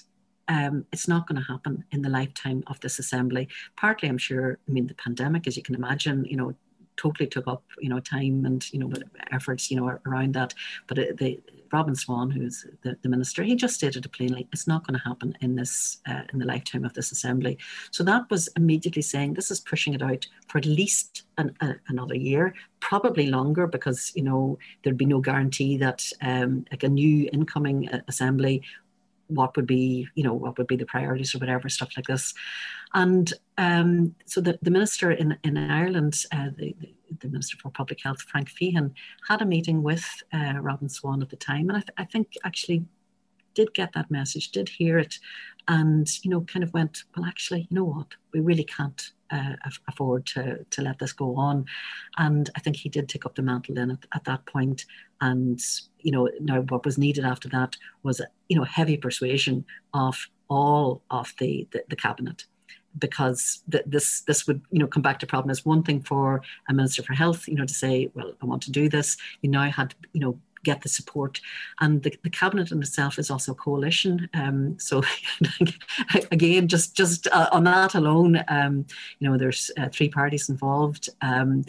um, 0.49 0.85
it's 0.93 1.09
not 1.09 1.27
going 1.27 1.41
to 1.41 1.53
happen 1.53 1.85
in 1.91 2.03
the 2.03 2.09
lifetime 2.09 2.63
of 2.67 2.81
this 2.81 2.99
assembly. 2.99 3.49
Partly, 3.77 4.09
I'm 4.09 4.19
sure, 4.19 4.59
I 4.69 4.73
mean, 4.73 4.87
the 4.87 4.95
pandemic, 4.95 5.47
as 5.47 5.57
you 5.57 5.63
can 5.63 5.75
imagine, 5.75 6.25
you 6.25 6.37
know, 6.37 6.55
totally 6.97 7.27
took 7.27 7.47
up, 7.47 7.63
you 7.79 7.91
know, 7.91 8.01
time 8.01 8.47
and, 8.47 8.73
you 8.73 8.79
know, 8.79 8.91
efforts, 9.31 9.71
you 9.71 9.77
know, 9.77 9.99
around 10.07 10.33
that. 10.35 10.55
But 10.87 10.99
it, 10.99 11.19
the 11.19 11.39
Robin 11.71 11.95
Swann 11.95 12.31
who's 12.31 12.65
the, 12.83 12.97
the 13.03 13.09
minister, 13.09 13.43
he 13.43 13.55
just 13.55 13.75
stated 13.75 14.07
it 14.07 14.13
plainly, 14.13 14.49
it's 14.53 14.67
not 14.67 14.87
going 14.87 14.99
to 14.99 15.05
happen 15.05 15.37
in 15.43 15.57
this, 15.57 15.99
uh, 16.09 16.23
in 16.33 16.39
the 16.39 16.47
lifetime 16.47 16.85
of 16.85 16.95
this 16.95 17.13
assembly. 17.13 17.59
So 17.91 18.03
that 18.05 18.31
was 18.31 18.49
immediately 18.57 19.03
saying 19.03 19.35
this 19.35 19.51
is 19.51 19.61
pushing 19.61 19.93
it 19.93 20.03
out 20.03 20.27
for 20.49 20.57
at 20.57 20.65
least 20.65 21.25
an, 21.37 21.55
a, 21.61 21.75
another 21.89 22.15
year, 22.15 22.55
probably 22.81 23.27
longer, 23.27 23.67
because, 23.67 24.13
you 24.15 24.23
know, 24.23 24.59
there'd 24.83 24.97
be 24.97 25.05
no 25.05 25.21
guarantee 25.21 25.77
that 25.77 26.11
um, 26.23 26.65
like 26.71 26.85
a 26.85 26.89
new 26.89 27.29
incoming 27.33 27.91
uh, 27.91 28.01
assembly 28.09 28.63
what 29.29 29.57
would 29.57 29.67
be, 29.67 30.09
you 30.15 30.23
know, 30.23 30.35
what 30.35 30.57
would 30.59 30.67
be 30.67 30.77
the 30.77 30.87
priorities 30.87 31.35
or 31.35 31.39
whatever, 31.39 31.69
stuff 31.69 31.91
like 31.97 32.07
this. 32.07 32.35
And 32.95 33.33
um, 33.59 34.15
so 34.25 34.41
the, 34.41 34.59
the 34.63 34.71
minister 34.71 35.11
in, 35.11 35.37
in 35.43 35.57
Ireland, 35.57 36.23
uh, 36.33 36.51
the, 36.57 36.75
the 37.21 37.29
Minister 37.29 37.57
for 37.57 37.71
Public 37.71 38.03
Health, 38.03 38.23
Frank 38.23 38.51
Feighan, 38.51 38.93
had 39.29 39.43
a 39.43 39.47
meeting 39.47 39.83
with 39.83 40.07
uh, 40.33 40.55
Robin 40.61 40.89
Swann 40.89 41.23
at 41.23 41.31
the 41.31 41.37
time. 41.37 41.69
And 41.69 41.79
I, 41.79 41.81
th- 41.81 41.95
I 41.99 42.05
think 42.05 42.35
actually 42.45 42.85
did 43.55 43.73
get 43.75 43.93
that 43.95 44.11
message, 44.11 44.51
did 44.51 44.69
hear 44.69 44.99
it, 44.99 45.19
and, 45.67 46.07
you 46.23 46.31
know, 46.31 46.43
kind 46.43 46.63
of 46.63 46.73
went, 46.73 47.05
well, 47.17 47.27
actually, 47.27 47.67
you 47.71 47.75
know 47.75 47.85
what, 47.85 48.09
we 48.33 48.41
really 48.41 48.65
can't 48.65 49.13
uh, 49.31 49.55
afford 49.89 50.27
to, 50.27 50.65
to 50.71 50.83
let 50.83 50.99
this 50.99 51.13
go 51.13 51.37
on. 51.37 51.67
And 52.19 52.51
I 52.57 52.61
think 52.61 52.77
he 52.77 52.89
did 52.89 53.09
take 53.09 53.27
up 53.27 53.35
the 53.35 53.43
mantle 53.43 53.75
then 53.75 53.91
at, 53.91 54.07
at 54.15 54.25
that 54.25 54.47
point. 54.47 54.85
And, 55.21 55.61
you 56.01 56.13
know, 56.13 56.29
now 56.41 56.61
what 56.63 56.85
was 56.85 56.99
needed 56.99 57.25
after 57.25 57.49
that 57.51 57.77
was, 58.03 58.21
you 58.49 58.57
know, 58.57 58.65
heavy 58.65 58.97
persuasion 58.97 59.65
of 59.95 60.29
all 60.49 61.03
of 61.11 61.35
the, 61.39 61.67
the, 61.73 61.85
the 61.89 61.97
cabinet 61.97 62.45
because 62.99 63.63
th- 63.71 63.85
this 63.87 64.23
this 64.23 64.47
would 64.47 64.63
you 64.71 64.79
know 64.79 64.87
come 64.87 65.03
back 65.03 65.19
to 65.19 65.27
problem 65.27 65.51
as 65.51 65.65
one 65.65 65.83
thing 65.83 66.01
for 66.01 66.41
a 66.69 66.73
minister 66.73 67.03
for 67.03 67.13
health 67.13 67.47
you 67.47 67.55
know 67.55 67.67
to 67.67 67.75
say 67.75 68.11
well 68.15 68.33
I 68.43 68.47
want 68.47 68.63
to 68.63 68.71
do 68.71 68.89
this 68.89 69.17
you 69.43 69.51
now 69.51 69.69
had 69.71 69.95
you 70.13 70.21
know 70.21 70.39
get 70.71 70.83
the 70.83 70.89
support. 70.89 71.41
And 71.81 72.03
the, 72.03 72.13
the 72.27 72.31
cabinet 72.41 72.73
in 72.73 72.81
itself 72.83 73.19
is 73.19 73.31
also 73.31 73.53
a 73.53 73.63
coalition. 73.67 74.29
Um, 74.35 74.79
so 74.79 75.03
again, 76.37 76.69
just 76.69 76.97
just 76.97 77.27
uh, 77.29 77.49
on 77.53 77.65
that 77.65 77.95
alone, 77.95 78.33
um, 78.49 78.75
you 79.19 79.29
know, 79.29 79.37
there's 79.39 79.71
uh, 79.79 79.89
three 79.97 80.11
parties 80.21 80.49
involved. 80.49 81.05
Um, 81.23 81.65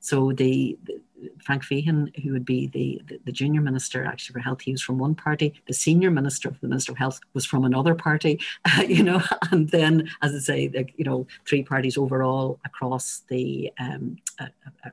So 0.00 0.32
the, 0.32 0.78
the 0.84 1.00
Frank 1.44 1.62
Feighan, 1.62 2.16
who 2.22 2.32
would 2.32 2.46
be 2.46 2.66
the, 2.68 3.02
the, 3.06 3.20
the, 3.26 3.32
junior 3.32 3.60
minister 3.60 4.04
actually 4.04 4.32
for 4.32 4.40
health, 4.40 4.62
he 4.62 4.72
was 4.72 4.80
from 4.80 4.98
one 4.98 5.14
party. 5.14 5.52
The 5.66 5.74
senior 5.74 6.10
minister 6.10 6.48
of 6.48 6.58
the 6.60 6.68
Minister 6.68 6.92
of 6.92 6.98
Health 6.98 7.20
was 7.34 7.44
from 7.44 7.64
another 7.64 7.94
party, 7.94 8.40
uh, 8.64 8.82
you 8.82 9.02
know, 9.02 9.22
and 9.50 9.68
then, 9.68 10.08
as 10.22 10.34
I 10.34 10.38
say, 10.38 10.68
the, 10.68 10.86
you 10.96 11.04
know, 11.04 11.26
three 11.46 11.62
parties 11.62 11.98
overall 11.98 12.58
across 12.64 13.22
the 13.28 13.70
um, 13.78 14.16
uh, 14.38 14.46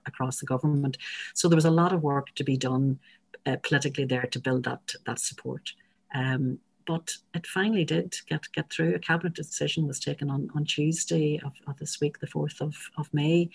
across 0.06 0.40
the 0.40 0.46
government. 0.46 0.98
So 1.34 1.48
there 1.48 1.56
was 1.56 1.66
a 1.66 1.72
lot 1.72 1.94
of 1.94 2.04
work 2.04 2.36
to 2.36 2.44
be 2.44 2.58
done 2.58 3.00
uh, 3.48 3.56
politically 3.64 4.06
there 4.06 4.28
to 4.28 4.40
build 4.40 4.64
that 4.66 4.94
that 5.06 5.20
support. 5.20 5.74
Um, 6.14 6.60
but 6.86 7.12
it 7.34 7.46
finally 7.46 7.86
did 7.86 8.16
get 8.28 8.48
get 8.54 8.70
through. 8.72 8.96
A 8.96 9.00
cabinet 9.00 9.34
decision 9.34 9.88
was 9.88 10.00
taken 10.00 10.30
on, 10.30 10.50
on 10.56 10.66
Tuesday 10.66 11.40
of, 11.44 11.54
of 11.68 11.78
this 11.78 12.00
week, 12.00 12.20
the 12.20 12.28
4th 12.28 12.62
of, 12.62 12.76
of 12.98 13.14
May. 13.14 13.50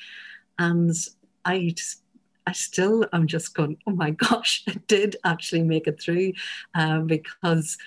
And 0.58 0.94
I 1.44 1.74
I 2.46 2.52
still 2.52 3.06
am 3.12 3.26
just 3.26 3.54
going, 3.54 3.78
oh 3.86 3.92
my 3.92 4.10
gosh, 4.10 4.64
it 4.66 4.86
did 4.86 5.16
actually 5.24 5.62
make 5.62 5.86
it 5.86 6.00
through 6.00 6.32
uh, 6.74 7.00
because 7.00 7.78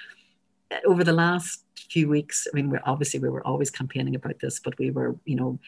over 0.86 1.04
the 1.04 1.14
last 1.14 1.64
few 1.90 2.10
weeks, 2.10 2.48
I 2.52 2.56
mean, 2.56 2.70
we're 2.70 2.82
obviously 2.84 3.20
we 3.20 3.30
were 3.30 3.46
always 3.46 3.70
campaigning 3.70 4.16
about 4.16 4.40
this, 4.40 4.60
but 4.60 4.78
we 4.80 4.92
were, 4.92 5.16
you 5.26 5.36
know, 5.36 5.60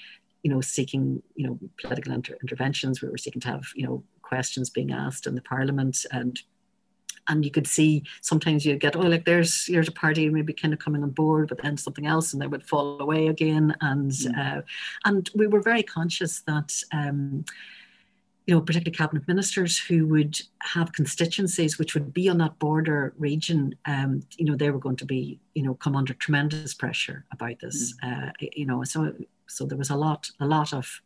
you 0.43 0.51
know, 0.51 0.61
seeking, 0.61 1.21
you 1.35 1.45
know, 1.45 1.59
political 1.81 2.13
inter- 2.13 2.38
interventions. 2.41 3.01
We 3.01 3.09
were 3.09 3.17
seeking 3.17 3.41
to 3.41 3.49
have, 3.49 3.65
you 3.75 3.85
know, 3.85 4.03
questions 4.28 4.69
being 4.69 4.91
asked 4.91 5.28
in 5.28 5.36
the 5.36 5.41
Parliament 5.41 6.05
and 6.11 6.39
and 7.30 7.43
you 7.43 7.51
could 7.51 7.67
see 7.67 8.03
sometimes 8.21 8.65
you 8.65 8.75
get 8.78 8.95
oh 8.95 9.01
like 9.01 9.25
there's 9.25 9.65
here's 9.65 9.89
a 9.89 9.91
party 9.91 10.30
maybe 10.30 10.53
kind 10.53 10.73
of 10.73 10.80
coming 10.80 11.03
on 11.03 11.09
board 11.09 11.49
but 11.49 11.61
then 11.61 11.75
something 11.75 12.05
else 12.05 12.32
and 12.32 12.41
they 12.41 12.47
would 12.47 12.65
fall 12.65 13.01
away 13.01 13.28
again 13.28 13.75
and 13.82 14.11
mm. 14.11 14.38
uh, 14.38 14.61
and 15.05 15.30
we 15.36 15.47
were 15.47 15.61
very 15.61 15.84
conscious 15.84 16.41
that 16.41 16.71
um, 16.93 17.43
you 18.47 18.55
know, 18.55 18.61
particularly 18.61 18.95
cabinet 18.95 19.28
ministers 19.28 19.78
who 19.78 20.07
would 20.07 20.39
have 20.61 20.93
constituencies 20.93 21.78
which 21.78 21.93
would 21.93 22.13
be 22.13 22.30
on 22.30 22.38
that 22.38 22.57
border 22.59 23.13
region, 23.17 23.75
um, 23.86 24.21
you 24.38 24.45
know, 24.45 24.55
they 24.55 24.71
were 24.71 24.80
going 24.80 24.95
to 24.95 25.05
be, 25.05 25.38
you 25.53 25.63
know, 25.63 25.73
come 25.73 25.97
under 25.97 26.13
tremendous 26.13 26.73
pressure 26.73 27.25
about 27.34 27.59
this. 27.59 27.93
Mm. 28.01 28.30
Uh, 28.30 28.32
you 28.39 28.65
know, 28.65 28.84
so 28.86 29.13
so 29.47 29.65
there 29.65 29.78
was 29.78 29.89
a 29.89 29.95
lot, 29.95 30.30
a 30.39 30.45
lot 30.45 30.73
of 30.73 31.01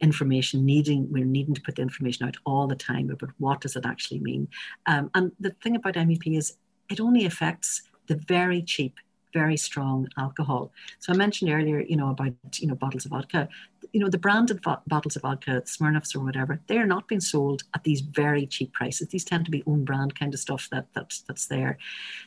information 0.00 0.64
needing 0.64 1.10
we're 1.10 1.24
needing 1.24 1.54
to 1.54 1.60
put 1.60 1.76
the 1.76 1.82
information 1.82 2.26
out 2.26 2.36
all 2.44 2.66
the 2.66 2.76
time 2.76 3.10
about 3.10 3.30
what 3.38 3.60
does 3.60 3.76
it 3.76 3.86
actually 3.86 4.20
mean. 4.20 4.48
Um, 4.86 5.10
and 5.14 5.32
the 5.38 5.50
thing 5.50 5.76
about 5.76 5.94
MUP 5.94 6.36
is 6.36 6.56
it 6.90 7.00
only 7.00 7.24
affects 7.24 7.82
the 8.06 8.16
very 8.16 8.62
cheap 8.62 8.96
very 9.32 9.56
strong 9.56 10.06
alcohol. 10.18 10.70
So 10.98 11.12
i 11.12 11.16
mentioned 11.16 11.50
earlier 11.50 11.80
you 11.80 11.96
know 11.96 12.10
about 12.10 12.34
you 12.58 12.68
know 12.68 12.74
bottles 12.74 13.06
of 13.06 13.12
vodka. 13.12 13.48
You 13.92 14.00
know 14.00 14.08
the 14.08 14.18
branded 14.18 14.60
bottles 14.62 15.16
of 15.16 15.22
vodka 15.22 15.62
smirnoffs 15.64 16.14
or 16.14 16.20
whatever 16.20 16.60
they're 16.66 16.86
not 16.86 17.08
being 17.08 17.20
sold 17.20 17.62
at 17.74 17.84
these 17.84 18.00
very 18.00 18.46
cheap 18.46 18.72
prices. 18.72 19.08
These 19.08 19.24
tend 19.24 19.44
to 19.46 19.50
be 19.50 19.62
own 19.66 19.84
brand 19.84 20.18
kind 20.18 20.32
of 20.34 20.40
stuff 20.40 20.68
that, 20.70 20.86
that 20.94 21.14
that's 21.26 21.46
there. 21.46 21.78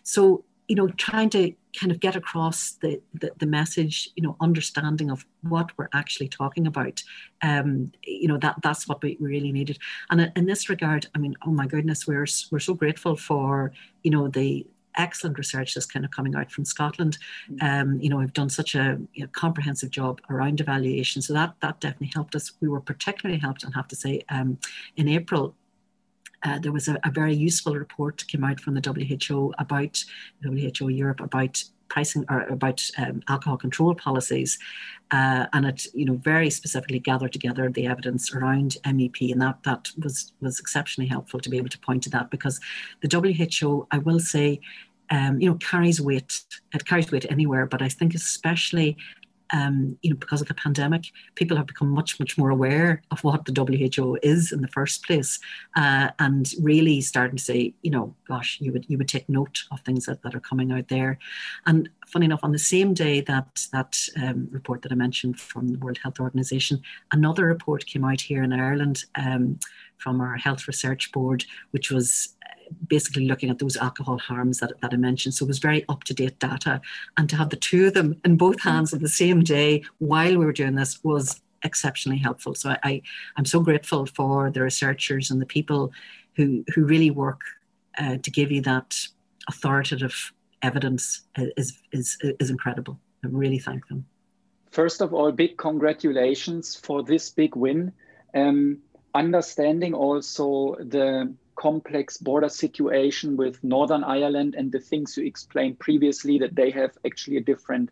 So 0.03 0.45
you 0.68 0.76
know, 0.76 0.88
trying 0.89 1.30
to 1.30 1.53
kind 1.80 1.91
of 1.91 1.99
get 1.99 2.16
across 2.16 2.72
the, 2.82 3.01
the, 3.13 3.32
the, 3.38 3.45
message, 3.45 4.09
you 4.16 4.24
know, 4.24 4.36
understanding 4.39 5.11
of 5.11 5.26
what 5.41 5.72
we're 5.78 5.89
actually 5.93 6.28
talking 6.28 6.66
about. 6.68 7.03
Um, 7.41 7.91
you 8.03 8.28
know, 8.28 8.38
that 8.38 8.55
that's 8.63 8.88
what 8.88 9.03
we 9.03 9.18
really 9.20 9.51
needed. 9.51 9.78
And 10.09 10.32
in 10.36 10.45
this 10.45 10.70
regard, 10.70 11.07
I 11.13 11.20
mean, 11.20 11.36
oh 11.45 11.51
my 11.51 11.68
goodness, 11.68 12.07
we're 12.07 12.26
we're 12.51 12.59
so 12.59 12.74
grateful 12.74 13.16
for, 13.16 13.74
you 14.03 14.11
know, 14.11 14.28
the 14.28 14.66
excellent 14.97 15.38
research 15.38 15.74
that's 15.74 15.86
kind 15.86 16.05
of 16.05 16.11
coming 16.11 16.36
out 16.36 16.51
from 16.51 16.66
Scotland. 16.66 17.18
Mm. 17.51 17.63
Um, 17.63 17.99
you 17.99 18.09
know, 18.09 18.18
we've 18.18 18.34
done 18.34 18.49
such 18.49 18.76
a 18.76 18.97
you 19.13 19.24
know, 19.24 19.30
comprehensive 19.34 19.89
job 19.89 20.22
around 20.30 20.61
evaluation. 20.61 21.22
So 21.22 21.34
that 21.34 21.55
that 21.61 21.80
definitely 21.80 22.11
helped 22.13 22.36
us. 22.36 22.53
We 22.61 22.70
were 22.70 22.82
particularly 22.82 23.39
helped, 23.39 23.63
and 23.63 23.74
have 23.76 23.88
to 23.89 23.95
say, 23.95 24.22
um, 24.30 24.57
in 24.95 25.07
April 25.07 25.55
uh, 26.45 26.59
there 26.59 26.71
was 26.71 26.87
a, 26.87 26.97
a, 27.03 27.11
very 27.11 27.33
useful 27.33 27.75
report 27.75 28.25
came 28.27 28.43
out 28.43 28.59
from 28.59 28.75
the 28.75 28.81
WHO 29.29 29.53
about 29.57 30.03
WHO 30.43 30.89
Europe 30.89 31.19
about 31.19 31.63
pricing 31.87 32.25
or 32.29 32.41
about 32.43 32.87
um, 32.97 33.21
alcohol 33.27 33.57
control 33.57 33.95
policies, 33.95 34.59
uh, 35.11 35.47
and 35.53 35.65
it 35.65 35.87
you 35.93 36.05
know 36.05 36.15
very 36.15 36.49
specifically 36.49 36.99
gathered 36.99 37.33
together 37.33 37.69
the 37.69 37.87
evidence 37.87 38.33
around 38.33 38.77
MUP, 38.85 39.31
and 39.31 39.41
that 39.41 39.57
that 39.63 39.89
was 39.97 40.33
was 40.39 40.59
exceptionally 40.59 41.07
helpful 41.07 41.39
to 41.39 41.49
be 41.49 41.57
able 41.57 41.69
to 41.69 41.79
point 41.79 42.03
to 42.03 42.09
that 42.11 42.29
because 42.29 42.59
the 43.01 43.09
WHO, 43.09 43.87
I 43.91 43.97
will 43.97 44.19
say. 44.19 44.61
Um, 45.11 45.39
you 45.39 45.47
know, 45.47 45.55
carries 45.57 46.01
weight. 46.01 46.41
It 46.73 46.87
carries 46.87 47.11
weight 47.11 47.27
anywhere, 47.29 47.67
but 47.67 47.79
I 47.79 47.89
think 47.89 48.15
especially 48.15 48.97
um, 49.53 49.97
you 50.01 50.09
know, 50.09 50.15
because 50.15 50.41
of 50.41 50.47
the 50.47 50.53
pandemic, 50.53 51.05
people 51.35 51.57
have 51.57 51.67
become 51.67 51.89
much, 51.89 52.19
much 52.19 52.37
more 52.37 52.49
aware 52.49 53.01
of 53.11 53.23
what 53.23 53.45
the 53.45 53.53
WHO 53.97 54.17
is 54.23 54.51
in 54.51 54.61
the 54.61 54.67
first 54.67 55.05
place, 55.05 55.39
uh, 55.75 56.09
and 56.19 56.51
really 56.61 57.01
starting 57.01 57.37
to 57.37 57.43
say, 57.43 57.73
you 57.81 57.91
know, 57.91 58.15
gosh, 58.27 58.57
you 58.59 58.71
would 58.71 58.85
you 58.87 58.97
would 58.97 59.07
take 59.07 59.27
note 59.29 59.63
of 59.71 59.81
things 59.81 60.05
that, 60.05 60.21
that 60.23 60.35
are 60.35 60.39
coming 60.39 60.71
out 60.71 60.87
there. 60.87 61.19
And 61.65 61.89
funny 62.07 62.25
enough, 62.25 62.43
on 62.43 62.51
the 62.51 62.59
same 62.59 62.93
day 62.93 63.21
that 63.21 63.67
that 63.71 63.97
um, 64.21 64.47
report 64.51 64.81
that 64.81 64.91
I 64.91 64.95
mentioned 64.95 65.39
from 65.39 65.67
the 65.69 65.79
World 65.79 65.99
Health 66.01 66.19
Organization, 66.19 66.81
another 67.11 67.45
report 67.45 67.85
came 67.85 68.05
out 68.05 68.21
here 68.21 68.43
in 68.43 68.53
Ireland 68.53 69.05
um, 69.15 69.59
from 69.97 70.21
our 70.21 70.35
Health 70.35 70.67
Research 70.67 71.11
Board, 71.11 71.45
which 71.71 71.91
was 71.91 72.35
basically 72.87 73.27
looking 73.27 73.49
at 73.49 73.59
those 73.59 73.77
alcohol 73.77 74.17
harms 74.17 74.59
that, 74.59 74.71
that 74.81 74.93
I 74.93 74.97
mentioned. 74.97 75.35
So 75.35 75.45
it 75.45 75.47
was 75.49 75.59
very 75.59 75.85
up 75.89 76.03
to 76.05 76.13
date 76.13 76.39
data. 76.39 76.81
And 77.17 77.29
to 77.29 77.35
have 77.35 77.49
the 77.49 77.55
two 77.55 77.87
of 77.87 77.93
them 77.93 78.19
in 78.25 78.37
both 78.37 78.61
hands 78.61 78.93
on 78.93 79.01
the 79.01 79.09
same 79.09 79.41
day 79.43 79.83
while 79.99 80.37
we 80.37 80.45
were 80.45 80.51
doing 80.51 80.75
this 80.75 81.03
was 81.03 81.41
exceptionally 81.63 82.17
helpful. 82.17 82.55
So 82.55 82.75
I, 82.83 83.01
I'm 83.37 83.45
so 83.45 83.59
grateful 83.59 84.05
for 84.05 84.51
the 84.51 84.61
researchers 84.61 85.31
and 85.31 85.41
the 85.41 85.45
people 85.45 85.91
who, 86.35 86.63
who 86.73 86.85
really 86.85 87.11
work 87.11 87.41
uh, 87.97 88.17
to 88.17 88.31
give 88.31 88.51
you 88.51 88.61
that 88.61 89.07
authoritative 89.47 90.33
evidence 90.66 91.22
is, 91.36 91.78
is, 91.91 92.18
is 92.22 92.49
incredible. 92.49 92.99
I 93.24 93.28
really 93.28 93.59
thank 93.59 93.88
them. 93.88 94.05
First 94.72 95.01
of 95.01 95.13
all, 95.13 95.32
big 95.32 95.57
congratulations 95.57 96.76
for 96.76 97.03
this 97.03 97.30
big 97.30 97.55
win. 97.55 97.93
Um, 98.34 98.80
understanding 99.13 99.93
also 99.93 100.76
the 100.76 101.34
complex 101.55 102.18
border 102.18 102.49
situation 102.49 103.38
with 103.38 103.63
Northern 103.63 104.03
Ireland 104.03 104.55
and 104.57 104.72
the 104.72 104.80
things 104.80 105.16
you 105.16 105.26
explained 105.26 105.80
previously 105.80 106.38
that 106.39 106.55
they 106.55 106.70
have 106.72 106.97
actually 107.05 107.38
a 107.38 107.41
different 107.41 107.89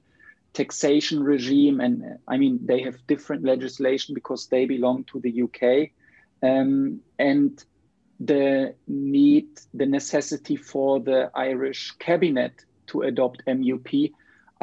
taxation 0.51 1.23
regime 1.23 1.79
and 1.79 2.19
I 2.27 2.37
mean 2.37 2.59
they 2.63 2.81
have 2.81 3.07
different 3.07 3.43
legislation 3.43 4.13
because 4.13 4.47
they 4.47 4.65
belong 4.65 5.05
to 5.05 5.19
the 5.19 5.43
UK 5.43 5.89
um, 6.43 6.99
and 7.17 7.63
the 8.25 8.75
need 8.87 9.47
the 9.73 9.85
necessity 9.85 10.55
for 10.55 10.99
the 10.99 11.31
Irish 11.35 11.91
cabinet 11.99 12.65
to 12.87 13.01
adopt 13.01 13.43
MUP 13.45 14.11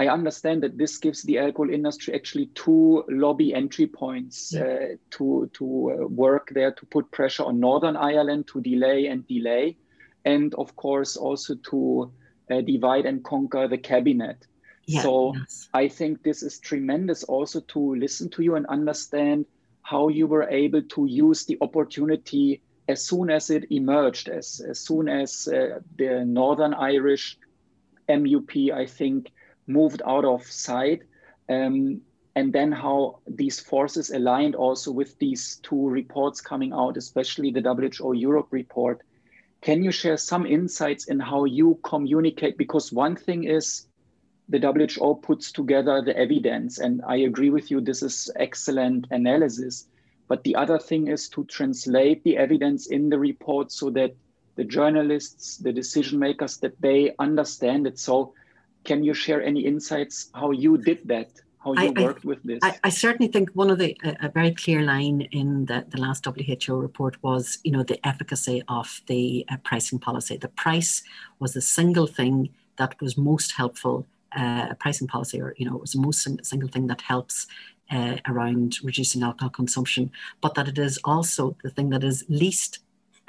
I 0.00 0.08
understand 0.08 0.62
that 0.62 0.78
this 0.78 0.96
gives 0.96 1.22
the 1.24 1.38
alcohol 1.38 1.68
industry 1.68 2.14
actually 2.14 2.46
two 2.54 3.04
lobby 3.10 3.52
entry 3.52 3.86
points 3.86 4.54
uh, 4.54 4.94
to, 5.10 5.50
to 5.52 5.64
uh, 5.64 6.06
work 6.06 6.48
there 6.54 6.72
to 6.72 6.86
put 6.86 7.10
pressure 7.10 7.44
on 7.44 7.60
Northern 7.60 7.96
Ireland 7.96 8.46
to 8.48 8.62
delay 8.62 9.08
and 9.08 9.26
delay, 9.26 9.76
and 10.24 10.54
of 10.54 10.74
course 10.76 11.18
also 11.18 11.54
to 11.70 12.10
uh, 12.50 12.62
divide 12.62 13.04
and 13.04 13.22
conquer 13.22 13.68
the 13.68 13.76
cabinet. 13.76 14.46
Yeah, 14.86 15.02
so 15.02 15.34
yes. 15.36 15.68
I 15.74 15.88
think 15.88 16.22
this 16.22 16.42
is 16.42 16.58
tremendous 16.60 17.22
also 17.24 17.60
to 17.60 17.94
listen 17.96 18.30
to 18.30 18.42
you 18.42 18.54
and 18.54 18.64
understand 18.68 19.44
how 19.82 20.08
you 20.08 20.26
were 20.26 20.48
able 20.48 20.80
to 20.80 21.04
use 21.04 21.44
the 21.44 21.58
opportunity 21.60 22.62
as 22.90 23.04
soon 23.04 23.30
as 23.30 23.50
it 23.50 23.70
emerged, 23.70 24.28
as, 24.28 24.60
as 24.68 24.80
soon 24.80 25.08
as 25.08 25.48
uh, 25.48 25.80
the 25.96 26.24
Northern 26.24 26.74
Irish 26.74 27.38
MUP, 28.08 28.72
I 28.72 28.86
think, 28.86 29.30
moved 29.66 30.02
out 30.04 30.24
of 30.24 30.42
sight. 30.44 31.02
Um, 31.48 32.02
and 32.36 32.52
then 32.52 32.72
how 32.72 33.20
these 33.26 33.58
forces 33.60 34.10
aligned 34.10 34.54
also 34.54 34.92
with 34.92 35.18
these 35.18 35.60
two 35.62 35.88
reports 35.88 36.40
coming 36.40 36.72
out, 36.72 36.96
especially 36.96 37.50
the 37.50 37.60
WHO 37.60 38.12
Europe 38.14 38.48
report. 38.50 39.02
Can 39.60 39.82
you 39.82 39.92
share 39.92 40.16
some 40.16 40.46
insights 40.46 41.06
in 41.06 41.20
how 41.20 41.44
you 41.44 41.78
communicate? 41.82 42.56
Because 42.56 42.92
one 42.92 43.16
thing 43.16 43.44
is 43.44 43.86
the 44.48 44.58
WHO 44.58 45.16
puts 45.16 45.52
together 45.52 46.02
the 46.02 46.16
evidence, 46.16 46.78
and 46.78 47.02
I 47.06 47.16
agree 47.16 47.50
with 47.50 47.70
you, 47.70 47.80
this 47.80 48.02
is 48.02 48.30
excellent 48.36 49.06
analysis. 49.10 49.86
But 50.30 50.44
the 50.44 50.54
other 50.54 50.78
thing 50.78 51.08
is 51.08 51.28
to 51.30 51.44
translate 51.46 52.22
the 52.22 52.36
evidence 52.36 52.86
in 52.86 53.10
the 53.10 53.18
report 53.18 53.72
so 53.72 53.90
that 53.90 54.14
the 54.54 54.62
journalists, 54.62 55.56
the 55.56 55.72
decision 55.72 56.20
makers, 56.20 56.56
that 56.58 56.80
they 56.80 57.12
understand 57.18 57.88
it. 57.88 57.98
So 57.98 58.32
can 58.84 59.02
you 59.02 59.12
share 59.12 59.42
any 59.42 59.62
insights 59.66 60.30
how 60.32 60.52
you 60.52 60.78
did 60.78 61.00
that? 61.06 61.30
How 61.64 61.72
you 61.72 61.92
I, 61.96 62.02
worked 62.06 62.24
I, 62.24 62.28
with 62.28 62.42
this? 62.44 62.60
I, 62.62 62.78
I, 62.84 62.90
certainly 62.90 63.30
think 63.30 63.50
one 63.54 63.70
of 63.70 63.78
the 63.78 63.96
a, 64.04 64.26
a, 64.26 64.28
very 64.30 64.54
clear 64.54 64.82
line 64.82 65.22
in 65.32 65.66
the, 65.66 65.84
the 65.88 66.00
last 66.00 66.24
WHO 66.24 66.74
report 66.76 67.16
was, 67.22 67.58
you 67.64 67.72
know, 67.72 67.82
the 67.82 67.98
efficacy 68.06 68.62
of 68.68 69.02
the 69.08 69.44
uh, 69.50 69.56
pricing 69.64 69.98
policy. 69.98 70.36
The 70.36 70.48
price 70.64 71.02
was 71.40 71.54
the 71.54 71.60
single 71.60 72.06
thing 72.06 72.50
that 72.76 72.98
was 73.00 73.18
most 73.18 73.52
helpful. 73.52 74.06
Uh, 74.36 74.74
pricing 74.74 75.08
policy, 75.08 75.40
or 75.40 75.54
you 75.58 75.68
know, 75.68 75.74
it 75.74 75.80
was 75.80 75.90
the 75.90 76.00
most 76.00 76.24
single 76.46 76.68
thing 76.68 76.86
that 76.86 77.00
helps 77.00 77.48
uh, 77.90 78.16
around 78.26 78.78
reducing 78.82 79.22
alcohol 79.22 79.50
consumption, 79.50 80.10
but 80.40 80.54
that 80.54 80.68
it 80.68 80.78
is 80.78 80.98
also 81.04 81.56
the 81.62 81.70
thing 81.70 81.90
that 81.90 82.04
is 82.04 82.24
least 82.28 82.80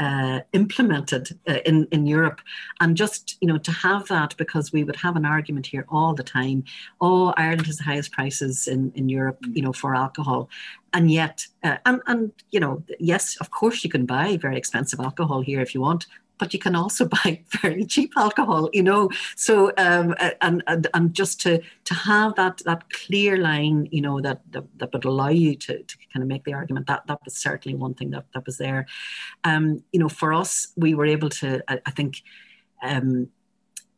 uh, 0.02 0.40
implemented 0.54 1.38
uh, 1.48 1.60
in 1.66 1.88
in 1.92 2.08
Europe, 2.08 2.42
and 2.80 2.98
just 2.98 3.38
you 3.40 3.48
know 3.48 3.60
to 3.60 3.72
have 3.72 4.08
that 4.08 4.36
because 4.38 4.74
we 4.74 4.84
would 4.84 4.96
have 4.96 5.16
an 5.16 5.26
argument 5.26 5.68
here 5.68 5.86
all 5.90 6.16
the 6.16 6.24
time. 6.24 6.64
Oh, 7.00 7.34
Ireland 7.38 7.68
has 7.68 7.78
the 7.78 7.84
highest 7.84 8.12
prices 8.12 8.68
in 8.68 8.92
in 8.96 9.10
Europe, 9.10 9.40
mm. 9.42 9.56
you 9.56 9.62
know, 9.62 9.74
for 9.74 9.96
alcohol, 9.96 10.50
and 10.94 11.12
yet, 11.12 11.46
uh, 11.64 11.78
and 11.86 12.02
and 12.08 12.32
you 12.50 12.60
know, 12.60 12.84
yes, 13.00 13.38
of 13.42 13.52
course 13.52 13.84
you 13.84 13.92
can 13.92 14.08
buy 14.08 14.38
very 14.38 14.58
expensive 14.58 15.00
alcohol 15.00 15.42
here 15.42 15.62
if 15.62 15.76
you 15.76 15.82
want, 15.82 16.08
but 16.42 16.54
you 16.54 16.60
can 16.60 16.76
also 16.76 17.06
buy 17.24 17.44
very 17.62 17.86
cheap 17.86 18.12
alcohol, 18.18 18.70
you 18.74 18.84
know. 18.84 19.10
So 19.38 19.72
um, 19.78 20.16
and, 20.42 20.64
and 20.68 20.88
and 20.94 21.14
just 21.14 21.40
to 21.42 21.62
to 21.86 21.94
have 21.94 22.36
that 22.36 22.58
that 22.66 22.90
clear 22.90 23.38
line, 23.38 23.88
you 23.92 24.02
know, 24.02 24.20
that 24.20 24.42
that, 24.52 24.66
that 24.80 24.92
would 24.92 25.06
allow 25.06 25.30
you 25.30 25.56
to, 25.56 25.84
to 25.84 25.98
kind 26.12 26.24
of 26.24 26.28
make 26.28 26.44
the 26.44 26.54
argument 26.54 26.88
that 26.88 27.06
that 27.08 27.20
was 27.24 27.38
certainly 27.38 27.78
one 27.78 27.94
thing 27.94 28.10
that 28.10 28.26
that 28.34 28.46
was 28.46 28.58
there. 28.58 28.88
Um, 29.46 29.84
you 29.94 30.00
know, 30.00 30.10
for 30.10 30.34
us, 30.34 30.74
we 30.76 30.96
were 30.96 31.06
able 31.06 31.30
to, 31.30 31.62
I, 31.70 31.80
I 31.86 31.92
think. 31.92 32.24
Um, 32.84 33.30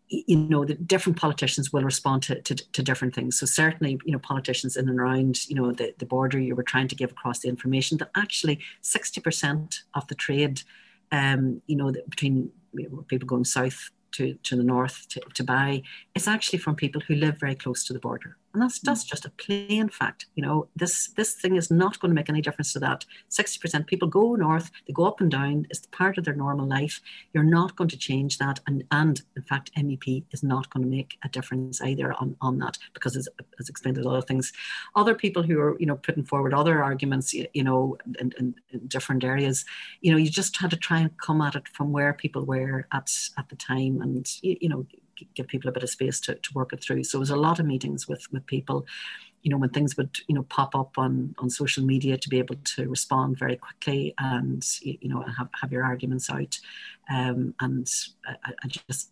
you 0.10 0.36
know 0.36 0.64
the 0.64 0.76
different 0.76 1.18
politicians 1.18 1.74
will 1.74 1.82
respond 1.82 2.22
to, 2.22 2.39
to, 2.41 2.54
to, 2.54 2.84
different 2.84 3.16
things 3.16 3.39
so 3.39 3.48
certainly 3.48 3.98
you 4.06 4.12
know 4.12 4.20
politicians 4.20 4.78
in 4.78 4.88
and 4.88 5.00
around 5.00 5.50
you 5.50 5.56
know 5.56 5.72
the, 5.72 5.96
the 5.98 6.06
border 6.06 6.38
you 6.38 6.56
were 6.56 6.62
trying 6.62 6.88
to 6.88 6.94
give 6.94 7.10
across 7.10 7.39
the 7.39 7.50
information 7.50 7.98
that 7.98 8.12
actually 8.16 8.60
60% 8.84 9.80
of 9.96 10.06
the 10.10 10.14
trade 10.14 10.62
um, 11.14 11.61
you 11.68 11.76
know, 11.76 11.91
that 11.91 12.09
between 12.09 12.51
people 13.07 13.28
going 13.28 13.45
south 13.45 13.91
to, 14.14 14.34
to 14.43 14.55
the 14.55 14.64
north 14.64 15.07
to, 15.09 15.22
to 15.36 15.43
buy, 15.43 15.84
it's 16.16 16.28
actually 16.28 16.59
from 16.59 16.76
people 16.76 17.01
who 17.07 17.16
live 17.16 17.39
very 17.39 17.55
close 17.55 17.86
to 17.86 17.93
the 17.93 17.99
border. 17.99 18.36
And 18.54 18.62
that's 18.62 18.80
hmm. 18.80 18.86
that's 18.86 19.04
just 19.04 19.26
a 19.26 19.30
plain 19.32 19.89
fact. 19.89 20.28
You 20.36 20.45
know, 20.45 20.68
this 20.76 21.10
this 21.16 21.34
thing 21.34 21.56
is 21.56 21.72
not 21.72 21.99
going 21.99 22.10
to 22.10 22.16
make 22.16 22.30
any 22.30 22.41
difference 22.41 22.74
to 22.74 22.80
that. 22.80 23.06
60% 23.30 23.88
people 23.88 24.08
go 24.08 24.36
north, 24.36 24.72
they 24.88 24.93
go 24.93 25.06
up 25.06 25.22
and 25.22 25.32
down, 25.32 25.66
it's 25.70 25.88
part 25.88 26.18
of 26.18 26.26
their 26.26 26.36
normal 26.36 26.68
life. 26.68 27.01
You're 27.34 27.43
not 27.43 27.76
going 27.76 27.89
to 27.89 27.97
change 27.97 28.38
that. 28.38 28.60
And 28.68 28.84
and 28.91 29.22
in 29.36 29.43
fact, 29.43 29.72
MUP 29.78 30.24
is 30.32 30.43
not 30.43 30.70
going 30.70 30.84
to 30.84 30.89
make 30.89 31.18
a 31.24 31.30
difference 31.30 31.82
either 31.82 32.14
on, 32.14 32.36
on 32.41 32.60
that 32.60 32.78
because 32.93 33.16
as, 33.16 33.28
as 33.60 33.70
explained 33.70 33.97
a 33.97 34.04
lot 34.04 34.18
of 34.18 34.26
things. 34.26 34.54
Other 34.95 35.16
people 35.16 35.43
who 35.43 35.60
are, 35.60 35.78
you 35.80 35.86
know, 35.86 35.95
putting 35.95 36.24
forward 36.24 36.54
other 36.54 36.84
arguments, 36.84 37.34
you, 37.34 37.47
you 37.54 37.64
know, 37.64 37.97
in, 38.20 38.32
in, 38.39 38.56
in 38.72 38.88
different 38.88 39.24
areas, 39.24 39.66
you 40.01 40.12
know, 40.12 40.18
you 40.18 40.30
just 40.30 40.58
had 40.58 40.70
to 40.72 40.78
try 40.78 40.99
and 40.99 41.18
come 41.18 41.41
at 41.41 41.56
it 41.56 41.68
from 41.70 41.91
where 41.91 42.14
people 42.14 42.45
were 42.45 42.88
at 42.91 43.12
at 43.38 43.49
the 43.49 43.56
time 43.56 44.01
and 44.01 44.28
you, 44.41 44.58
you 44.62 44.70
know 44.70 44.86
give 45.36 45.47
people 45.47 45.69
a 45.69 45.74
bit 45.74 45.84
of 45.84 45.89
space 45.89 46.19
to, 46.21 46.36
to 46.36 46.53
work 46.53 46.74
it 46.74 46.84
through. 46.84 47.03
So 47.03 47.17
it 47.17 47.19
was 47.19 47.30
a 47.30 47.36
lot 47.36 47.59
of 47.59 47.65
meetings 47.65 48.07
with 48.07 48.26
with 48.32 48.45
people, 48.45 48.86
you 49.41 49.51
know, 49.51 49.57
when 49.57 49.69
things 49.69 49.97
would 49.97 50.17
you 50.28 50.36
know 50.36 50.43
pop 50.43 50.76
up 50.76 50.97
on 50.97 51.36
on 51.39 51.49
social 51.49 51.84
media 51.84 52.17
to 52.17 52.30
be 52.30 52.39
able 52.39 52.55
to 52.76 52.89
respond 52.89 53.38
very 53.38 53.57
quickly 53.57 54.13
and 54.17 54.65
you 54.82 55.09
know 55.09 55.24
have 55.38 55.49
have 55.59 55.71
your 55.71 55.84
arguments 55.84 56.30
out, 56.30 56.59
um, 57.11 57.53
and 57.59 57.88
I, 58.26 58.51
I 58.63 58.67
just 58.67 59.09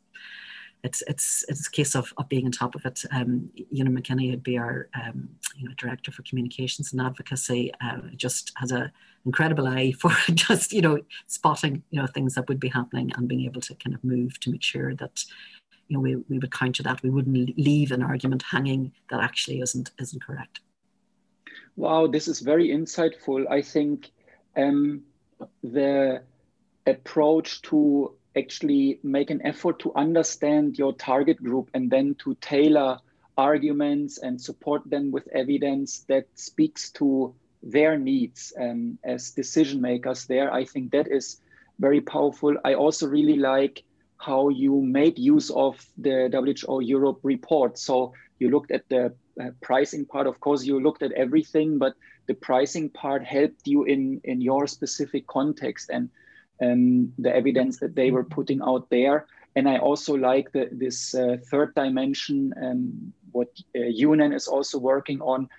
it's 0.83 1.03
it's 1.07 1.45
it's 1.47 1.67
a 1.67 1.71
case 1.71 1.95
of, 1.95 2.13
of 2.17 2.27
being 2.29 2.45
on 2.45 2.51
top 2.51 2.75
of 2.75 2.85
it. 2.85 3.03
Um, 3.11 3.49
know, 3.83 3.91
McKinney 3.91 4.31
would 4.31 4.43
be 4.43 4.57
our 4.57 4.89
um, 4.95 5.29
you 5.55 5.67
know 5.67 5.75
director 5.77 6.11
for 6.11 6.23
communications 6.23 6.91
and 6.91 7.01
advocacy. 7.01 7.71
Uh, 7.81 7.99
just 8.15 8.51
has 8.55 8.71
a 8.71 8.91
incredible 9.25 9.67
eye 9.67 9.93
for 9.99 10.11
just 10.33 10.73
you 10.73 10.81
know 10.81 10.99
spotting 11.27 11.83
you 11.91 12.01
know 12.01 12.07
things 12.07 12.35
that 12.35 12.47
would 12.47 12.59
be 12.59 12.69
happening 12.69 13.11
and 13.15 13.27
being 13.27 13.45
able 13.45 13.61
to 13.61 13.75
kind 13.75 13.93
of 13.93 14.03
move 14.03 14.39
to 14.39 14.49
make 14.49 14.63
sure 14.63 14.95
that 14.95 15.23
you 15.91 15.97
know, 15.97 16.01
we, 16.01 16.15
we 16.29 16.39
would 16.39 16.51
counter 16.53 16.83
that. 16.83 17.03
We 17.03 17.09
wouldn't 17.09 17.57
leave 17.57 17.91
an 17.91 18.01
argument 18.01 18.43
hanging 18.49 18.93
that 19.09 19.19
actually 19.19 19.59
isn't 19.59 19.91
isn't 19.99 20.23
correct. 20.23 20.61
Wow, 21.75 22.07
this 22.07 22.29
is 22.29 22.39
very 22.39 22.69
insightful. 22.69 23.45
I 23.49 23.61
think 23.61 24.09
um, 24.55 25.01
the 25.61 26.21
approach 26.87 27.61
to 27.63 28.15
actually 28.37 28.99
make 29.03 29.29
an 29.31 29.45
effort 29.45 29.79
to 29.79 29.93
understand 29.95 30.77
your 30.77 30.93
target 30.93 31.43
group 31.43 31.69
and 31.73 31.91
then 31.91 32.15
to 32.19 32.35
tailor 32.35 32.97
arguments 33.37 34.17
and 34.19 34.39
support 34.39 34.81
them 34.89 35.11
with 35.11 35.27
evidence 35.33 36.05
that 36.07 36.25
speaks 36.35 36.89
to 36.91 37.35
their 37.61 37.97
needs 37.97 38.53
um, 38.57 38.97
as 39.03 39.31
decision 39.31 39.79
makers 39.81 40.25
there 40.25 40.51
i 40.51 40.65
think 40.65 40.91
that 40.91 41.07
is 41.07 41.41
very 41.79 42.01
powerful 42.01 42.55
i 42.65 42.73
also 42.73 43.05
really 43.07 43.35
like 43.35 43.83
how 44.21 44.49
you 44.49 44.81
made 44.81 45.17
use 45.17 45.49
of 45.49 45.83
the 45.97 46.29
WHO 46.31 46.81
Europe 46.81 47.19
report. 47.23 47.77
So 47.77 48.13
you 48.39 48.49
looked 48.49 48.71
at 48.71 48.87
the 48.89 49.13
uh, 49.41 49.49
pricing 49.61 50.05
part. 50.05 50.27
Of 50.27 50.39
course, 50.39 50.63
you 50.63 50.79
looked 50.79 51.03
at 51.03 51.11
everything, 51.13 51.77
but 51.77 51.93
the 52.27 52.35
pricing 52.35 52.89
part 52.89 53.23
helped 53.23 53.65
you 53.65 53.83
in 53.83 54.21
in 54.23 54.41
your 54.41 54.67
specific 54.67 55.27
context 55.27 55.89
and 55.89 56.09
um, 56.61 57.11
the 57.17 57.35
evidence 57.35 57.79
that 57.79 57.95
they 57.95 58.11
were 58.11 58.23
putting 58.23 58.61
out 58.61 58.89
there. 58.89 59.25
And 59.55 59.67
I 59.67 59.77
also 59.77 60.13
like 60.15 60.51
the, 60.51 60.69
this 60.71 61.13
uh, 61.13 61.37
third 61.49 61.75
dimension, 61.75 62.53
um, 62.61 63.13
what 63.31 63.49
uh, 63.75 63.79
Eunan 63.79 64.33
is 64.33 64.47
also 64.47 64.77
working 64.79 65.19
on, 65.21 65.49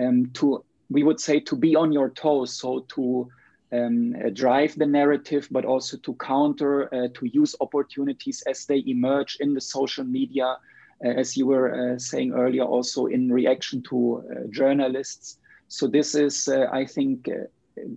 um, 0.00 0.30
to 0.34 0.64
we 0.90 1.02
would 1.02 1.20
say 1.20 1.40
to 1.40 1.56
be 1.56 1.74
on 1.76 1.92
your 1.92 2.10
toes. 2.10 2.54
So 2.54 2.86
to 2.94 3.28
um, 3.72 4.14
uh, 4.14 4.30
drive 4.30 4.74
the 4.76 4.86
narrative, 4.86 5.48
but 5.50 5.64
also 5.64 5.96
to 5.98 6.14
counter, 6.14 6.92
uh, 6.94 7.08
to 7.14 7.26
use 7.26 7.54
opportunities 7.60 8.42
as 8.46 8.66
they 8.66 8.82
emerge 8.86 9.38
in 9.40 9.54
the 9.54 9.60
social 9.60 10.04
media, 10.04 10.56
uh, 11.04 11.08
as 11.08 11.36
you 11.36 11.46
were 11.46 11.94
uh, 11.94 11.98
saying 11.98 12.32
earlier, 12.32 12.64
also 12.64 13.06
in 13.06 13.32
reaction 13.32 13.82
to 13.82 14.22
uh, 14.30 14.46
journalists. 14.50 15.38
So 15.68 15.86
this 15.86 16.14
is, 16.14 16.48
uh, 16.48 16.66
I 16.72 16.84
think, 16.84 17.28
a 17.28 17.48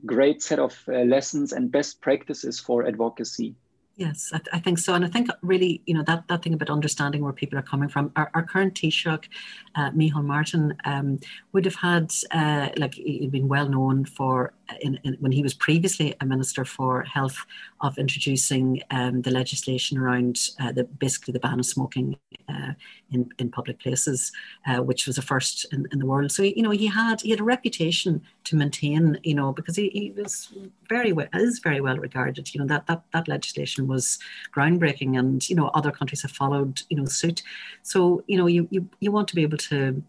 great 0.05 0.41
set 0.41 0.59
of 0.59 0.73
lessons 0.87 1.51
and 1.51 1.69
best 1.69 1.99
practices 1.99 2.59
for 2.59 2.87
advocacy. 2.87 3.55
Yes, 3.97 4.31
I, 4.33 4.39
th- 4.39 4.49
I, 4.51 4.59
think 4.59 4.77
so, 4.77 4.93
and 4.93 5.05
I 5.05 5.07
think 5.07 5.29
really, 5.41 5.81
you 5.85 5.93
know, 5.93 6.03
that 6.03 6.27
that 6.27 6.43
thing 6.43 6.53
about 6.53 6.69
understanding 6.69 7.23
where 7.23 7.31
people 7.31 7.57
are 7.57 7.61
coming 7.61 7.87
from. 7.87 8.11
Our, 8.17 8.29
our 8.33 8.43
current 8.43 8.73
Taoiseach, 8.73 9.29
uh, 9.75 9.91
Micheál 9.91 10.25
Martin, 10.25 10.75
um, 10.83 11.19
would 11.53 11.63
have 11.63 11.75
had 11.75 12.13
uh, 12.31 12.69
like 12.75 12.95
he'd 12.95 13.31
been 13.31 13.47
well 13.47 13.69
known 13.69 14.03
for 14.03 14.51
in, 14.81 14.99
in, 15.03 15.13
when 15.19 15.31
he 15.31 15.43
was 15.43 15.53
previously 15.53 16.15
a 16.21 16.25
minister 16.25 16.65
for 16.65 17.03
health 17.03 17.37
of 17.81 17.97
introducing 17.97 18.81
um, 18.91 19.21
the 19.21 19.31
legislation 19.31 19.97
around 19.97 20.49
uh, 20.59 20.71
the 20.71 20.83
basically 20.83 21.31
the 21.31 21.39
ban 21.39 21.59
of 21.59 21.65
smoking 21.65 22.17
uh, 22.49 22.73
in 23.11 23.29
in 23.39 23.49
public 23.49 23.79
places, 23.79 24.31
uh, 24.67 24.77
which 24.77 25.07
was 25.07 25.17
a 25.17 25.21
first 25.21 25.65
in, 25.71 25.87
in 25.91 25.99
the 25.99 26.05
world. 26.05 26.31
So 26.31 26.43
you 26.43 26.61
know 26.61 26.71
he 26.71 26.87
had 26.87 27.21
he 27.21 27.29
had 27.29 27.39
a 27.39 27.43
reputation 27.43 28.21
to 28.45 28.55
maintain, 28.55 29.19
you 29.23 29.35
know, 29.35 29.51
because 29.51 29.75
he, 29.75 29.89
he 29.89 30.11
was 30.11 30.53
very 30.89 31.11
well 31.11 31.27
is 31.33 31.59
very 31.59 31.81
well 31.81 31.97
regarded. 31.97 32.53
You 32.53 32.61
know 32.61 32.67
that 32.67 32.87
that 32.87 33.03
that 33.13 33.27
legislation 33.27 33.87
was 33.87 34.19
groundbreaking, 34.55 35.17
and 35.17 35.47
you 35.49 35.55
know 35.55 35.67
other 35.69 35.91
countries 35.91 36.21
have 36.23 36.31
followed 36.31 36.81
you 36.89 36.97
know 36.97 37.05
suit. 37.05 37.43
So 37.83 38.23
you 38.27 38.37
know 38.37 38.47
you 38.47 38.67
you 38.71 38.87
you 38.99 39.11
want 39.11 39.27
to 39.29 39.35
be 39.35 39.43
able 39.43 39.57
to 39.57 40.03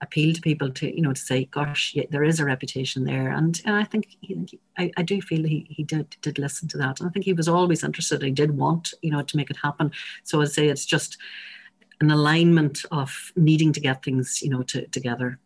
appeal 0.00 0.32
to 0.32 0.40
people 0.40 0.70
to 0.70 0.94
you 0.94 1.02
know 1.02 1.12
to 1.12 1.20
say 1.20 1.44
gosh 1.46 1.92
yeah, 1.94 2.04
there 2.10 2.24
is 2.24 2.40
a 2.40 2.44
reputation 2.44 3.04
there. 3.04 3.30
And 3.30 3.60
and 3.64 3.76
I 3.76 3.84
think 3.84 4.16
he, 4.20 4.60
I, 4.76 4.90
I 4.96 5.02
do 5.02 5.20
feel 5.20 5.44
he, 5.44 5.66
he 5.68 5.82
did 5.82 6.16
did 6.22 6.38
listen 6.38 6.68
to 6.68 6.78
that. 6.78 7.00
And 7.00 7.08
I 7.08 7.12
think 7.12 7.24
he 7.24 7.32
was 7.32 7.48
always 7.48 7.84
interested. 7.84 8.22
He 8.22 8.30
did 8.30 8.56
want 8.56 8.94
you 9.02 9.10
know 9.10 9.22
to 9.22 9.36
make 9.36 9.50
it 9.50 9.56
happen. 9.56 9.90
So 10.24 10.40
I'd 10.40 10.52
say 10.52 10.68
it's 10.68 10.86
just 10.86 11.18
an 12.00 12.10
alignment 12.10 12.84
of 12.92 13.32
needing 13.34 13.72
to 13.72 13.80
get 13.80 14.04
things 14.04 14.40
you 14.42 14.50
know 14.50 14.62
to, 14.62 14.86
together. 14.88 15.38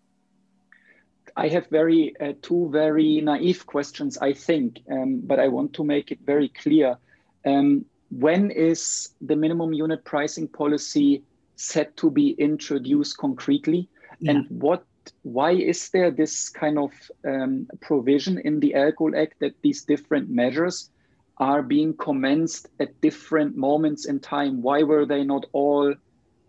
I 1.34 1.48
have 1.48 1.66
very 1.68 2.14
uh, 2.20 2.34
two 2.42 2.68
very 2.70 3.22
naive 3.22 3.64
questions 3.66 4.18
I 4.18 4.34
think 4.34 4.80
um, 4.90 5.20
but 5.24 5.40
I 5.40 5.48
want 5.48 5.72
to 5.74 5.84
make 5.84 6.10
it 6.12 6.20
very 6.24 6.48
clear. 6.48 6.98
Um, 7.44 7.86
when 8.10 8.50
is 8.50 9.14
the 9.22 9.34
minimum 9.34 9.72
unit 9.72 10.04
pricing 10.04 10.46
policy 10.46 11.22
set 11.56 11.96
to 11.96 12.10
be 12.10 12.30
introduced 12.32 13.16
concretely 13.16 13.88
yeah. 14.22 14.32
and 14.32 14.46
what 14.48 14.84
why 15.22 15.50
is 15.50 15.88
there 15.90 16.10
this 16.10 16.48
kind 16.48 16.78
of 16.78 16.92
um, 17.26 17.66
provision 17.80 18.38
in 18.38 18.60
the 18.60 18.74
alcohol 18.74 19.12
act 19.16 19.34
that 19.40 19.54
these 19.62 19.84
different 19.84 20.30
measures 20.30 20.90
are 21.38 21.62
being 21.62 21.92
commenced 21.96 22.68
at 22.78 22.98
different 23.00 23.56
moments 23.56 24.06
in 24.06 24.20
time 24.20 24.62
why 24.62 24.82
were 24.82 25.04
they 25.04 25.24
not 25.24 25.44
all 25.52 25.92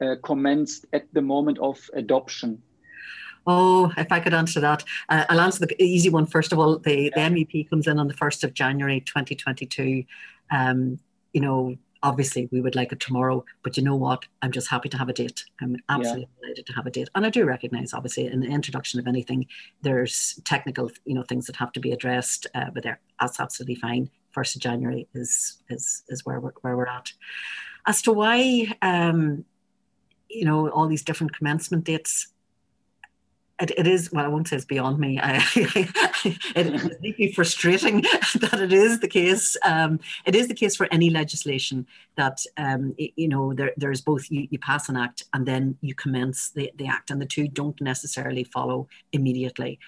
uh, 0.02 0.16
commenced 0.24 0.86
at 0.94 1.06
the 1.14 1.22
moment 1.22 1.58
of 1.60 1.90
adoption 1.94 2.62
Oh, 3.46 3.92
if 3.98 4.10
I 4.10 4.22
could 4.22 4.34
answer 4.34 4.62
that, 4.62 4.86
uh, 5.10 5.26
I'll 5.28 5.42
answer 5.42 5.66
the 5.66 5.84
easy 5.84 6.10
one 6.10 6.26
first 6.26 6.54
of 6.54 6.60
all. 6.60 6.80
The, 6.80 7.12
yeah. 7.14 7.30
the 7.30 7.36
MUP 7.36 7.70
comes 7.70 7.88
in 7.88 8.00
on 8.00 8.08
the 8.08 8.14
1st 8.14 8.46
of 8.46 8.54
January 8.54 9.02
2022. 9.02 10.06
Um, 10.50 10.98
you 11.34 11.42
know, 11.42 11.76
obviously 12.04 12.48
we 12.52 12.62
would 12.62 12.76
like 12.76 12.92
it 12.92 13.00
tomorrow 13.00 13.44
but 13.64 13.78
you 13.78 13.84
know 13.84 13.96
what? 13.96 14.26
I'm 14.42 14.52
just 14.52 14.70
happy 14.70 14.90
to 14.90 14.98
have 14.98 15.10
a 15.10 15.14
date. 15.14 15.44
I'm 15.62 15.78
absolutely 15.90 16.22
yeah. 16.22 16.42
delighted 16.42 16.66
to 16.68 16.74
have 16.74 16.86
a 16.86 16.92
date. 16.92 17.10
And 17.16 17.26
i 17.26 17.30
do 17.30 17.46
recognize 17.46 17.94
obviously 17.94 18.28
in 18.28 18.42
the 18.42 18.48
introduction 18.48 19.00
of 19.00 19.08
anything 19.08 19.48
there's 19.82 20.40
technical 20.44 20.92
you 21.06 21.16
know 21.16 21.24
things 21.24 21.46
that 21.48 21.56
have 21.56 21.72
to 21.74 21.80
be 21.80 21.92
addressed 21.92 22.48
uh, 22.54 22.70
but 22.74 22.84
there 22.84 23.00
that's 23.20 23.40
absolutely 23.40 23.76
fine. 23.76 24.10
First 24.32 24.56
of 24.56 24.62
january 24.62 25.08
is 25.14 25.64
is 25.70 26.04
is 26.10 26.26
where 26.26 26.40
we're 26.40 26.54
where 26.62 26.78
we're 26.78 26.88
at. 26.88 27.12
As 27.88 28.02
to 28.04 28.14
why 28.14 28.68
um 28.82 29.46
you 30.30 30.46
know 30.46 30.70
all 30.70 30.88
these 30.88 31.04
different 31.04 31.36
commencement 31.36 31.86
dates 31.86 32.33
it, 33.62 33.72
it 33.78 33.88
is 33.88 34.12
well 34.12 34.26
i 34.26 34.28
won't 34.28 34.48
say 34.48 34.56
it's 34.56 34.66
beyond 34.66 34.98
me. 35.00 35.20
I, 35.22 35.44
it 36.56 36.68
is 36.68 36.90
deeply 37.02 37.32
frustrating 37.32 38.02
that 38.40 38.60
it 38.60 38.74
is 38.74 39.00
the 39.00 39.08
case 39.08 39.56
um, 39.64 40.00
it 40.26 40.36
is 40.36 40.48
the 40.48 40.54
case 40.54 40.76
for 40.76 40.88
any 40.92 41.10
legislation 41.10 41.86
that 42.16 42.40
um, 42.58 42.96
it, 42.98 43.12
you 43.16 43.28
know 43.28 43.54
there, 43.54 43.74
there's 43.78 44.02
both 44.02 44.30
you, 44.30 44.48
you 44.50 44.60
pass 44.60 44.90
an 44.90 44.98
act 44.98 45.24
and 45.34 45.46
then 45.46 45.78
you 45.82 45.94
commence 45.96 46.50
the, 46.52 46.72
the 46.76 46.88
act 46.88 47.12
and 47.12 47.22
the 47.22 47.26
two 47.26 47.48
don't 47.48 47.80
necessarily 47.82 48.44
follow 48.44 48.88
immediately. 49.12 49.80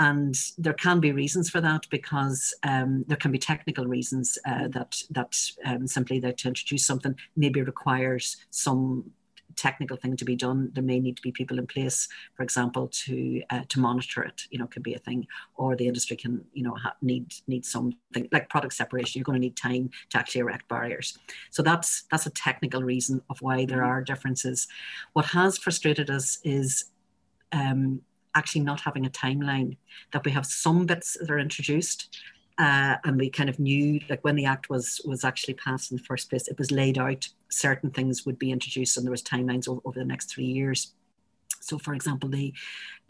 And 0.00 0.36
there 0.56 0.74
can 0.74 1.00
be 1.00 1.10
reasons 1.10 1.50
for 1.50 1.60
that 1.60 1.86
because 1.90 2.54
um, 2.62 3.04
there 3.08 3.16
can 3.16 3.32
be 3.32 3.38
technical 3.38 3.84
reasons 3.86 4.38
uh, 4.46 4.68
that 4.68 5.02
that 5.10 5.36
um, 5.64 5.88
simply 5.88 6.20
that 6.20 6.38
to 6.38 6.48
introduce 6.48 6.86
something 6.86 7.16
maybe 7.36 7.62
requires 7.62 8.36
some 8.50 9.10
technical 9.58 9.96
thing 9.96 10.16
to 10.16 10.24
be 10.24 10.36
done. 10.36 10.70
There 10.72 10.82
may 10.82 11.00
need 11.00 11.16
to 11.16 11.22
be 11.22 11.32
people 11.32 11.58
in 11.58 11.66
place, 11.66 12.08
for 12.34 12.42
example, 12.42 12.88
to 13.04 13.42
uh, 13.50 13.62
to 13.68 13.80
monitor 13.80 14.22
it. 14.22 14.42
You 14.50 14.58
know, 14.58 14.66
could 14.66 14.82
be 14.82 14.94
a 14.94 14.98
thing, 14.98 15.26
or 15.56 15.76
the 15.76 15.88
industry 15.88 16.16
can 16.16 16.44
you 16.52 16.62
know 16.62 16.74
ha- 16.74 16.96
need 17.02 17.34
need 17.46 17.64
something 17.66 18.28
like 18.32 18.48
product 18.48 18.74
separation. 18.74 19.18
You're 19.18 19.24
going 19.24 19.40
to 19.40 19.46
need 19.46 19.56
time 19.56 19.90
to 20.10 20.18
actually 20.18 20.42
erect 20.42 20.68
barriers. 20.68 21.18
So 21.50 21.62
that's 21.62 22.04
that's 22.10 22.26
a 22.26 22.30
technical 22.30 22.82
reason 22.82 23.20
of 23.28 23.42
why 23.42 23.64
there 23.64 23.78
mm-hmm. 23.78 23.90
are 23.90 24.02
differences. 24.02 24.68
What 25.12 25.26
has 25.26 25.58
frustrated 25.58 26.10
us 26.10 26.38
is. 26.44 26.86
Um, 27.50 28.02
actually 28.34 28.60
not 28.60 28.82
having 28.82 29.06
a 29.06 29.10
timeline 29.10 29.76
that 30.12 30.24
we 30.24 30.30
have 30.30 30.46
some 30.46 30.84
bits 30.86 31.16
that 31.18 31.30
are 31.30 31.38
introduced 31.38 32.14
uh, 32.58 32.96
and 33.04 33.18
we 33.18 33.30
kind 33.30 33.48
of 33.48 33.58
knew 33.58 34.00
like 34.08 34.22
when 34.24 34.36
the 34.36 34.44
act 34.44 34.68
was 34.68 35.00
was 35.04 35.24
actually 35.24 35.54
passed 35.54 35.90
in 35.90 35.96
the 35.96 36.02
first 36.02 36.28
place 36.28 36.48
it 36.48 36.58
was 36.58 36.70
laid 36.70 36.98
out 36.98 37.28
certain 37.48 37.90
things 37.90 38.26
would 38.26 38.38
be 38.38 38.50
introduced 38.50 38.96
and 38.96 39.06
there 39.06 39.10
was 39.10 39.22
timelines 39.22 39.68
over, 39.68 39.80
over 39.84 39.98
the 39.98 40.04
next 40.04 40.26
three 40.26 40.46
years. 40.46 40.94
So 41.60 41.78
for 41.78 41.92
example 41.92 42.30
the, 42.30 42.54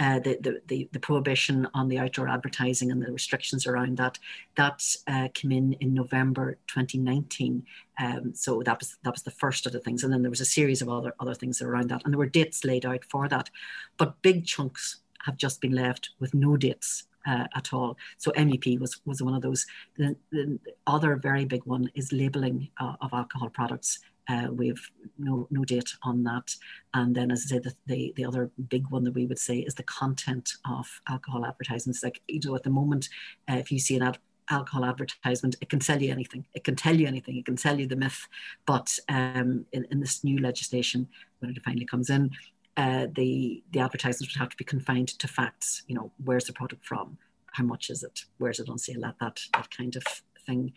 uh, 0.00 0.18
the, 0.18 0.38
the, 0.40 0.60
the, 0.66 0.88
the, 0.92 0.98
prohibition 0.98 1.68
on 1.74 1.88
the 1.88 1.98
outdoor 1.98 2.28
advertising 2.28 2.90
and 2.90 3.00
the 3.00 3.12
restrictions 3.12 3.66
around 3.66 3.98
that 3.98 4.18
that 4.56 4.82
uh, 5.06 5.28
came 5.32 5.52
in 5.52 5.74
in 5.74 5.94
november 5.94 6.58
2019 6.66 7.64
um, 8.00 8.32
so 8.34 8.62
that 8.62 8.78
was 8.78 8.96
that 9.02 9.12
was 9.12 9.22
the 9.22 9.30
first 9.30 9.66
of 9.66 9.72
the 9.72 9.80
things. 9.80 10.04
And 10.04 10.12
then 10.12 10.22
there 10.22 10.30
was 10.30 10.40
a 10.40 10.46
series 10.46 10.82
of 10.82 10.88
other 10.88 11.14
other 11.18 11.34
things 11.34 11.60
around 11.60 11.90
that. 11.90 12.02
And 12.04 12.12
there 12.12 12.18
were 12.18 12.26
dates 12.26 12.64
laid 12.64 12.86
out 12.86 13.04
for 13.04 13.28
that. 13.28 13.50
But 13.96 14.22
big 14.22 14.46
chunks 14.46 15.00
have 15.24 15.36
just 15.36 15.60
been 15.60 15.72
left 15.72 16.10
with 16.20 16.32
no 16.32 16.56
dates 16.56 17.04
uh, 17.28 17.46
at 17.54 17.72
all. 17.72 17.96
So 18.16 18.32
MUP 18.32 18.80
was 18.80 19.00
was 19.04 19.22
one 19.22 19.34
of 19.34 19.42
those. 19.42 19.66
The, 19.96 20.16
the 20.32 20.58
other 20.86 21.16
very 21.16 21.44
big 21.44 21.64
one 21.64 21.90
is 21.94 22.12
labelling 22.12 22.70
uh, 22.80 22.94
of 23.00 23.12
alcohol 23.12 23.50
products. 23.50 24.00
Uh, 24.28 24.48
we 24.50 24.68
have 24.68 24.80
no 25.18 25.46
no 25.50 25.64
date 25.64 25.90
on 26.02 26.24
that. 26.24 26.54
And 26.94 27.14
then, 27.14 27.30
as 27.30 27.44
I 27.46 27.56
say, 27.56 27.58
the, 27.60 27.74
the, 27.86 28.12
the 28.16 28.24
other 28.24 28.50
big 28.68 28.90
one 28.90 29.04
that 29.04 29.14
we 29.14 29.26
would 29.26 29.38
say 29.38 29.58
is 29.58 29.74
the 29.74 29.82
content 29.84 30.50
of 30.68 30.86
alcohol 31.08 31.44
advertisements. 31.44 32.02
Like 32.02 32.20
you 32.28 32.40
know, 32.44 32.56
at 32.56 32.62
the 32.62 32.70
moment, 32.70 33.08
uh, 33.50 33.56
if 33.56 33.70
you 33.70 33.78
see 33.78 33.96
an 33.96 34.02
ad, 34.02 34.18
alcohol 34.50 34.84
advertisement, 34.84 35.56
it 35.60 35.68
can 35.68 35.80
sell 35.80 36.00
you 36.00 36.10
anything. 36.10 36.46
It 36.54 36.64
can 36.64 36.76
tell 36.76 36.96
you 36.96 37.06
anything. 37.06 37.36
It 37.36 37.44
can 37.44 37.56
sell 37.56 37.78
you 37.78 37.86
the 37.86 37.96
myth. 37.96 38.26
But 38.66 38.98
um, 39.08 39.66
in, 39.72 39.86
in 39.90 40.00
this 40.00 40.24
new 40.24 40.38
legislation, 40.38 41.08
when 41.40 41.50
it 41.50 41.62
finally 41.62 41.84
comes 41.84 42.10
in, 42.10 42.30
uh, 42.78 43.08
the 43.14 43.62
the 43.72 43.80
advertisements 43.80 44.32
would 44.32 44.40
have 44.40 44.50
to 44.50 44.56
be 44.56 44.64
confined 44.64 45.08
to 45.08 45.28
facts. 45.28 45.82
You 45.88 45.96
know, 45.96 46.12
where's 46.24 46.44
the 46.44 46.52
product 46.52 46.86
from? 46.86 47.18
How 47.52 47.64
much 47.64 47.90
is 47.90 48.02
it? 48.04 48.20
Where's 48.38 48.60
it 48.60 48.68
on 48.68 48.78
sale? 48.78 49.00
That 49.00 49.40
that 49.52 49.70
kind 49.76 49.96
of 49.96 50.04
thing. 50.46 50.72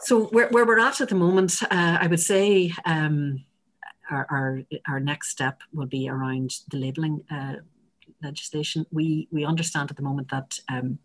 So 0.00 0.24
where, 0.28 0.48
where 0.48 0.66
we're 0.66 0.80
at 0.80 1.00
at 1.00 1.10
the 1.10 1.14
moment, 1.14 1.62
uh, 1.64 1.98
I 2.00 2.08
would 2.08 2.18
say 2.18 2.72
um, 2.86 3.44
our, 4.10 4.26
our, 4.30 4.62
our 4.88 4.98
next 4.98 5.28
step 5.28 5.60
will 5.72 5.86
be 5.86 6.08
around 6.08 6.56
the 6.70 6.78
labelling 6.78 7.22
uh, 7.30 7.56
legislation. 8.22 8.86
We 8.90 9.28
we 9.30 9.44
understand 9.44 9.90
at 9.90 9.96
the 9.96 10.02
moment 10.02 10.30
that 10.30 10.58
um, 10.68 10.98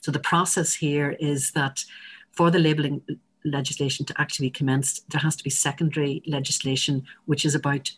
so 0.00 0.10
the 0.10 0.18
process 0.18 0.74
here 0.74 1.14
is 1.20 1.52
that 1.52 1.84
for 2.32 2.50
the 2.50 2.58
labelling 2.58 3.02
legislation 3.44 4.06
to 4.06 4.20
actually 4.20 4.46
be 4.46 4.58
commenced, 4.58 5.08
there 5.10 5.20
has 5.20 5.36
to 5.36 5.44
be 5.44 5.50
secondary 5.50 6.22
legislation 6.26 7.04
which 7.26 7.44
is 7.44 7.54
about 7.54 7.90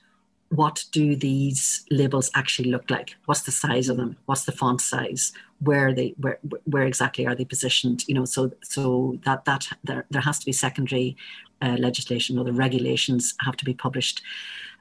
what 0.55 0.85
do 0.93 1.17
these 1.17 1.85
labels 1.91 2.31
actually 2.35 2.71
look 2.71 2.91
like? 2.91 3.17
What's 3.25 3.43
the 3.43 3.51
size 3.51 3.89
of 3.89 3.97
them? 3.97 4.17
What's 4.27 4.45
the 4.45 4.53
font 4.53 4.83
size? 4.83 5.33
Where 5.61 5.89
are 5.89 5.95
they? 5.95 6.15
Where 6.19 6.39
where 6.65 6.85
exactly 6.85 7.27
are 7.27 7.35
they 7.35 7.45
positioned? 7.45 8.05
You 8.07 8.15
know, 8.15 8.27
so 8.27 8.53
so 8.63 9.19
that 9.25 9.47
that 9.47 9.69
there 9.83 10.05
there 10.11 10.21
has 10.21 10.39
to 10.41 10.47
be 10.47 10.53
secondary 10.53 11.17
uh, 11.63 11.77
legislation 11.79 12.39
or 12.39 12.45
the 12.45 12.53
regulations 12.53 13.35
have 13.41 13.57
to 13.57 13.65
be 13.65 13.73
published. 13.73 14.23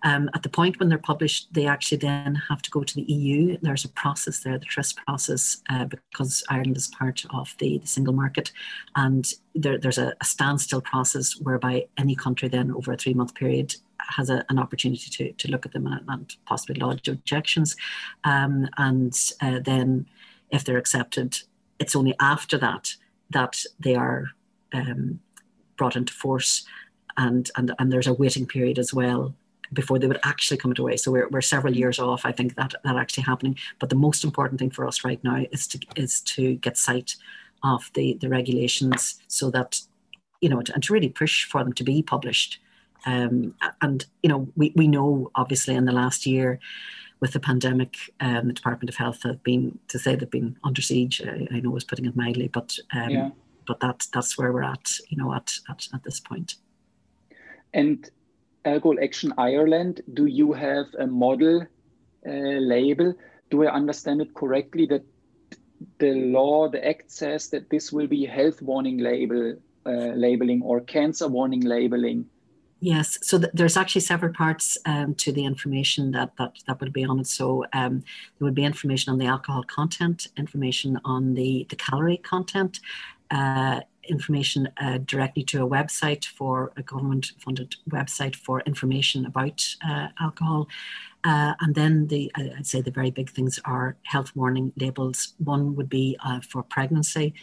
Um, 0.03 0.29
at 0.33 0.41
the 0.41 0.49
point 0.49 0.79
when 0.79 0.89
they're 0.89 0.97
published, 0.97 1.53
they 1.53 1.67
actually 1.67 1.99
then 1.99 2.33
have 2.49 2.61
to 2.63 2.71
go 2.71 2.83
to 2.83 2.95
the 2.95 3.03
EU. 3.03 3.57
There's 3.61 3.85
a 3.85 3.89
process 3.89 4.39
there, 4.39 4.57
the 4.57 4.65
TRIS 4.65 4.93
process, 4.93 5.61
uh, 5.69 5.85
because 5.85 6.43
Ireland 6.49 6.75
is 6.75 6.87
part 6.87 7.23
of 7.29 7.55
the, 7.59 7.77
the 7.77 7.87
single 7.87 8.13
market. 8.13 8.51
And 8.95 9.31
there, 9.53 9.77
there's 9.77 9.99
a, 9.99 10.15
a, 10.19 10.25
standstill 10.25 10.81
process 10.81 11.39
whereby 11.39 11.85
any 11.99 12.15
country 12.15 12.49
then 12.49 12.71
over 12.71 12.93
a 12.93 12.97
three 12.97 13.13
month 13.13 13.35
period 13.35 13.75
has 14.11 14.29
a, 14.29 14.45
an 14.49 14.59
opportunity 14.59 15.09
to, 15.09 15.31
to 15.33 15.51
look 15.51 15.65
at 15.65 15.73
them 15.73 15.87
and, 15.87 16.01
and 16.07 16.35
possibly 16.45 16.75
lodge 16.75 17.07
objections. 17.07 17.75
Um, 18.23 18.69
and 18.77 19.17
uh, 19.41 19.59
then, 19.59 20.07
if 20.49 20.63
they're 20.63 20.77
accepted, 20.77 21.39
it's 21.79 21.95
only 21.95 22.15
after 22.19 22.57
that 22.57 22.93
that 23.29 23.63
they 23.79 23.95
are 23.95 24.31
um, 24.73 25.19
brought 25.77 25.95
into 25.95 26.13
force, 26.13 26.65
and, 27.17 27.49
and 27.55 27.73
and 27.79 27.91
there's 27.91 28.07
a 28.07 28.13
waiting 28.13 28.45
period 28.45 28.77
as 28.77 28.93
well 28.93 29.33
before 29.73 29.99
they 29.99 30.07
would 30.07 30.19
actually 30.23 30.57
come 30.57 30.71
into 30.71 30.83
way. 30.83 30.97
So 30.97 31.11
we're, 31.11 31.29
we're 31.29 31.41
several 31.41 31.75
years 31.75 31.99
off. 31.99 32.25
I 32.25 32.31
think 32.31 32.55
that 32.55 32.73
that 32.83 32.95
actually 32.97 33.23
happening. 33.23 33.57
But 33.79 33.89
the 33.89 33.95
most 33.95 34.23
important 34.23 34.59
thing 34.59 34.69
for 34.69 34.85
us 34.87 35.03
right 35.03 35.23
now 35.23 35.45
is 35.51 35.67
to 35.67 35.79
is 35.95 36.21
to 36.21 36.55
get 36.55 36.77
sight 36.77 37.15
of 37.63 37.89
the 37.93 38.17
the 38.19 38.29
regulations 38.29 39.21
so 39.27 39.49
that 39.51 39.81
you 40.41 40.49
know 40.49 40.61
and 40.73 40.83
to 40.83 40.93
really 40.93 41.09
push 41.09 41.45
for 41.45 41.63
them 41.63 41.73
to 41.73 41.83
be 41.83 42.01
published 42.01 42.59
um, 43.05 43.55
and 43.81 44.05
you 44.23 44.29
know, 44.29 44.47
we 44.55 44.73
we 44.75 44.87
know 44.87 45.31
obviously 45.35 45.75
in 45.75 45.85
the 45.85 45.91
last 45.91 46.25
year 46.25 46.59
with 47.19 47.33
the 47.33 47.39
pandemic, 47.39 47.95
um, 48.19 48.47
the 48.47 48.53
Department 48.53 48.89
of 48.89 48.95
Health 48.95 49.23
have 49.23 49.41
been 49.43 49.77
to 49.87 49.99
say 49.99 50.15
they've 50.15 50.29
been 50.29 50.57
under 50.63 50.81
siege. 50.81 51.21
I, 51.21 51.47
I 51.51 51.59
know 51.59 51.69
was 51.69 51.83
putting 51.83 52.05
it 52.05 52.15
mildly, 52.15 52.47
but 52.47 52.77
um, 52.93 53.09
yeah. 53.09 53.29
but 53.67 53.79
that 53.79 54.07
that's 54.13 54.37
where 54.37 54.51
we're 54.51 54.63
at. 54.63 54.91
You 55.09 55.17
know, 55.17 55.33
at 55.33 55.53
at, 55.69 55.87
at 55.93 56.03
this 56.03 56.19
point. 56.19 56.55
And 57.73 58.09
Alcohol 58.65 58.97
Action 59.01 59.33
Ireland, 59.37 60.01
do 60.13 60.25
you 60.25 60.53
have 60.53 60.87
a 60.99 61.07
model 61.07 61.65
uh, 62.27 62.29
label? 62.29 63.13
Do 63.49 63.65
I 63.65 63.71
understand 63.73 64.21
it 64.21 64.33
correctly 64.33 64.85
that 64.87 65.03
the 65.97 66.13
law, 66.13 66.69
the 66.69 66.85
act 66.87 67.11
says 67.11 67.49
that 67.49 67.69
this 67.69 67.91
will 67.91 68.07
be 68.07 68.25
health 68.25 68.61
warning 68.61 68.97
label 68.97 69.55
uh, 69.85 70.13
labeling 70.15 70.61
or 70.61 70.81
cancer 70.81 71.27
warning 71.27 71.61
labeling? 71.61 72.25
Yes, 72.83 73.19
so 73.21 73.37
th- 73.37 73.51
there's 73.53 73.77
actually 73.77 74.01
several 74.01 74.33
parts 74.33 74.75
um, 74.87 75.13
to 75.15 75.31
the 75.31 75.45
information 75.45 76.11
that 76.13 76.35
that 76.37 76.53
that 76.65 76.81
would 76.81 76.91
be 76.91 77.05
on 77.05 77.19
it. 77.19 77.27
So 77.27 77.63
um, 77.73 77.99
there 77.99 78.45
would 78.45 78.55
be 78.55 78.65
information 78.65 79.11
on 79.11 79.19
the 79.19 79.27
alcohol 79.27 79.63
content, 79.63 80.27
information 80.35 80.99
on 81.05 81.35
the 81.35 81.67
the 81.69 81.75
calorie 81.75 82.17
content, 82.17 82.79
uh, 83.29 83.81
information 84.09 84.67
uh, 84.81 84.97
directly 85.05 85.43
to 85.43 85.63
a 85.63 85.69
website 85.69 86.25
for 86.25 86.73
a 86.75 86.81
government-funded 86.81 87.75
website 87.87 88.35
for 88.35 88.61
information 88.61 89.27
about 89.27 89.63
uh, 89.87 90.07
alcohol, 90.19 90.67
uh, 91.23 91.53
and 91.59 91.75
then 91.75 92.07
the 92.07 92.31
I'd 92.35 92.65
say 92.65 92.81
the 92.81 92.89
very 92.89 93.11
big 93.11 93.29
things 93.29 93.59
are 93.63 93.95
health 94.01 94.31
warning 94.35 94.73
labels. 94.75 95.33
One 95.37 95.75
would 95.75 95.89
be 95.89 96.17
uh, 96.25 96.39
for 96.41 96.63
pregnancy 96.63 97.35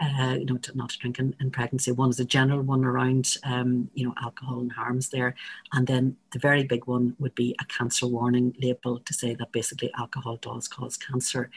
uh, 0.00 0.36
you 0.38 0.44
know, 0.44 0.56
to, 0.58 0.76
not 0.76 0.90
to 0.90 0.98
drink 0.98 1.18
in, 1.18 1.34
in, 1.40 1.50
pregnancy. 1.50 1.90
One 1.90 2.10
is 2.10 2.20
a 2.20 2.24
general 2.24 2.62
one 2.62 2.84
around, 2.84 3.36
um, 3.44 3.90
you 3.94 4.06
know, 4.06 4.14
alcohol 4.22 4.60
and 4.60 4.72
harms 4.72 5.08
there. 5.08 5.34
And 5.72 5.86
then 5.86 6.16
the 6.32 6.38
very 6.38 6.64
big 6.64 6.86
one 6.86 7.16
would 7.18 7.34
be 7.34 7.56
a 7.60 7.64
cancer 7.64 8.06
warning 8.06 8.54
label 8.60 8.98
to 8.98 9.14
say 9.14 9.34
that 9.34 9.52
basically 9.52 9.90
alcohol 9.98 10.36
does 10.36 10.68
cause 10.68 10.96
cancer. 10.96 11.50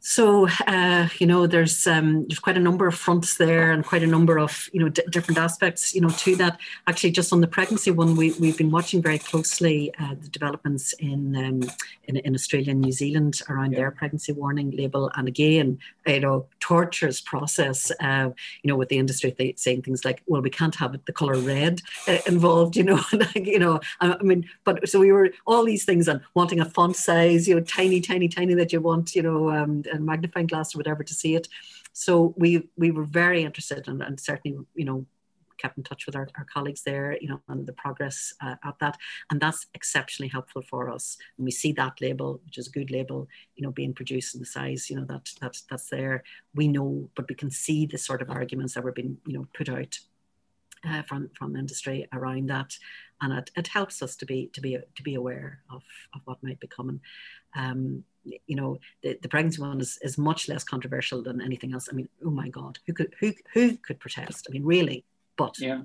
So 0.00 0.46
uh, 0.68 1.08
you 1.18 1.26
know, 1.26 1.46
there's 1.48 1.86
um, 1.86 2.26
there's 2.28 2.38
quite 2.38 2.56
a 2.56 2.60
number 2.60 2.86
of 2.86 2.94
fronts 2.94 3.38
there, 3.38 3.72
and 3.72 3.84
quite 3.84 4.04
a 4.04 4.06
number 4.06 4.38
of 4.38 4.70
you 4.72 4.80
know 4.80 4.88
d- 4.88 5.02
different 5.10 5.38
aspects 5.38 5.94
you 5.94 6.00
know 6.00 6.10
to 6.10 6.36
that. 6.36 6.60
Actually, 6.86 7.10
just 7.10 7.32
on 7.32 7.40
the 7.40 7.48
pregnancy 7.48 7.90
one, 7.90 8.14
we 8.14 8.30
we've 8.34 8.56
been 8.56 8.70
watching 8.70 9.02
very 9.02 9.18
closely 9.18 9.92
uh, 9.98 10.14
the 10.20 10.28
developments 10.28 10.92
in, 10.94 11.34
um, 11.36 11.70
in, 12.04 12.18
in 12.18 12.34
Australia 12.34 12.70
and 12.70 12.82
New 12.82 12.92
Zealand 12.92 13.40
around 13.48 13.72
yeah. 13.72 13.78
their 13.78 13.90
pregnancy 13.90 14.32
warning 14.32 14.70
label, 14.70 15.10
and 15.16 15.26
again, 15.26 15.78
you 16.06 16.20
know, 16.20 16.46
torturous 16.60 17.20
process. 17.20 17.90
Uh, 18.00 18.30
you 18.62 18.68
know, 18.68 18.76
with 18.76 18.90
the 18.90 18.98
industry 18.98 19.34
saying 19.56 19.82
things 19.82 20.04
like, 20.04 20.22
"Well, 20.26 20.40
we 20.40 20.50
can't 20.50 20.76
have 20.76 20.96
the 21.04 21.12
color 21.12 21.36
red 21.36 21.82
uh, 22.06 22.18
involved," 22.26 22.76
you 22.76 22.84
know, 22.84 23.00
like, 23.12 23.34
you 23.46 23.58
know. 23.58 23.80
I 24.00 24.22
mean, 24.22 24.48
but 24.62 24.88
so 24.88 25.00
we 25.00 25.10
were 25.10 25.30
all 25.46 25.64
these 25.64 25.84
things 25.84 26.06
and 26.06 26.20
wanting 26.34 26.60
a 26.60 26.64
font 26.64 26.94
size, 26.94 27.48
you 27.48 27.56
know, 27.56 27.60
tiny, 27.62 28.00
tiny, 28.00 28.28
tiny 28.28 28.54
that 28.54 28.72
you 28.72 28.80
want, 28.80 29.16
you 29.16 29.22
know. 29.22 29.50
Um, 29.50 29.82
a 29.92 29.98
magnifying 29.98 30.46
glass 30.46 30.74
or 30.74 30.78
whatever 30.78 31.02
to 31.04 31.14
see 31.14 31.34
it. 31.34 31.48
So 31.92 32.34
we 32.36 32.68
we 32.76 32.90
were 32.90 33.04
very 33.04 33.42
interested 33.42 33.88
and, 33.88 34.02
and 34.02 34.18
certainly 34.20 34.58
you 34.74 34.84
know 34.84 35.06
kept 35.58 35.78
in 35.78 35.84
touch 35.84 36.06
with 36.06 36.16
our, 36.16 36.28
our 36.36 36.46
colleagues 36.52 36.82
there, 36.82 37.16
you 37.20 37.28
know, 37.28 37.40
and 37.48 37.66
the 37.66 37.72
progress 37.72 38.34
uh, 38.42 38.56
at 38.64 38.78
that. 38.80 38.96
And 39.30 39.40
that's 39.40 39.66
exceptionally 39.74 40.28
helpful 40.28 40.62
for 40.62 40.90
us. 40.90 41.16
And 41.36 41.44
we 41.44 41.50
see 41.50 41.72
that 41.72 42.00
label, 42.00 42.40
which 42.44 42.58
is 42.58 42.68
a 42.68 42.70
good 42.70 42.90
label, 42.90 43.28
you 43.54 43.64
know, 43.64 43.70
being 43.70 43.94
produced 43.94 44.34
in 44.34 44.40
the 44.40 44.46
size, 44.46 44.90
you 44.90 44.96
know, 44.96 45.04
that, 45.06 45.30
that 45.40 45.56
that's 45.70 45.88
there. 45.88 46.24
We 46.54 46.68
know, 46.68 47.10
but 47.16 47.28
we 47.28 47.34
can 47.34 47.50
see 47.50 47.86
the 47.86 47.98
sort 47.98 48.22
of 48.22 48.30
arguments 48.30 48.74
that 48.74 48.84
were 48.84 48.92
being, 48.92 49.18
you 49.26 49.38
know, 49.38 49.46
put 49.54 49.68
out 49.68 49.98
uh, 50.86 51.02
from 51.02 51.30
from 51.36 51.56
industry 51.56 52.06
around 52.12 52.48
that, 52.48 52.76
and 53.20 53.32
it, 53.32 53.50
it 53.56 53.68
helps 53.68 54.02
us 54.02 54.14
to 54.16 54.26
be 54.26 54.50
to 54.52 54.60
be 54.60 54.78
to 54.94 55.02
be 55.02 55.14
aware 55.14 55.60
of, 55.70 55.82
of 56.14 56.20
what 56.24 56.42
might 56.42 56.60
be 56.60 56.66
coming. 56.66 57.00
Um, 57.56 58.04
you 58.46 58.56
know, 58.56 58.78
the, 59.02 59.18
the 59.22 59.28
pregnancy 59.28 59.60
one 59.60 59.80
is, 59.80 59.98
is 60.02 60.18
much 60.18 60.48
less 60.48 60.64
controversial 60.64 61.22
than 61.22 61.40
anything 61.40 61.72
else. 61.72 61.88
I 61.90 61.94
mean, 61.94 62.08
oh 62.24 62.30
my 62.30 62.48
God, 62.48 62.78
who 62.86 62.92
could 62.92 63.14
who 63.20 63.32
who 63.52 63.76
could 63.78 64.00
protest? 64.00 64.46
I 64.48 64.52
mean, 64.52 64.64
really. 64.64 65.04
But 65.36 65.58
yeah. 65.58 65.82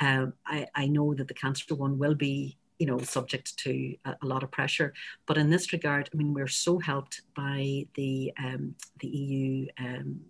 um, 0.00 0.34
I, 0.46 0.66
I 0.74 0.86
know 0.86 1.14
that 1.14 1.26
the 1.26 1.34
cancer 1.34 1.74
one 1.74 1.98
will 1.98 2.14
be 2.14 2.58
you 2.78 2.86
know 2.86 2.98
subject 2.98 3.56
to 3.58 3.94
a, 4.04 4.16
lot 4.24 4.42
of 4.42 4.50
pressure 4.50 4.92
but 5.26 5.38
in 5.38 5.50
this 5.50 5.72
regard 5.72 6.10
i 6.12 6.16
mean 6.16 6.34
we're 6.34 6.48
so 6.48 6.80
helped 6.80 7.20
by 7.36 7.86
the 7.94 8.32
um, 8.38 8.74
the 8.98 9.06
eu 9.06 9.66
um, 9.78 10.20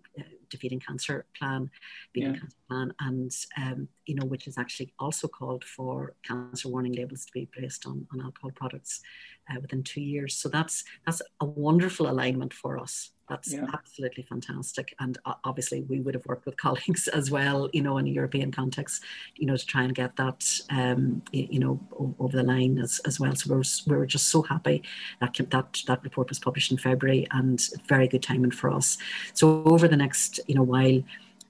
defeating 0.53 0.79
cancer 0.79 1.25
plan 1.37 1.69
beating 2.13 2.33
yeah. 2.33 2.39
cancer 2.39 2.57
plan 2.69 2.93
and 3.07 3.31
um, 3.57 3.87
you 4.05 4.15
know 4.15 4.25
which 4.25 4.47
is 4.47 4.57
actually 4.57 4.93
also 4.99 5.27
called 5.27 5.63
for 5.63 6.13
cancer 6.23 6.69
warning 6.69 6.93
labels 6.93 7.25
to 7.25 7.31
be 7.33 7.45
placed 7.57 7.85
on, 7.85 8.07
on 8.13 8.21
alcohol 8.21 8.51
products 8.55 9.01
uh, 9.49 9.59
within 9.61 9.83
two 9.83 10.01
years. 10.01 10.35
So 10.35 10.49
that's 10.49 10.83
that's 11.05 11.21
a 11.39 11.45
wonderful 11.45 12.09
alignment 12.09 12.53
for 12.53 12.77
us. 12.77 13.11
That's 13.29 13.53
yeah. 13.53 13.65
absolutely 13.73 14.23
fantastic. 14.23 14.93
And 14.99 15.17
uh, 15.25 15.33
obviously, 15.45 15.81
we 15.83 16.01
would 16.01 16.13
have 16.13 16.25
worked 16.25 16.45
with 16.45 16.57
colleagues 16.65 17.07
as 17.07 17.31
well, 17.31 17.69
you 17.73 17.81
know, 17.81 17.97
in 17.97 18.07
a 18.07 18.09
European 18.09 18.51
context, 18.51 19.03
you 19.35 19.45
know, 19.45 19.55
to 19.55 19.65
try 19.65 19.83
and 19.83 19.95
get 19.95 20.15
that, 20.17 20.45
um, 20.69 21.21
you 21.31 21.59
know, 21.59 21.79
over 22.19 22.37
the 22.37 22.43
line 22.43 22.79
as, 22.79 22.99
as 23.05 23.19
well. 23.19 23.35
So 23.35 23.53
we're, 23.53 23.63
we're 23.87 24.05
just 24.05 24.29
so 24.29 24.41
happy 24.41 24.83
that 25.21 25.35
that 25.51 25.83
that 25.87 26.03
report 26.03 26.29
was 26.29 26.39
published 26.39 26.71
in 26.71 26.77
February, 26.77 27.27
and 27.31 27.61
very 27.87 28.07
good 28.07 28.23
timing 28.23 28.51
for 28.51 28.69
us. 28.69 28.97
So 29.33 29.63
over 29.65 29.87
the 29.87 29.97
next, 29.97 30.39
you 30.47 30.55
know, 30.55 30.63
while. 30.63 31.01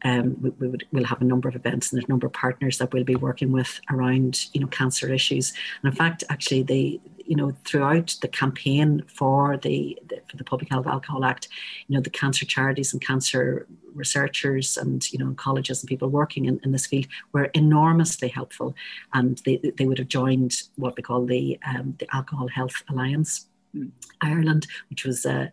Um, 0.05 0.35
we, 0.41 0.49
we 0.49 0.67
would 0.67 0.85
we'll 0.91 1.05
have 1.05 1.21
a 1.21 1.23
number 1.23 1.47
of 1.47 1.55
events 1.55 1.89
and 1.89 1.97
there's 1.97 2.09
a 2.09 2.11
number 2.11 2.27
of 2.27 2.33
partners 2.33 2.77
that 2.79 2.91
we'll 2.91 3.05
be 3.05 3.15
working 3.15 3.53
with 3.53 3.79
around 3.89 4.53
you 4.53 4.59
know 4.59 4.67
cancer 4.67 5.09
issues 5.13 5.53
and 5.81 5.93
in 5.93 5.97
fact 5.97 6.25
actually 6.29 6.61
they 6.61 6.99
you 7.25 7.35
know, 7.35 7.53
throughout 7.65 8.15
the 8.21 8.27
campaign 8.27 9.03
for 9.07 9.57
the, 9.57 9.97
the, 10.07 10.21
for 10.29 10.37
the 10.37 10.43
Public 10.43 10.69
Health 10.69 10.87
Alcohol 10.87 11.25
Act, 11.25 11.47
you 11.87 11.95
know, 11.95 12.01
the 12.01 12.09
cancer 12.09 12.45
charities 12.45 12.93
and 12.93 13.01
cancer 13.01 13.67
researchers 13.93 14.77
and 14.77 15.11
you 15.11 15.19
know 15.19 15.33
colleges 15.35 15.81
and 15.81 15.87
people 15.87 16.09
working 16.09 16.45
in, 16.45 16.59
in 16.63 16.71
this 16.71 16.87
field 16.87 17.07
were 17.31 17.45
enormously 17.53 18.27
helpful, 18.27 18.75
and 19.13 19.41
they 19.45 19.57
they 19.77 19.85
would 19.85 19.99
have 19.99 20.07
joined 20.07 20.63
what 20.75 20.95
we 20.97 21.03
call 21.03 21.25
the 21.25 21.59
um, 21.65 21.95
the 21.99 22.07
Alcohol 22.15 22.47
Health 22.47 22.83
Alliance. 22.89 23.47
Mm. 23.75 23.91
Ireland, 24.21 24.67
which 24.89 25.03
was 25.03 25.25
uh, 25.25 25.47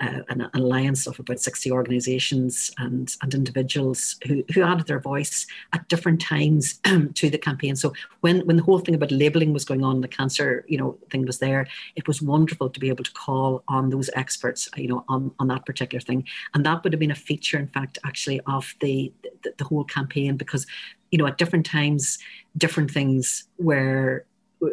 uh, 0.00 0.22
an, 0.28 0.48
alliance 0.54 1.06
of 1.06 1.18
about 1.18 1.40
60 1.40 1.70
organizations 1.70 2.70
and, 2.78 3.16
and 3.22 3.34
individuals 3.34 4.16
who, 4.26 4.42
who 4.54 4.62
added 4.62 4.86
their 4.86 5.00
voice 5.00 5.46
at 5.72 5.86
different 5.88 6.20
times 6.20 6.80
to 7.14 7.30
the 7.30 7.38
campaign. 7.38 7.76
So 7.76 7.92
when, 8.20 8.40
when 8.46 8.56
the 8.56 8.62
whole 8.62 8.78
thing 8.78 8.94
about 8.94 9.10
labeling 9.10 9.52
was 9.52 9.64
going 9.64 9.84
on, 9.84 10.00
the 10.00 10.08
cancer, 10.08 10.64
you 10.68 10.78
know, 10.78 10.98
thing 11.10 11.26
was 11.26 11.38
there, 11.38 11.66
it 11.96 12.08
was 12.08 12.22
wonderful 12.22 12.70
to 12.70 12.80
be 12.80 12.88
able 12.88 13.04
to 13.04 13.12
call 13.12 13.62
on 13.68 13.90
those 13.90 14.10
experts, 14.14 14.68
you 14.76 14.88
know, 14.88 15.04
on, 15.08 15.32
on 15.38 15.48
that 15.48 15.66
particular 15.66 16.00
thing. 16.00 16.26
And 16.54 16.64
that 16.64 16.82
would 16.82 16.92
have 16.92 17.00
been 17.00 17.10
a 17.10 17.16
feature, 17.16 17.58
in 17.58 17.68
fact, 17.68 17.98
actually 18.04 18.40
of 18.46 18.74
the, 18.80 19.12
the, 19.42 19.54
the 19.58 19.64
whole 19.64 19.84
campaign 19.84 20.36
because, 20.36 20.66
you 21.10 21.18
know, 21.18 21.26
at 21.26 21.38
different 21.38 21.66
times, 21.66 22.18
different 22.56 22.90
things 22.90 23.44
were 23.58 24.24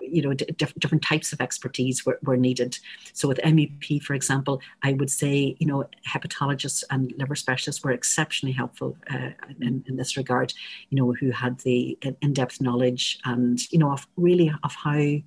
you 0.01 0.21
know, 0.21 0.33
diff- 0.33 0.75
different 0.75 1.03
types 1.03 1.33
of 1.33 1.41
expertise 1.41 2.05
were, 2.05 2.19
were 2.23 2.37
needed. 2.37 2.77
So 3.13 3.27
with 3.27 3.39
MUP, 3.39 4.01
for 4.03 4.13
example, 4.13 4.61
I 4.83 4.93
would 4.93 5.09
say, 5.09 5.55
you 5.59 5.67
know, 5.67 5.85
hepatologists 6.07 6.83
and 6.89 7.13
liver 7.17 7.35
specialists 7.35 7.83
were 7.83 7.91
exceptionally 7.91 8.53
helpful 8.53 8.97
uh, 9.09 9.29
in, 9.61 9.83
in 9.87 9.95
this 9.95 10.17
regard, 10.17 10.53
you 10.89 10.97
know, 10.97 11.13
who 11.13 11.31
had 11.31 11.59
the 11.59 11.97
in-depth 12.21 12.61
knowledge 12.61 13.19
and, 13.25 13.59
you 13.71 13.79
know, 13.79 13.91
of 13.91 14.07
really 14.17 14.51
of 14.63 14.73
how 14.75 15.17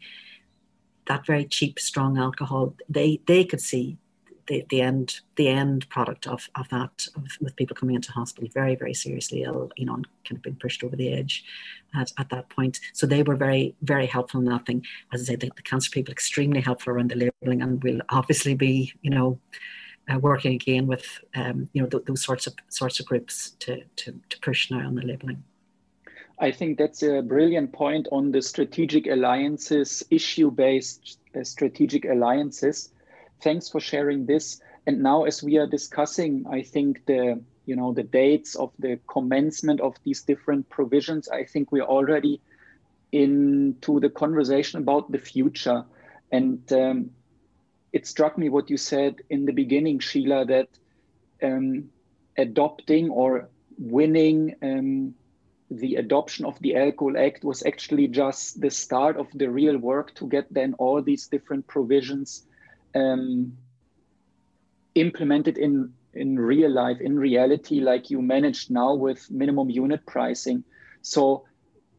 that 1.06 1.26
very 1.26 1.44
cheap, 1.44 1.80
strong 1.80 2.18
alcohol, 2.18 2.74
they, 2.88 3.20
they 3.26 3.44
could 3.44 3.60
see 3.60 3.98
the, 4.46 4.64
the 4.70 4.80
end 4.80 5.20
the 5.36 5.48
end 5.48 5.88
product 5.88 6.26
of, 6.26 6.48
of 6.54 6.68
that 6.70 7.06
of, 7.16 7.24
with 7.40 7.56
people 7.56 7.76
coming 7.76 7.96
into 7.96 8.12
hospital 8.12 8.48
very 8.52 8.74
very 8.74 8.94
seriously 8.94 9.42
ill 9.42 9.70
you 9.76 9.86
know 9.86 9.94
and 9.94 10.06
kind 10.24 10.36
of 10.36 10.42
being 10.42 10.56
pushed 10.56 10.84
over 10.84 10.96
the 10.96 11.12
edge 11.12 11.44
at, 11.94 12.12
at 12.18 12.28
that 12.30 12.48
point. 12.48 12.80
So 12.92 13.06
they 13.06 13.22
were 13.22 13.36
very 13.36 13.74
very 13.82 14.06
helpful 14.06 14.40
in 14.40 14.46
that 14.46 14.66
thing. 14.66 14.84
As 15.12 15.22
I 15.22 15.24
say 15.24 15.36
the, 15.36 15.50
the 15.56 15.62
cancer 15.62 15.90
people 15.90 16.12
extremely 16.12 16.60
helpful 16.60 16.92
around 16.92 17.10
the 17.10 17.16
labeling 17.42 17.62
and 17.62 17.82
will 17.82 18.00
obviously 18.10 18.54
be 18.54 18.92
you 19.02 19.10
know 19.10 19.38
uh, 20.12 20.18
working 20.18 20.54
again 20.54 20.86
with 20.86 21.06
um, 21.34 21.68
you 21.72 21.82
know 21.82 21.88
th- 21.88 22.04
those 22.04 22.22
sorts 22.22 22.46
of 22.46 22.54
sorts 22.68 23.00
of 23.00 23.06
groups 23.06 23.50
to, 23.60 23.82
to 23.96 24.12
to 24.28 24.40
push 24.40 24.70
now 24.70 24.86
on 24.86 24.94
the 24.94 25.02
labeling. 25.02 25.42
I 26.38 26.50
think 26.50 26.78
that's 26.78 27.02
a 27.02 27.20
brilliant 27.20 27.72
point 27.72 28.08
on 28.10 28.32
the 28.32 28.40
strategic 28.40 29.06
alliances, 29.06 30.02
issue 30.10 30.50
based 30.50 31.18
uh, 31.38 31.44
strategic 31.44 32.06
alliances 32.06 32.90
thanks 33.42 33.68
for 33.68 33.80
sharing 33.80 34.26
this. 34.26 34.60
And 34.86 35.02
now, 35.02 35.24
as 35.24 35.42
we 35.42 35.58
are 35.58 35.66
discussing, 35.66 36.46
I 36.50 36.62
think 36.62 37.06
the 37.06 37.40
you 37.66 37.76
know 37.76 37.92
the 37.92 38.02
dates 38.02 38.54
of 38.56 38.72
the 38.78 38.98
commencement 39.06 39.80
of 39.80 39.94
these 40.04 40.22
different 40.22 40.68
provisions, 40.68 41.28
I 41.28 41.44
think 41.44 41.70
we're 41.70 41.82
already 41.82 42.40
into 43.12 44.00
the 44.00 44.10
conversation 44.10 44.80
about 44.80 45.10
the 45.10 45.18
future. 45.18 45.84
And 46.32 46.72
um, 46.72 47.10
it 47.92 48.06
struck 48.06 48.38
me 48.38 48.48
what 48.48 48.70
you 48.70 48.76
said 48.76 49.22
in 49.28 49.46
the 49.46 49.52
beginning, 49.52 49.98
Sheila, 49.98 50.44
that 50.46 50.68
um, 51.42 51.90
adopting 52.38 53.10
or 53.10 53.48
winning 53.78 54.54
um, 54.62 55.14
the 55.70 55.96
adoption 55.96 56.44
of 56.44 56.58
the 56.60 56.76
Alcohol 56.76 57.16
Act 57.16 57.44
was 57.44 57.64
actually 57.64 58.08
just 58.08 58.60
the 58.60 58.70
start 58.70 59.16
of 59.16 59.26
the 59.34 59.48
real 59.50 59.78
work 59.78 60.14
to 60.16 60.28
get 60.28 60.52
then 60.52 60.74
all 60.74 61.02
these 61.02 61.26
different 61.28 61.66
provisions 61.66 62.46
um, 62.94 63.56
implemented 64.94 65.58
in 65.58 65.92
in 66.12 66.38
real 66.38 66.70
life, 66.70 67.00
in 67.00 67.18
reality, 67.18 67.80
like 67.80 68.10
you 68.10 68.20
managed 68.20 68.70
now 68.70 68.94
with 68.94 69.30
minimum 69.30 69.70
unit 69.70 70.04
pricing. 70.06 70.64
So, 71.02 71.44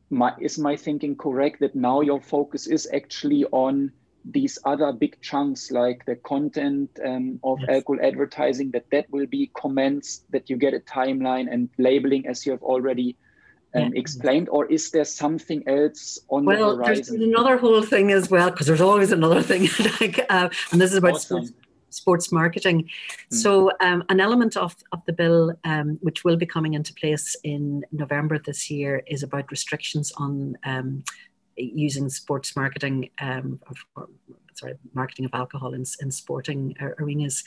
my, 0.10 0.34
is 0.39 0.60
my 0.60 0.76
thinking 0.76 1.16
correct 1.16 1.62
that 1.62 1.76
now 1.76 2.02
your 2.02 2.20
focus 2.20 2.68
is 2.68 2.89
actually 2.94 3.46
on 3.46 3.92
these 4.26 4.60
other 4.66 4.92
big 4.92 5.20
chunks 5.22 5.72
like 5.72 6.06
the 6.06 6.16
content 6.16 6.89
um, 7.04 7.39
of 7.44 7.60
yes. 7.62 7.70
alcohol 7.70 8.06
advertising 8.06 8.72
that 8.72 8.86
that 8.92 9.10
will 9.10 9.26
be 9.26 9.50
commenced 9.60 10.30
that 10.32 10.50
you 10.50 10.58
get 10.58 10.74
a 10.74 10.80
timeline 10.80 11.52
and 11.52 11.70
labeling 11.78 12.28
as 12.28 12.46
you 12.46 12.52
have 12.52 12.62
already 12.62 13.16
um, 13.76 13.93
yeah. 13.93 13.99
explained, 13.99 14.49
or 14.49 14.65
is 14.72 14.91
there 14.91 15.05
something 15.05 15.63
else 15.67 16.19
on 16.30 16.45
well, 16.45 16.78
the 16.78 16.84
horizon? 16.84 16.84
Well, 16.84 16.95
there's 16.95 17.09
another 17.09 17.57
whole 17.57 17.84
thing 17.84 18.11
as 18.11 18.30
well, 18.30 18.49
because 18.51 18.67
there's 18.67 18.82
always 18.82 19.11
another 19.11 19.41
thing. 19.41 19.69
like, 20.01 20.26
uh, 20.30 20.49
and 20.72 20.82
this 20.82 20.91
is 20.91 20.97
about 20.97 21.13
awesome. 21.13 21.45
sports, 21.45 21.67
sports, 21.89 22.32
marketing. 22.32 22.84
Mm. 22.84 23.36
So, 23.36 23.72
um, 23.80 24.03
an 24.09 24.19
element 24.19 24.57
of, 24.57 24.76
of 24.91 25.03
the 25.05 25.13
bill, 25.13 25.53
um, 25.63 25.97
which 26.01 26.24
will 26.24 26.38
be 26.38 26.45
coming 26.45 26.74
into 26.74 26.93
place 26.93 27.36
in 27.43 27.84
November 27.91 28.39
this 28.39 28.69
year, 28.69 29.03
is 29.07 29.24
about 29.24 29.49
restrictions 29.51 30.11
on 30.17 30.57
um, 30.65 31.03
using 31.55 32.09
sports 32.09 32.55
marketing 32.55 33.09
um, 33.19 33.59
of, 33.67 34.07
sorry, 34.53 34.74
marketing 34.93 35.26
of 35.26 35.32
alcohol 35.34 35.74
in, 35.74 35.86
in 36.01 36.11
sporting 36.11 36.76
arenas. 36.99 37.43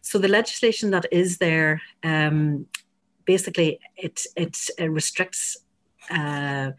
So 0.00 0.18
the 0.18 0.28
legislation 0.28 0.90
that 0.90 1.06
is 1.10 1.38
there 1.38 1.80
um, 2.02 2.66
basically 3.24 3.78
it 3.96 4.26
it 4.36 4.72
restricts 4.90 5.58
uh, 6.10 6.72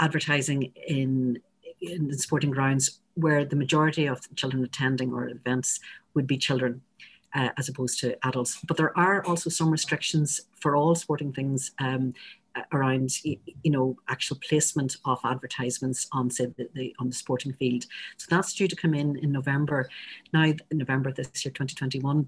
advertising 0.00 0.72
in 0.86 1.38
in 1.80 2.12
sporting 2.18 2.50
grounds 2.50 3.00
where 3.14 3.44
the 3.44 3.56
majority 3.56 4.06
of 4.06 4.20
children 4.36 4.64
attending 4.64 5.12
or 5.12 5.28
events 5.28 5.80
would 6.14 6.26
be 6.26 6.36
children 6.36 6.80
uh, 7.34 7.50
as 7.56 7.68
opposed 7.68 8.00
to 8.00 8.16
adults. 8.26 8.58
But 8.66 8.76
there 8.76 8.96
are 8.98 9.24
also 9.26 9.50
some 9.50 9.70
restrictions 9.70 10.40
for 10.60 10.76
all 10.76 10.94
sporting 10.94 11.32
things 11.32 11.72
um, 11.78 12.14
around 12.72 13.10
you 13.24 13.38
know 13.66 13.96
actual 14.08 14.38
placement 14.48 14.96
of 15.04 15.20
advertisements 15.24 16.08
on 16.12 16.30
say 16.30 16.46
the, 16.56 16.68
the, 16.74 16.94
on 16.98 17.08
the 17.08 17.14
sporting 17.14 17.52
field. 17.52 17.84
So 18.16 18.26
that's 18.30 18.52
due 18.54 18.68
to 18.68 18.76
come 18.76 18.94
in 18.94 19.16
in 19.18 19.32
November. 19.32 19.88
Now 20.32 20.52
November 20.72 21.12
this 21.12 21.44
year, 21.44 21.52
2021. 21.52 22.26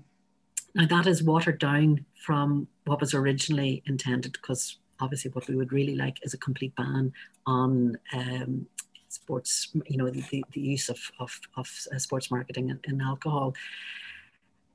Now, 0.74 0.86
that 0.86 1.06
is 1.06 1.22
watered 1.22 1.58
down 1.58 2.04
from 2.14 2.68
what 2.84 3.00
was 3.00 3.14
originally 3.14 3.82
intended 3.86 4.32
because 4.32 4.78
obviously 5.00 5.30
what 5.32 5.48
we 5.48 5.56
would 5.56 5.72
really 5.72 5.96
like 5.96 6.18
is 6.22 6.34
a 6.34 6.38
complete 6.38 6.74
ban 6.76 7.12
on 7.46 7.98
um, 8.12 8.66
sports, 9.08 9.68
you 9.86 9.96
know, 9.96 10.10
the, 10.10 10.44
the 10.52 10.60
use 10.60 10.88
of, 10.88 10.98
of, 11.18 11.38
of 11.56 11.68
uh, 11.94 11.98
sports 11.98 12.30
marketing 12.30 12.70
and, 12.70 12.80
and 12.86 13.02
alcohol. 13.02 13.54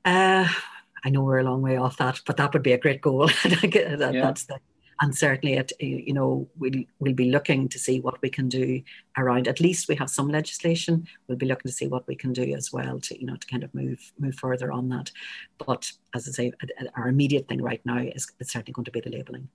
Uh, 0.04 0.46
I 1.04 1.10
know 1.10 1.22
we're 1.22 1.38
a 1.38 1.44
long 1.44 1.62
way 1.62 1.76
off 1.76 1.96
that, 1.98 2.20
but 2.26 2.36
that 2.36 2.52
would 2.52 2.62
be 2.62 2.72
a 2.72 2.78
great 2.78 3.00
goal. 3.00 3.26
that, 3.44 4.10
yeah. 4.12 4.22
That's 4.22 4.44
the, 4.44 4.58
and 5.00 5.16
certainly 5.16 5.56
it 5.56 5.72
you 5.80 6.12
know 6.12 6.48
we'll 6.58 6.82
we'll 6.98 7.14
be 7.14 7.30
looking 7.30 7.68
to 7.68 7.78
see 7.78 8.00
what 8.00 8.20
we 8.22 8.30
can 8.30 8.48
do 8.48 8.82
around 9.18 9.48
at 9.48 9.60
least 9.60 9.88
we 9.88 9.94
have 9.94 10.10
some 10.10 10.28
legislation 10.28 11.06
we'll 11.26 11.38
be 11.38 11.46
looking 11.46 11.68
to 11.68 11.76
see 11.76 11.86
what 11.86 12.06
we 12.06 12.14
can 12.14 12.32
do 12.32 12.54
as 12.54 12.72
well 12.72 12.98
to 13.00 13.18
you 13.18 13.26
know 13.26 13.36
to 13.36 13.46
kind 13.46 13.62
of 13.62 13.74
move 13.74 14.12
move 14.18 14.34
further 14.34 14.72
on 14.72 14.88
that. 14.88 15.10
But 15.58 15.90
as 16.14 16.28
i 16.28 16.30
say 16.30 16.52
our 16.94 17.08
immediate 17.08 17.48
thing 17.48 17.62
right 17.62 17.84
now 17.84 17.98
is 17.98 18.30
it's 18.40 18.52
certainly 18.52 18.72
going 18.72 18.84
to 18.84 18.90
be 18.90 19.00
the 19.00 19.10
labeling 19.10 19.48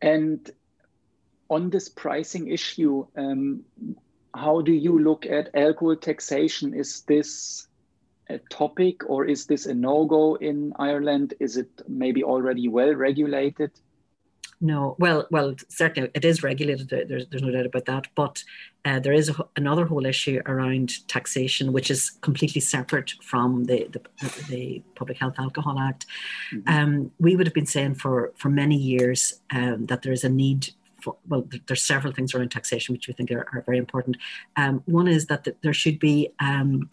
and 0.00 0.50
on 1.48 1.70
this 1.70 1.88
pricing 1.88 2.48
issue 2.48 3.06
um, 3.16 3.64
how 4.34 4.60
do 4.60 4.72
you 4.72 4.98
look 4.98 5.26
at 5.26 5.54
alcohol 5.54 5.96
taxation? 5.96 6.74
Is 6.74 7.02
this 7.02 7.67
a 8.28 8.38
topic 8.50 9.08
or 9.08 9.24
is 9.24 9.46
this 9.46 9.66
a 9.66 9.74
no-go 9.74 10.36
in 10.36 10.72
Ireland? 10.78 11.34
Is 11.40 11.56
it 11.56 11.68
maybe 11.88 12.22
already 12.22 12.68
well 12.68 12.94
regulated? 12.94 13.70
No, 14.60 14.96
well, 14.98 15.26
well, 15.30 15.54
certainly 15.68 16.10
it 16.14 16.24
is 16.24 16.42
regulated. 16.42 16.88
There's, 16.88 17.26
there's 17.28 17.42
no 17.42 17.52
doubt 17.52 17.66
about 17.66 17.84
that. 17.84 18.08
But 18.16 18.42
uh, 18.84 18.98
there 18.98 19.12
is 19.12 19.28
a, 19.28 19.34
another 19.56 19.86
whole 19.86 20.04
issue 20.04 20.40
around 20.46 21.06
taxation, 21.06 21.72
which 21.72 21.92
is 21.92 22.10
completely 22.22 22.60
separate 22.60 23.14
from 23.22 23.64
the 23.64 23.86
the, 23.92 24.00
the 24.48 24.82
Public 24.96 25.18
Health 25.18 25.36
Alcohol 25.38 25.78
Act. 25.78 26.06
Mm-hmm. 26.52 26.74
Um, 26.74 27.12
we 27.20 27.36
would 27.36 27.46
have 27.46 27.54
been 27.54 27.66
saying 27.66 27.94
for 27.94 28.32
for 28.36 28.48
many 28.48 28.76
years 28.76 29.40
um, 29.52 29.86
that 29.86 30.02
there 30.02 30.12
is 30.12 30.24
a 30.24 30.28
need 30.28 30.70
for, 31.00 31.16
well, 31.28 31.46
there's 31.68 31.82
several 31.82 32.12
things 32.12 32.34
around 32.34 32.50
taxation 32.50 32.92
which 32.92 33.06
we 33.06 33.14
think 33.14 33.30
are, 33.30 33.46
are 33.52 33.62
very 33.64 33.78
important. 33.78 34.16
Um, 34.56 34.82
one 34.86 35.06
is 35.06 35.26
that 35.26 35.44
the, 35.44 35.54
there 35.62 35.72
should 35.72 36.00
be 36.00 36.30
um, 36.40 36.90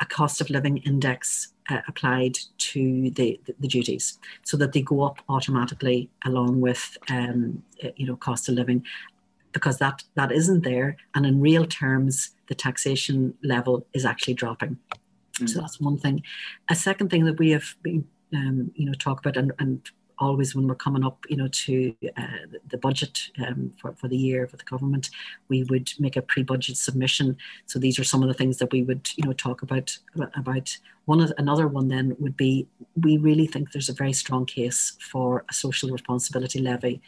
a 0.00 0.06
cost 0.06 0.40
of 0.40 0.50
living 0.50 0.78
index 0.78 1.52
uh, 1.70 1.80
applied 1.86 2.38
to 2.56 3.10
the, 3.10 3.40
the, 3.44 3.54
the, 3.60 3.68
duties 3.68 4.18
so 4.42 4.56
that 4.56 4.72
they 4.72 4.80
go 4.80 5.02
up 5.02 5.18
automatically 5.28 6.08
along 6.24 6.60
with 6.60 6.96
um, 7.10 7.62
uh, 7.84 7.88
you 7.96 8.06
know 8.06 8.16
cost 8.16 8.48
of 8.48 8.54
living 8.54 8.84
because 9.52 9.78
that 9.78 10.02
that 10.14 10.32
isn't 10.32 10.64
there 10.64 10.96
and 11.14 11.26
in 11.26 11.40
real 11.40 11.66
terms 11.66 12.30
the 12.48 12.54
taxation 12.54 13.34
level 13.42 13.86
is 13.92 14.04
actually 14.04 14.34
dropping 14.34 14.70
mm-hmm. 14.70 15.46
so 15.46 15.60
that's 15.60 15.80
one 15.80 15.98
thing 15.98 16.22
a 16.70 16.74
second 16.74 17.10
thing 17.10 17.24
that 17.24 17.38
we 17.38 17.50
have 17.50 17.74
been 17.82 18.06
um, 18.34 18.70
you 18.74 18.86
know 18.86 18.92
talk 18.94 19.20
about 19.20 19.36
and, 19.36 19.52
and 19.58 19.90
always 20.18 20.54
when 20.54 20.66
we're 20.66 20.74
coming 20.74 21.04
up, 21.04 21.24
you 21.28 21.36
know, 21.36 21.48
to 21.48 21.94
uh, 22.16 22.46
the 22.68 22.78
budget 22.78 23.30
um, 23.46 23.72
for, 23.80 23.92
for 23.92 24.08
the 24.08 24.16
year 24.16 24.46
for 24.46 24.56
the 24.56 24.64
government, 24.64 25.10
we 25.48 25.62
would 25.64 25.90
make 25.98 26.16
a 26.16 26.22
pre-budget 26.22 26.76
submission. 26.76 27.36
So 27.66 27.78
these 27.78 27.98
are 27.98 28.04
some 28.04 28.22
of 28.22 28.28
the 28.28 28.34
things 28.34 28.58
that 28.58 28.72
we 28.72 28.82
would, 28.82 29.08
you 29.16 29.24
know, 29.24 29.32
talk 29.32 29.62
about 29.62 29.96
about. 30.34 30.76
One 31.04 31.20
of 31.20 31.32
another 31.38 31.66
one 31.66 31.88
then 31.88 32.16
would 32.18 32.36
be 32.36 32.66
we 33.00 33.16
really 33.16 33.46
think 33.46 33.72
there's 33.72 33.88
a 33.88 33.94
very 33.94 34.12
strong 34.12 34.44
case 34.44 34.96
for 35.00 35.44
a 35.48 35.54
social 35.54 35.90
responsibility 35.90 36.60
levy 36.60 37.00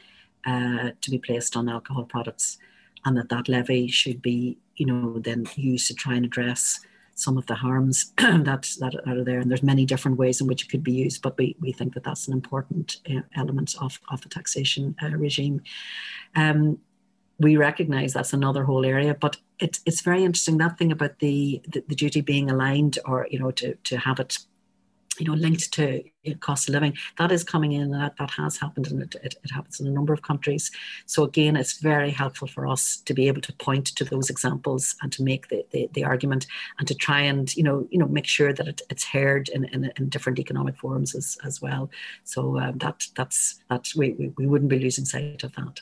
uh, 0.46 0.90
to 1.00 1.10
be 1.10 1.18
placed 1.18 1.56
on 1.56 1.68
alcohol 1.68 2.04
products, 2.04 2.58
and 3.04 3.16
that 3.16 3.28
that 3.28 3.48
levy 3.48 3.88
should 3.88 4.22
be, 4.22 4.56
you 4.76 4.86
know, 4.86 5.18
then 5.18 5.46
used 5.56 5.86
to 5.88 5.94
try 5.94 6.14
and 6.14 6.24
address 6.24 6.80
some 7.20 7.36
of 7.36 7.46
the 7.46 7.54
harms 7.54 8.12
that, 8.16 8.68
that 8.80 8.94
are 9.06 9.24
there. 9.24 9.40
And 9.40 9.50
there's 9.50 9.62
many 9.62 9.84
different 9.84 10.18
ways 10.18 10.40
in 10.40 10.46
which 10.46 10.64
it 10.64 10.68
could 10.68 10.82
be 10.82 10.92
used, 10.92 11.22
but 11.22 11.36
we, 11.38 11.56
we 11.60 11.72
think 11.72 11.94
that 11.94 12.04
that's 12.04 12.26
an 12.28 12.32
important 12.32 12.96
uh, 13.08 13.20
element 13.36 13.74
of, 13.80 14.00
of 14.10 14.20
the 14.22 14.28
taxation 14.28 14.96
uh, 15.02 15.10
regime. 15.10 15.62
Um, 16.34 16.78
we 17.38 17.56
recognize 17.56 18.12
that's 18.12 18.34
another 18.34 18.64
whole 18.64 18.84
area, 18.84 19.14
but 19.14 19.38
it's 19.58 19.80
it's 19.86 20.02
very 20.02 20.24
interesting 20.24 20.58
that 20.58 20.76
thing 20.76 20.92
about 20.92 21.18
the, 21.20 21.62
the, 21.68 21.82
the 21.88 21.94
duty 21.94 22.20
being 22.20 22.50
aligned 22.50 22.98
or 23.06 23.26
you 23.30 23.38
know 23.38 23.50
to 23.52 23.74
to 23.84 23.96
have 23.96 24.20
it 24.20 24.38
you 25.20 25.26
know, 25.26 25.34
linked 25.34 25.72
to 25.74 26.02
cost 26.40 26.68
of 26.68 26.74
living. 26.74 26.96
That 27.18 27.32
is 27.32 27.44
coming 27.44 27.72
in, 27.72 27.82
and 27.82 27.94
that, 27.94 28.16
that 28.18 28.30
has 28.30 28.56
happened, 28.56 28.88
and 28.88 29.02
it, 29.02 29.14
it, 29.22 29.34
it, 29.42 29.50
happens 29.50 29.80
in 29.80 29.86
a 29.86 29.90
number 29.90 30.12
of 30.12 30.22
countries. 30.22 30.70
So 31.06 31.24
again, 31.24 31.56
it's 31.56 31.78
very 31.80 32.10
helpful 32.10 32.48
for 32.48 32.66
us 32.66 32.96
to 33.04 33.14
be 33.14 33.28
able 33.28 33.40
to 33.42 33.52
point 33.54 33.86
to 33.96 34.04
those 34.04 34.30
examples 34.30 34.96
and 35.02 35.12
to 35.12 35.22
make 35.22 35.48
the, 35.48 35.64
the, 35.70 35.88
the 35.92 36.04
argument 36.04 36.46
and 36.78 36.88
to 36.88 36.94
try 36.94 37.20
and 37.20 37.54
you 37.56 37.62
know 37.62 37.86
you 37.90 37.98
know 37.98 38.08
make 38.08 38.26
sure 38.26 38.52
that 38.52 38.66
it, 38.66 38.82
it's 38.90 39.04
heard 39.04 39.48
in, 39.50 39.64
in, 39.66 39.92
in, 39.96 40.08
different 40.08 40.38
economic 40.38 40.76
forums 40.76 41.14
as, 41.14 41.38
as 41.44 41.60
well. 41.60 41.90
So 42.24 42.58
um, 42.58 42.78
that 42.78 43.06
that's 43.14 43.60
that 43.68 43.88
we, 43.96 44.12
we, 44.12 44.32
we 44.38 44.46
wouldn't 44.46 44.70
be 44.70 44.78
losing 44.78 45.04
sight 45.04 45.42
of 45.42 45.54
that. 45.54 45.80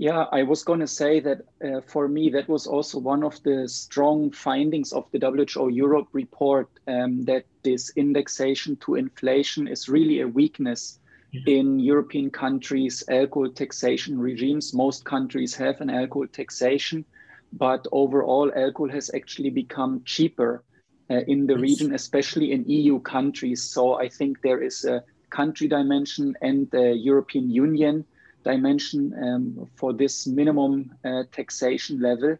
Yeah, 0.00 0.26
I 0.30 0.44
was 0.44 0.62
going 0.62 0.78
to 0.78 0.86
say 0.86 1.18
that 1.18 1.40
uh, 1.60 1.80
for 1.80 2.06
me, 2.06 2.30
that 2.30 2.48
was 2.48 2.68
also 2.68 3.00
one 3.00 3.24
of 3.24 3.42
the 3.42 3.68
strong 3.68 4.30
findings 4.30 4.92
of 4.92 5.10
the 5.10 5.18
WHO 5.18 5.70
Europe 5.70 6.06
report 6.12 6.68
um, 6.86 7.24
that 7.24 7.46
this 7.64 7.90
indexation 7.96 8.76
to 8.76 8.94
inflation 8.94 9.66
is 9.66 9.88
really 9.88 10.20
a 10.20 10.28
weakness 10.28 11.00
yeah. 11.32 11.40
in 11.46 11.80
European 11.80 12.30
countries' 12.30 13.02
alcohol 13.08 13.50
taxation 13.50 14.20
regimes. 14.20 14.72
Most 14.72 15.04
countries 15.04 15.56
have 15.56 15.80
an 15.80 15.90
alcohol 15.90 16.28
taxation, 16.28 17.04
but 17.52 17.84
overall, 17.90 18.52
alcohol 18.54 18.90
has 18.90 19.10
actually 19.12 19.50
become 19.50 20.02
cheaper 20.04 20.62
uh, 21.10 21.22
in 21.26 21.48
the 21.48 21.54
yes. 21.54 21.62
region, 21.62 21.92
especially 21.92 22.52
in 22.52 22.64
EU 22.68 23.00
countries. 23.00 23.64
So 23.64 23.94
I 23.94 24.08
think 24.08 24.42
there 24.42 24.62
is 24.62 24.84
a 24.84 25.02
country 25.30 25.66
dimension 25.66 26.36
and 26.40 26.70
the 26.70 26.94
European 26.94 27.50
Union 27.50 28.04
dimension 28.52 29.00
um, 29.26 29.44
for 29.78 29.92
this 29.92 30.26
minimum 30.26 30.72
uh, 31.04 31.24
taxation 31.38 32.00
level. 32.00 32.36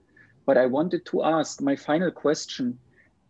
But 0.46 0.56
I 0.56 0.66
wanted 0.66 1.02
to 1.10 1.16
ask 1.24 1.60
my 1.60 1.76
final 1.76 2.10
question. 2.10 2.78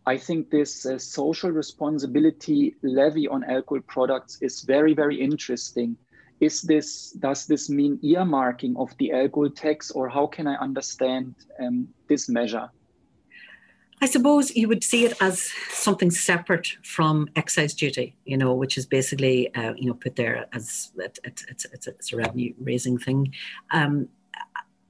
I 0.05 0.17
think 0.17 0.49
this 0.49 0.85
uh, 0.85 0.97
social 0.97 1.51
responsibility 1.51 2.75
levy 2.81 3.27
on 3.27 3.43
alcohol 3.43 3.83
products 3.95 4.33
is 4.41 4.61
very, 4.61 4.93
very 4.93 5.17
interesting. 5.29 5.97
Is 6.39 6.61
this 6.61 7.11
does 7.11 7.45
this 7.47 7.69
mean 7.69 7.99
earmarking 8.13 8.73
of 8.77 8.89
the 8.97 9.11
alcohol 9.11 9.49
tax, 9.49 9.91
or 9.91 10.07
how 10.07 10.25
can 10.35 10.47
I 10.47 10.55
understand 10.67 11.35
um, 11.59 11.89
this 12.07 12.29
measure? 12.29 12.69
I 14.01 14.05
suppose 14.05 14.55
you 14.55 14.67
would 14.67 14.83
see 14.83 15.05
it 15.05 15.13
as 15.21 15.51
something 15.69 16.09
separate 16.09 16.67
from 16.83 17.27
excise 17.35 17.73
duty, 17.73 18.15
you 18.25 18.37
know, 18.37 18.53
which 18.53 18.77
is 18.77 18.85
basically, 18.85 19.53
uh, 19.55 19.73
you 19.75 19.87
know, 19.87 19.93
put 19.93 20.15
there 20.15 20.45
as 20.53 20.91
it, 20.97 21.19
it, 21.23 21.43
it's, 21.49 21.65
it's, 21.65 21.87
it's 21.87 22.13
a 22.13 22.15
revenue 22.15 22.53
raising 22.59 22.97
thing. 22.97 23.33
Um, 23.71 24.07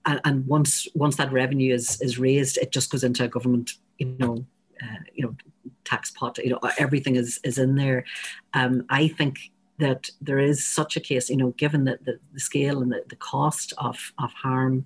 and, 0.06 0.48
once 0.48 0.88
once 0.96 1.18
that 1.18 1.32
revenue 1.32 1.74
is 1.74 2.02
is 2.02 2.18
raised, 2.18 2.58
it 2.58 2.72
just 2.72 2.90
goes 2.90 3.04
into 3.04 3.24
a 3.24 3.28
government, 3.28 3.74
you 3.98 4.16
know, 4.18 4.46
uh, 4.82 5.00
you 5.14 5.24
know, 5.24 5.36
tax 5.84 6.12
pot. 6.12 6.38
You 6.40 6.52
know, 6.52 6.60
everything 6.78 7.16
is 7.16 7.40
is 7.44 7.58
in 7.58 7.76
there. 7.76 8.06
Um, 8.54 8.86
I 8.90 9.08
think 9.08 9.52
that 9.78 10.10
there 10.22 10.40
is 10.40 10.66
such 10.66 10.98
a 10.98 11.00
case, 11.00 11.30
you 11.30 11.38
know, 11.38 11.52
given 11.52 11.86
the, 11.86 12.00
the, 12.04 12.20
the 12.34 12.40
scale 12.40 12.82
and 12.82 12.92
the, 12.92 13.04
the 13.08 13.16
cost 13.16 13.74
of 13.78 14.14
of 14.18 14.32
harm 14.34 14.86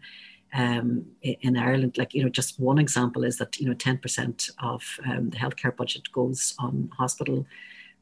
um, 0.54 1.06
in 1.22 1.58
Ireland. 1.58 1.97
Like, 1.97 2.14
you 2.14 2.24
know, 2.24 2.30
just 2.30 2.60
one 2.60 2.80
example 2.80 3.24
is 3.24 3.38
that, 3.38 3.60
you 3.60 3.68
know, 3.68 3.76
10% 3.76 4.51
of 4.60 4.84
um, 5.06 5.30
the 5.30 5.38
healthcare 5.38 5.76
budget 5.76 6.12
goes 6.12 6.54
on 6.60 6.89
hospital 6.97 7.45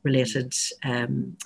related 0.03 0.53
um, 0.83 1.37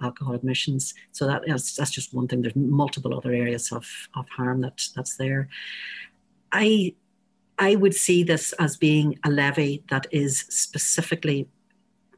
alcohol 0.00 0.34
admissions. 0.34 0.94
So 1.12 1.26
that 1.26 1.42
is, 1.46 1.76
that's 1.76 1.90
just 1.90 2.14
one 2.14 2.28
thing. 2.28 2.42
There's 2.42 2.56
multiple 2.56 3.16
other 3.16 3.32
areas 3.32 3.72
of, 3.72 3.86
of 4.14 4.28
harm 4.28 4.60
that 4.62 4.82
that's 4.94 5.16
there. 5.16 5.48
I 6.52 6.94
I 7.58 7.76
would 7.76 7.94
see 7.94 8.24
this 8.24 8.52
as 8.54 8.76
being 8.76 9.18
a 9.24 9.30
levy 9.30 9.84
that 9.88 10.06
is 10.10 10.40
specifically 10.48 11.48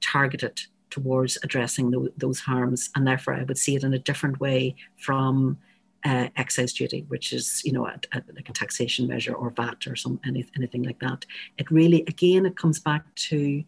targeted 0.01 0.62
towards 0.89 1.37
addressing 1.43 1.91
the, 1.91 2.11
those 2.17 2.41
harms, 2.41 2.91
and 2.95 3.07
therefore 3.07 3.35
I 3.35 3.43
would 3.43 3.59
see 3.59 3.77
it 3.77 3.85
in 3.85 3.93
a 3.93 3.99
different 3.99 4.41
way 4.41 4.77
from 4.97 5.59
uh, 6.05 6.28
excise 6.36 6.72
duty, 6.72 7.05
which 7.09 7.32
is 7.32 7.62
you 7.64 7.72
know 7.72 7.86
a, 7.86 7.99
a, 8.12 8.22
like 8.34 8.49
a 8.49 8.53
taxation 8.53 9.07
measure 9.07 9.34
or 9.34 9.51
VAT 9.51 9.86
or 9.86 9.97
some 9.97 10.20
any, 10.26 10.44
anything 10.57 10.82
like 10.82 11.01
that. 11.01 11.24
It 11.59 11.70
really 11.70 12.03
again 12.03 12.47
it 12.47 12.57
comes 12.57 12.78
back 12.78 13.03
to 13.30 13.64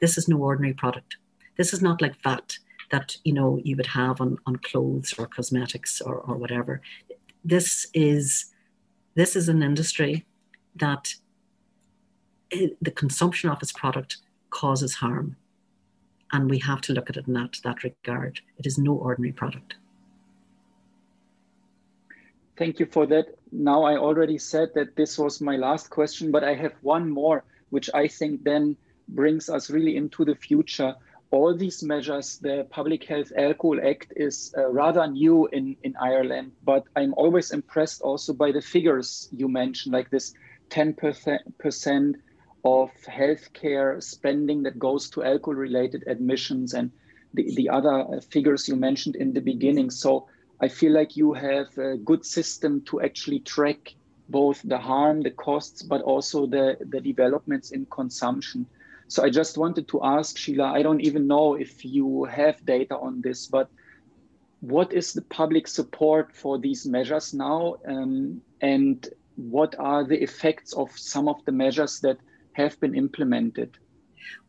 this 0.00 0.18
is 0.18 0.28
no 0.28 0.38
ordinary 0.38 0.74
product. 0.74 1.16
This 1.56 1.72
is 1.72 1.82
not 1.82 2.02
like 2.02 2.22
VAT 2.22 2.58
that 2.90 3.16
you 3.24 3.32
know 3.32 3.60
you 3.64 3.76
would 3.76 3.86
have 3.86 4.20
on, 4.20 4.36
on 4.46 4.56
clothes 4.56 5.14
or 5.18 5.26
cosmetics 5.26 6.00
or, 6.00 6.16
or 6.16 6.36
whatever. 6.36 6.82
This 7.44 7.86
is 7.94 8.46
this 9.14 9.36
is 9.36 9.48
an 9.48 9.62
industry 9.62 10.26
that 10.76 11.14
it, 12.50 12.76
the 12.82 12.90
consumption 12.90 13.50
of 13.50 13.62
its 13.62 13.72
product 13.72 14.18
causes 14.50 14.94
harm, 14.94 15.36
and 16.32 16.50
we 16.50 16.58
have 16.58 16.80
to 16.82 16.92
look 16.92 17.08
at 17.08 17.16
it 17.16 17.26
in 17.26 17.34
that 17.34 17.58
that 17.64 17.84
regard. 17.84 18.40
It 18.58 18.66
is 18.66 18.78
no 18.78 18.94
ordinary 18.94 19.32
product. 19.32 19.76
Thank 22.60 22.78
you 22.78 22.84
for 22.84 23.06
that. 23.06 23.38
Now, 23.52 23.84
I 23.84 23.96
already 23.96 24.36
said 24.36 24.74
that 24.74 24.94
this 24.94 25.18
was 25.18 25.40
my 25.40 25.56
last 25.56 25.88
question, 25.88 26.30
but 26.30 26.44
I 26.44 26.52
have 26.52 26.74
one 26.82 27.08
more, 27.08 27.42
which 27.70 27.88
I 27.94 28.06
think 28.06 28.44
then 28.44 28.76
brings 29.08 29.48
us 29.48 29.70
really 29.70 29.96
into 29.96 30.26
the 30.26 30.34
future. 30.34 30.94
All 31.30 31.56
these 31.56 31.82
measures, 31.82 32.36
the 32.36 32.66
Public 32.68 33.04
Health 33.04 33.32
Alcohol 33.34 33.80
Act 33.82 34.12
is 34.14 34.52
uh, 34.58 34.68
rather 34.68 35.06
new 35.06 35.46
in, 35.46 35.74
in 35.84 35.96
Ireland, 35.96 36.52
but 36.62 36.84
I'm 36.94 37.14
always 37.14 37.50
impressed 37.50 38.02
also 38.02 38.34
by 38.34 38.52
the 38.52 38.60
figures 38.60 39.30
you 39.32 39.48
mentioned, 39.48 39.94
like 39.94 40.10
this 40.10 40.34
10% 40.68 42.14
of 42.66 42.90
healthcare 43.08 44.02
spending 44.02 44.64
that 44.64 44.78
goes 44.78 45.08
to 45.12 45.24
alcohol 45.24 45.54
related 45.54 46.04
admissions 46.06 46.74
and 46.74 46.90
the, 47.32 47.54
the 47.54 47.70
other 47.70 48.20
figures 48.20 48.68
you 48.68 48.76
mentioned 48.76 49.16
in 49.16 49.32
the 49.32 49.40
beginning. 49.40 49.88
So 49.88 50.28
I 50.60 50.68
feel 50.68 50.92
like 50.92 51.16
you 51.16 51.32
have 51.32 51.76
a 51.78 51.96
good 51.96 52.24
system 52.24 52.82
to 52.82 53.00
actually 53.00 53.40
track 53.40 53.94
both 54.28 54.60
the 54.62 54.78
harm, 54.78 55.22
the 55.22 55.30
costs, 55.30 55.82
but 55.82 56.02
also 56.02 56.46
the, 56.46 56.76
the 56.80 57.00
developments 57.00 57.70
in 57.72 57.86
consumption. 57.86 58.66
So 59.08 59.24
I 59.24 59.30
just 59.30 59.58
wanted 59.58 59.88
to 59.88 60.04
ask 60.04 60.38
Sheila, 60.38 60.66
I 60.72 60.82
don't 60.82 61.00
even 61.00 61.26
know 61.26 61.54
if 61.54 61.84
you 61.84 62.24
have 62.24 62.64
data 62.64 62.96
on 62.96 63.22
this, 63.22 63.46
but 63.46 63.68
what 64.60 64.92
is 64.92 65.14
the 65.14 65.22
public 65.22 65.66
support 65.66 66.32
for 66.32 66.58
these 66.58 66.86
measures 66.86 67.34
now? 67.34 67.76
Um, 67.88 68.42
and 68.60 69.08
what 69.36 69.74
are 69.78 70.04
the 70.04 70.22
effects 70.22 70.74
of 70.74 70.90
some 70.96 71.26
of 71.26 71.44
the 71.46 71.52
measures 71.52 72.00
that 72.00 72.18
have 72.52 72.78
been 72.78 72.94
implemented? 72.94 73.78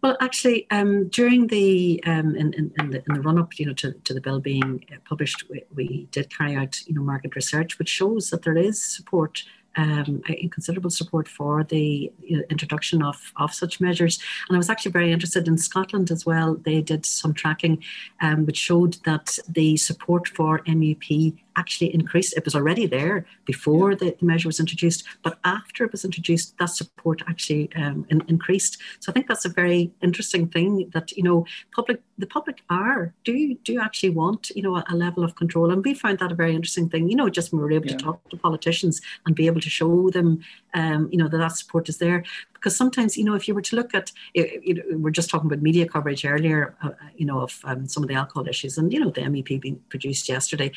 Well, 0.02 0.18
actually, 0.20 0.68
um, 0.72 1.08
during 1.10 1.48
the 1.48 2.02
um, 2.06 2.36
in, 2.36 2.54
in, 2.54 2.74
in, 2.80 2.90
the, 2.92 3.04
in 3.08 3.14
the 3.14 3.22
run 3.22 3.38
up, 3.38 3.60
you 3.60 3.66
know, 3.66 3.74
to, 3.74 3.92
to 3.92 4.14
the 4.14 4.22
bill 4.22 4.40
being 4.40 4.84
published, 5.06 5.44
we, 5.50 5.64
we, 5.76 6.08
did 6.12 6.36
carry 6.36 6.56
out, 6.56 6.86
you 6.88 6.94
know, 6.94 7.04
market 7.04 7.36
research, 7.36 7.78
which 7.78 7.90
shows 7.90 8.30
that 8.30 8.44
there 8.44 8.58
is 8.58 8.82
support 8.82 9.44
um, 9.78 10.22
considerable 10.52 10.90
support 10.90 11.28
for 11.28 11.64
the 11.64 12.12
introduction 12.50 13.02
of, 13.02 13.32
of 13.38 13.54
such 13.54 13.80
measures. 13.80 14.20
And 14.48 14.56
I 14.56 14.58
was 14.58 14.70
actually 14.70 14.92
very 14.92 15.12
interested 15.12 15.48
in 15.48 15.58
Scotland 15.58 16.12
as 16.12 16.26
well. 16.26 16.56
They 16.56 16.82
did 16.82 17.06
some 17.06 17.34
tracking 17.34 17.84
um, 18.22 18.46
which 18.46 18.58
showed 18.58 18.98
that 19.06 19.38
the 19.48 19.78
support 19.78 20.28
for 20.28 20.60
MUP 20.60 21.38
actually 21.56 21.94
increased. 21.94 22.36
It 22.38 22.46
was 22.46 22.56
already 22.56 22.86
there 22.86 23.26
before 23.46 23.96
the, 23.96 24.16
the 24.20 24.26
measure 24.26 24.48
was 24.48 24.60
introduced, 24.60 25.04
but 25.24 25.40
after 25.44 25.86
it 25.86 25.92
was 25.92 26.06
introduced, 26.06 26.58
that 26.60 26.70
support 26.70 27.22
actually 27.28 27.70
um, 27.76 28.06
in, 28.10 28.24
increased. 28.28 28.78
So 29.00 29.12
I 29.12 29.14
think 29.14 29.28
that's 29.28 29.46
a 29.46 29.50
very 29.50 29.92
interesting 30.02 30.48
thing 30.48 30.90
that 30.94 31.12
you 31.14 31.24
know 31.24 31.46
public 31.76 32.02
the 32.18 32.28
public 32.28 32.62
are 32.70 33.14
do 33.24 33.56
do 33.64 33.80
actually 33.80 34.12
want 34.12 34.52
you 34.52 34.62
know 34.62 34.76
a, 34.78 34.84
a 34.90 34.96
level 34.96 35.24
of 35.24 35.36
control, 35.36 35.72
and 35.72 35.84
we 35.84 35.94
found 35.94 36.20
that 36.20 36.32
a 36.32 36.36
very 36.36 36.56
interesting 36.56 36.90
thing. 36.90 37.10
You 37.10 37.16
know, 37.16 37.30
just 37.30 37.52
when 37.52 37.60
we 37.60 37.66
were 37.66 37.74
able 37.74 37.88
yeah. 37.88 37.98
to 37.98 38.04
talk 38.04 38.30
to 38.30 38.38
politicians 38.38 39.02
and 39.26 39.36
be 39.36 39.48
able 39.48 39.62
to 39.62 39.70
show 39.70 40.10
them, 40.10 40.42
um, 40.74 41.10
you 41.12 41.18
know, 41.18 41.28
that 41.28 41.38
that 41.38 41.58
support 41.58 41.90
is 41.90 41.98
there 41.98 42.24
because 42.62 42.76
sometimes 42.76 43.18
you 43.18 43.24
know 43.24 43.34
if 43.34 43.48
you 43.48 43.56
were 43.56 43.62
to 43.62 43.76
look 43.76 43.94
at 43.96 44.12
you 44.34 44.76
know, 44.76 44.84
we're 44.98 45.10
just 45.10 45.30
talking 45.30 45.48
about 45.48 45.62
media 45.62 45.88
coverage 45.88 46.24
earlier 46.26 46.76
uh, 46.84 46.92
you 47.16 47.26
know 47.26 47.40
of 47.40 47.60
um, 47.64 47.88
some 47.88 48.04
of 48.04 48.10
the 48.10 48.16
alcohol 48.16 48.48
issues 48.48 48.78
and 48.78 48.94
you 48.94 49.00
know 49.00 49.10
the 49.10 49.22
MUP 49.22 49.60
being 49.60 49.80
produced 49.90 50.30
yesterday 50.30 50.72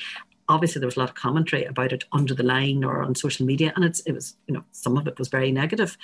obviously 0.49 0.81
there 0.81 0.87
was 0.87 0.97
a 0.97 1.01
lot 1.01 1.09
of 1.09 1.15
commentary 1.15 1.65
about 1.65 1.93
it 1.93 2.05
under 2.13 2.35
the 2.35 2.43
line 2.43 2.85
or 2.85 3.03
on 3.03 3.15
social 3.15 3.47
media 3.47 3.73
and 3.77 3.85
it's 3.85 4.01
it 4.01 4.13
was 4.13 4.37
you 4.47 4.55
know 4.55 4.65
some 4.73 4.97
of 4.97 5.07
it 5.07 5.19
was 5.19 5.29
very 5.29 5.53
negative. 5.53 5.97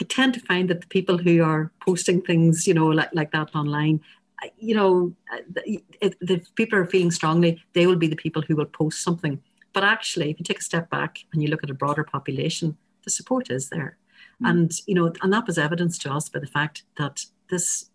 I 0.00 0.04
tend 0.04 0.34
to 0.34 0.40
find 0.40 0.70
that 0.70 0.80
the 0.80 0.86
people 0.86 1.18
who 1.18 1.42
are 1.42 1.72
posting 1.84 2.22
things 2.22 2.66
you 2.66 2.74
know 2.74 2.86
like, 2.86 3.10
like 3.12 3.32
that 3.32 3.54
online 3.54 4.00
you 4.58 4.74
know 4.74 5.14
if, 6.00 6.14
if 6.20 6.54
people 6.54 6.78
are 6.78 6.86
feeling 6.86 7.10
strongly 7.10 7.62
they 7.74 7.86
will 7.86 7.96
be 7.96 8.06
the 8.06 8.16
people 8.16 8.42
who 8.42 8.56
will 8.56 8.66
post 8.66 9.02
something. 9.02 9.40
But 9.72 9.84
actually 9.84 10.30
if 10.30 10.38
you 10.38 10.44
take 10.44 10.60
a 10.60 10.64
step 10.64 10.90
back 10.90 11.20
and 11.32 11.42
you 11.42 11.48
look 11.48 11.62
at 11.62 11.70
a 11.70 11.74
broader 11.74 12.04
population 12.04 12.76
the 13.04 13.10
support 13.10 13.50
is 13.50 13.70
there. 13.70 13.96
Mm. 14.42 14.50
and 14.50 14.72
you 14.86 14.94
know 14.94 15.12
and 15.22 15.32
that 15.32 15.46
was 15.46 15.58
evidence 15.58 15.98
to 15.98 16.12
us 16.12 16.28
by 16.28 16.40
the 16.40 16.46
fact 16.46 16.82
that 16.98 17.24
this 17.50 17.90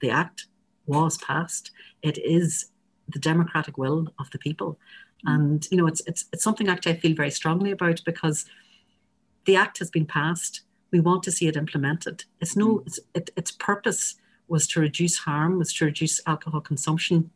the 0.00 0.10
act 0.10 0.46
was 0.86 1.18
passed. 1.18 1.70
It 2.02 2.18
is 2.18 2.66
the 3.08 3.18
democratic 3.18 3.78
will 3.78 4.08
of 4.18 4.30
the 4.30 4.38
people. 4.38 4.78
Mm. 5.26 5.34
And 5.34 5.68
you 5.70 5.76
know, 5.76 5.86
it's 5.86 6.02
it's 6.06 6.26
it's 6.32 6.44
something 6.44 6.68
actually 6.68 6.92
I 6.92 6.96
feel 6.96 7.14
very 7.14 7.30
strongly 7.30 7.70
about 7.70 8.02
because 8.04 8.46
the 9.44 9.56
act 9.56 9.78
has 9.78 9.90
been 9.90 10.06
passed. 10.06 10.62
We 10.92 11.00
want 11.00 11.22
to 11.24 11.32
see 11.32 11.48
it 11.48 11.56
implemented. 11.56 12.24
It's 12.40 12.56
no, 12.56 12.76
mm. 12.76 12.86
it's, 12.86 13.00
it, 13.14 13.30
its 13.36 13.50
purpose 13.50 14.16
was 14.48 14.66
to 14.68 14.80
reduce 14.80 15.18
harm, 15.18 15.58
was 15.58 15.72
to 15.74 15.84
reduce 15.86 16.20
alcohol 16.26 16.60
consumption. 16.60 17.30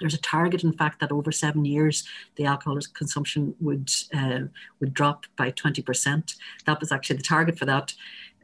There's 0.00 0.14
a 0.14 0.18
target, 0.18 0.64
in 0.64 0.72
fact, 0.72 1.00
that 1.00 1.12
over 1.12 1.30
seven 1.30 1.64
years 1.64 2.04
the 2.36 2.46
alcohol 2.46 2.78
consumption 2.94 3.54
would 3.60 3.90
uh, 4.12 4.40
would 4.80 4.94
drop 4.94 5.26
by 5.36 5.52
20%. 5.52 6.34
That 6.66 6.80
was 6.80 6.92
actually 6.92 7.16
the 7.16 7.22
target 7.22 7.58
for 7.58 7.64
that. 7.66 7.94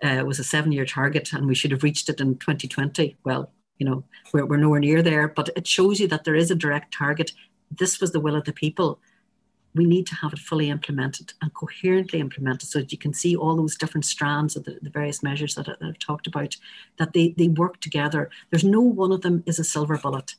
Uh, 0.02 0.24
was 0.24 0.38
a 0.38 0.44
seven-year 0.44 0.86
target, 0.86 1.30
and 1.34 1.46
we 1.46 1.54
should 1.54 1.70
have 1.70 1.82
reached 1.82 2.08
it 2.08 2.22
in 2.22 2.38
2020. 2.38 3.18
Well, 3.22 3.52
you 3.80 3.86
know 3.86 4.04
we're, 4.32 4.46
we're 4.46 4.56
nowhere 4.56 4.78
near 4.78 5.02
there 5.02 5.26
but 5.26 5.50
it 5.56 5.66
shows 5.66 5.98
you 5.98 6.06
that 6.06 6.22
there 6.22 6.36
is 6.36 6.52
a 6.52 6.54
direct 6.54 6.94
target. 6.94 7.32
This 7.76 8.00
was 8.00 8.12
the 8.12 8.20
will 8.20 8.36
of 8.36 8.44
the 8.44 8.52
people. 8.52 9.00
We 9.74 9.84
need 9.84 10.06
to 10.08 10.16
have 10.16 10.32
it 10.32 10.40
fully 10.40 10.68
implemented 10.68 11.32
and 11.40 11.54
coherently 11.54 12.18
implemented 12.18 12.68
so 12.68 12.80
that 12.80 12.92
you 12.92 12.98
can 12.98 13.14
see 13.14 13.36
all 13.36 13.56
those 13.56 13.76
different 13.76 14.04
strands 14.04 14.56
of 14.56 14.64
the, 14.64 14.78
the 14.82 14.90
various 14.90 15.22
measures 15.22 15.54
that, 15.54 15.68
I, 15.68 15.74
that 15.80 15.88
I've 15.88 15.98
talked 15.98 16.26
about, 16.26 16.56
that 16.98 17.12
they, 17.12 17.34
they 17.38 17.46
work 17.48 17.80
together. 17.80 18.30
There's 18.50 18.64
no 18.64 18.80
one 18.80 19.12
of 19.12 19.20
them 19.20 19.44
is 19.46 19.60
a 19.60 19.64
silver 19.64 19.96
bullet 19.96 20.34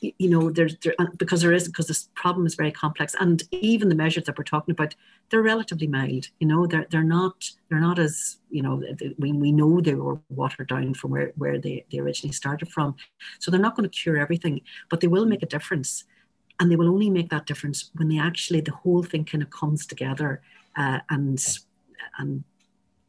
you 0.00 0.28
know, 0.30 0.50
there's 0.50 0.76
there, 0.78 0.94
uh, 0.98 1.06
because 1.16 1.42
there 1.42 1.52
is 1.52 1.66
because 1.66 1.88
this 1.88 2.08
problem 2.14 2.46
is 2.46 2.54
very 2.54 2.70
complex, 2.70 3.14
and 3.18 3.42
even 3.50 3.88
the 3.88 3.94
measures 3.94 4.24
that 4.24 4.38
we're 4.38 4.44
talking 4.44 4.72
about, 4.72 4.94
they're 5.28 5.42
relatively 5.42 5.86
mild. 5.86 6.28
You 6.38 6.46
know, 6.46 6.66
they're 6.66 6.86
they're 6.90 7.02
not 7.02 7.50
they're 7.68 7.80
not 7.80 7.98
as 7.98 8.38
you 8.50 8.62
know 8.62 8.82
we 9.18 9.32
we 9.32 9.50
know 9.50 9.80
they 9.80 9.94
were 9.94 10.20
watered 10.28 10.68
down 10.68 10.94
from 10.94 11.10
where 11.10 11.32
where 11.36 11.58
they 11.58 11.84
they 11.90 11.98
originally 11.98 12.32
started 12.32 12.68
from, 12.68 12.94
so 13.40 13.50
they're 13.50 13.60
not 13.60 13.74
going 13.76 13.88
to 13.88 13.98
cure 13.98 14.18
everything, 14.18 14.60
but 14.88 15.00
they 15.00 15.08
will 15.08 15.26
make 15.26 15.42
a 15.42 15.46
difference, 15.46 16.04
and 16.60 16.70
they 16.70 16.76
will 16.76 16.88
only 16.88 17.10
make 17.10 17.30
that 17.30 17.46
difference 17.46 17.90
when 17.94 18.08
they 18.08 18.18
actually 18.18 18.60
the 18.60 18.72
whole 18.72 19.02
thing 19.02 19.24
kind 19.24 19.42
of 19.42 19.50
comes 19.50 19.84
together 19.84 20.42
uh, 20.76 21.00
and 21.10 21.44
and 22.18 22.44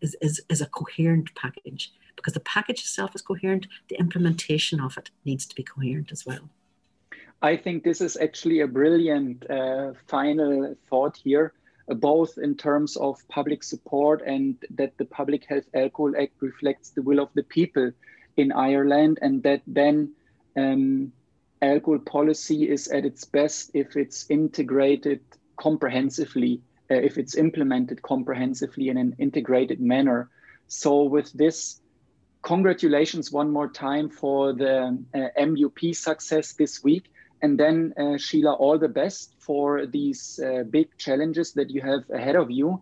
is, 0.01 0.15
is 0.21 0.41
is 0.49 0.61
a 0.61 0.67
coherent 0.67 1.34
package 1.36 1.91
because 2.15 2.34
the 2.34 2.39
package 2.39 2.80
itself 2.80 3.15
is 3.15 3.21
coherent, 3.21 3.67
the 3.89 3.99
implementation 3.99 4.80
of 4.80 4.97
it 4.97 5.09
needs 5.26 5.45
to 5.45 5.55
be 5.55 5.63
coherent 5.63 6.11
as 6.11 6.26
well. 6.26 6.49
I 7.44 7.58
think 7.58 7.84
this 7.84 8.00
is 8.00 8.16
actually 8.16 8.62
a 8.62 8.68
brilliant 8.68 9.50
uh, 9.50 9.91
final 10.08 10.76
thought 10.89 11.18
here, 11.18 11.52
uh, 11.91 11.94
both 11.94 12.38
in 12.38 12.56
terms 12.56 12.96
of 12.96 13.18
public 13.28 13.64
support 13.64 14.22
and 14.26 14.56
that 14.76 14.98
the 14.98 15.04
Public 15.04 15.44
Health 15.50 15.66
Alcohol 15.74 16.14
Act 16.18 16.36
reflects 16.39 16.91
the 16.91 17.02
will 17.02 17.20
of 17.20 17.28
the 17.34 17.44
people 17.44 17.91
in 18.38 18.54
Ireland, 18.54 19.20
and 19.22 19.44
that 19.44 19.62
then 19.68 20.14
um, 20.56 21.12
alcohol 21.62 22.00
policy 22.00 22.70
is 22.70 22.88
at 22.88 23.04
its 23.04 23.26
best 23.26 23.72
if 23.74 23.98
it's 23.98 24.26
integrated 24.30 25.20
comprehensively, 25.58 26.62
uh, 26.89 26.96
if 26.96 27.18
it's 27.18 27.36
implemented 27.36 28.02
comprehensively 28.02 28.88
in 28.88 28.98
an 28.98 29.18
integrated 29.20 29.82
manner. 29.82 30.30
So, 30.70 31.04
with 31.04 31.34
this, 31.34 31.82
congratulations 32.41 33.34
one 33.34 33.52
more 33.52 33.68
time 33.68 34.10
for 34.10 34.54
the 34.54 34.98
uh, 35.14 35.28
MUP 35.38 35.94
success 35.94 36.54
this 36.54 36.82
week. 36.82 37.10
And 37.44 37.60
then, 37.60 37.94
uh, 38.00 38.18
Sheila, 38.18 38.54
all 38.54 38.80
the 38.80 38.88
best 38.88 39.36
for 39.39 39.86
these 39.86 40.39
uh, 40.44 40.64
big 40.64 40.88
challenges 40.98 41.54
that 41.54 41.70
you 41.70 41.82
have 41.82 42.10
ahead 42.10 42.36
of 42.36 42.50
you 42.50 42.82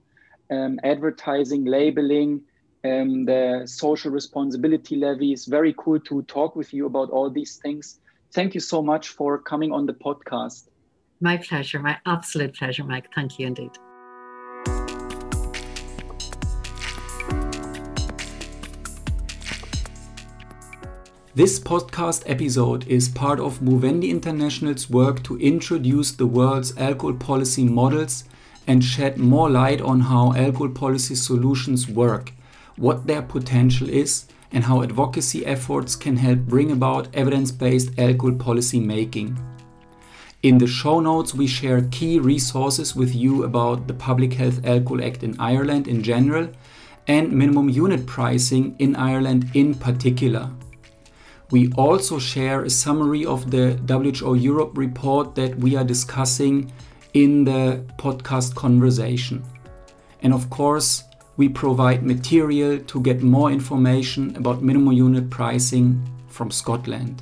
um, 0.51 0.79
advertising, 0.83 1.65
labeling, 1.65 2.41
um, 2.83 3.25
the 3.25 3.63
social 3.65 4.11
responsibility 4.11 4.95
levy. 4.95 5.31
It's 5.31 5.47
very 5.47 5.73
cool 5.77 5.99
to 6.01 6.21
talk 6.23 6.55
with 6.55 6.73
you 6.73 6.85
about 6.85 7.09
all 7.09 7.29
these 7.29 7.59
things. 7.63 7.99
Thank 8.33 8.53
you 8.53 8.59
so 8.59 8.81
much 8.81 9.09
for 9.09 9.39
coming 9.39 9.71
on 9.71 9.85
the 9.85 9.93
podcast. 9.93 10.67
My 11.19 11.37
pleasure, 11.37 11.79
my 11.79 11.97
absolute 12.05 12.55
pleasure, 12.55 12.83
Maik. 12.83 13.05
Thank 13.15 13.39
you 13.39 13.47
indeed. 13.47 13.71
This 21.33 21.61
podcast 21.61 22.23
episode 22.25 22.85
is 22.89 23.07
part 23.07 23.39
of 23.39 23.61
Movendi 23.61 24.09
International's 24.09 24.89
work 24.89 25.23
to 25.23 25.39
introduce 25.39 26.11
the 26.11 26.25
world's 26.25 26.77
alcohol 26.77 27.13
policy 27.13 27.63
models 27.63 28.25
and 28.67 28.83
shed 28.83 29.17
more 29.17 29.49
light 29.49 29.79
on 29.79 30.01
how 30.01 30.33
alcohol 30.33 30.67
policy 30.67 31.15
solutions 31.15 31.87
work, 31.87 32.33
what 32.75 33.07
their 33.07 33.21
potential 33.21 33.87
is, 33.87 34.25
and 34.51 34.65
how 34.65 34.83
advocacy 34.83 35.45
efforts 35.45 35.95
can 35.95 36.17
help 36.17 36.39
bring 36.39 36.69
about 36.69 37.07
evidence 37.15 37.49
based 37.49 37.97
alcohol 37.97 38.35
policy 38.35 38.81
making. 38.81 39.39
In 40.43 40.57
the 40.57 40.67
show 40.67 40.99
notes, 40.99 41.33
we 41.33 41.47
share 41.47 41.87
key 41.91 42.19
resources 42.19 42.93
with 42.93 43.15
you 43.15 43.45
about 43.45 43.87
the 43.87 43.93
Public 43.93 44.33
Health 44.33 44.65
Alcohol 44.65 45.01
Act 45.01 45.23
in 45.23 45.39
Ireland 45.39 45.87
in 45.87 46.03
general 46.03 46.49
and 47.07 47.31
minimum 47.31 47.69
unit 47.69 48.05
pricing 48.05 48.75
in 48.79 48.97
Ireland 48.97 49.49
in 49.53 49.75
particular. 49.75 50.49
We 51.51 51.69
also 51.73 52.17
share 52.17 52.63
a 52.63 52.69
summary 52.69 53.25
of 53.25 53.51
the 53.51 53.77
WHO 53.87 54.35
Europe 54.35 54.77
report 54.77 55.35
that 55.35 55.57
we 55.57 55.75
are 55.75 55.83
discussing 55.83 56.71
in 57.13 57.43
the 57.43 57.83
podcast 57.97 58.55
conversation. 58.55 59.43
And 60.21 60.33
of 60.33 60.49
course, 60.49 61.03
we 61.35 61.49
provide 61.49 62.05
material 62.05 62.79
to 62.79 63.01
get 63.01 63.21
more 63.21 63.51
information 63.51 64.33
about 64.37 64.63
minimum 64.63 64.93
unit 64.93 65.29
pricing 65.29 66.01
from 66.29 66.51
Scotland. 66.51 67.21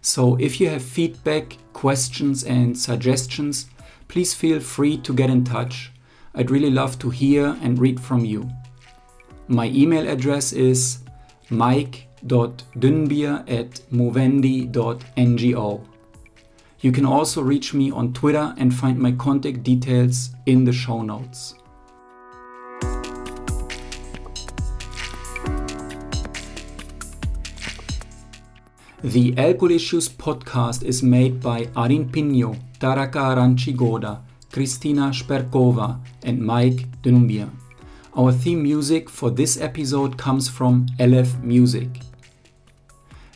So 0.00 0.36
if 0.40 0.60
you 0.60 0.68
have 0.70 0.82
feedback, 0.82 1.58
questions, 1.72 2.42
and 2.42 2.76
suggestions, 2.76 3.66
please 4.08 4.34
feel 4.34 4.58
free 4.58 4.96
to 4.98 5.14
get 5.14 5.30
in 5.30 5.44
touch. 5.44 5.92
I'd 6.34 6.50
really 6.50 6.70
love 6.70 6.98
to 7.00 7.10
hear 7.10 7.56
and 7.62 7.78
read 7.78 8.00
from 8.00 8.24
you. 8.24 8.48
My 9.46 9.66
email 9.66 10.08
address 10.08 10.52
is 10.52 10.98
mike 11.50 12.07
m.dünnbier 12.22 13.44
at 13.48 13.80
movendi.ngo. 13.90 15.80
You 16.80 16.92
can 16.92 17.04
also 17.04 17.42
reach 17.42 17.74
me 17.74 17.90
on 17.90 18.12
Twitter 18.12 18.54
and 18.56 18.72
find 18.72 18.98
my 18.98 19.12
contact 19.12 19.62
details 19.64 20.30
in 20.46 20.64
the 20.64 20.72
show 20.72 21.02
notes. 21.02 21.54
The 29.02 29.32
Alcohol 29.38 29.70
Issues 29.70 30.08
podcast 30.08 30.82
is 30.82 31.02
made 31.02 31.40
by 31.40 31.66
Arin 31.76 32.12
Pino, 32.12 32.56
Taraka 32.80 33.36
Ranchigoda, 33.36 34.20
Kristina 34.50 35.12
Sperkova, 35.12 36.00
and 36.24 36.40
Maik 36.40 36.84
Dünnbier. 37.02 37.48
Our 38.16 38.32
theme 38.32 38.62
music 38.62 39.08
for 39.08 39.30
this 39.30 39.60
episode 39.60 40.18
comes 40.18 40.48
from 40.48 40.86
LF 40.98 41.40
Music. 41.42 42.07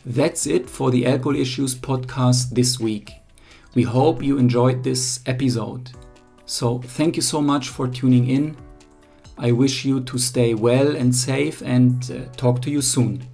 That's 0.05 0.47
it 0.47 0.69
for 0.69 0.91
the 0.91 1.05
Alcohol 1.05 1.37
Issues 1.37 1.75
podcast 1.75 2.49
this 2.49 2.77
week. 2.77 3.13
We 3.73 3.83
hope 3.83 4.21
you 4.21 4.37
enjoyed 4.37 4.83
this 4.83 5.21
episode. 5.25 5.91
So, 6.45 6.79
thank 6.79 7.15
you 7.15 7.21
so 7.21 7.41
much 7.41 7.69
for 7.69 7.87
tuning 7.87 8.29
in. 8.29 8.57
I 9.37 9.53
wish 9.53 9.85
you 9.85 10.01
to 10.01 10.17
stay 10.17 10.55
well 10.55 10.95
and 10.95 11.15
safe 11.15 11.61
and 11.61 12.11
uh, 12.11 12.29
talk 12.35 12.61
to 12.63 12.69
you 12.69 12.81
soon. 12.81 13.25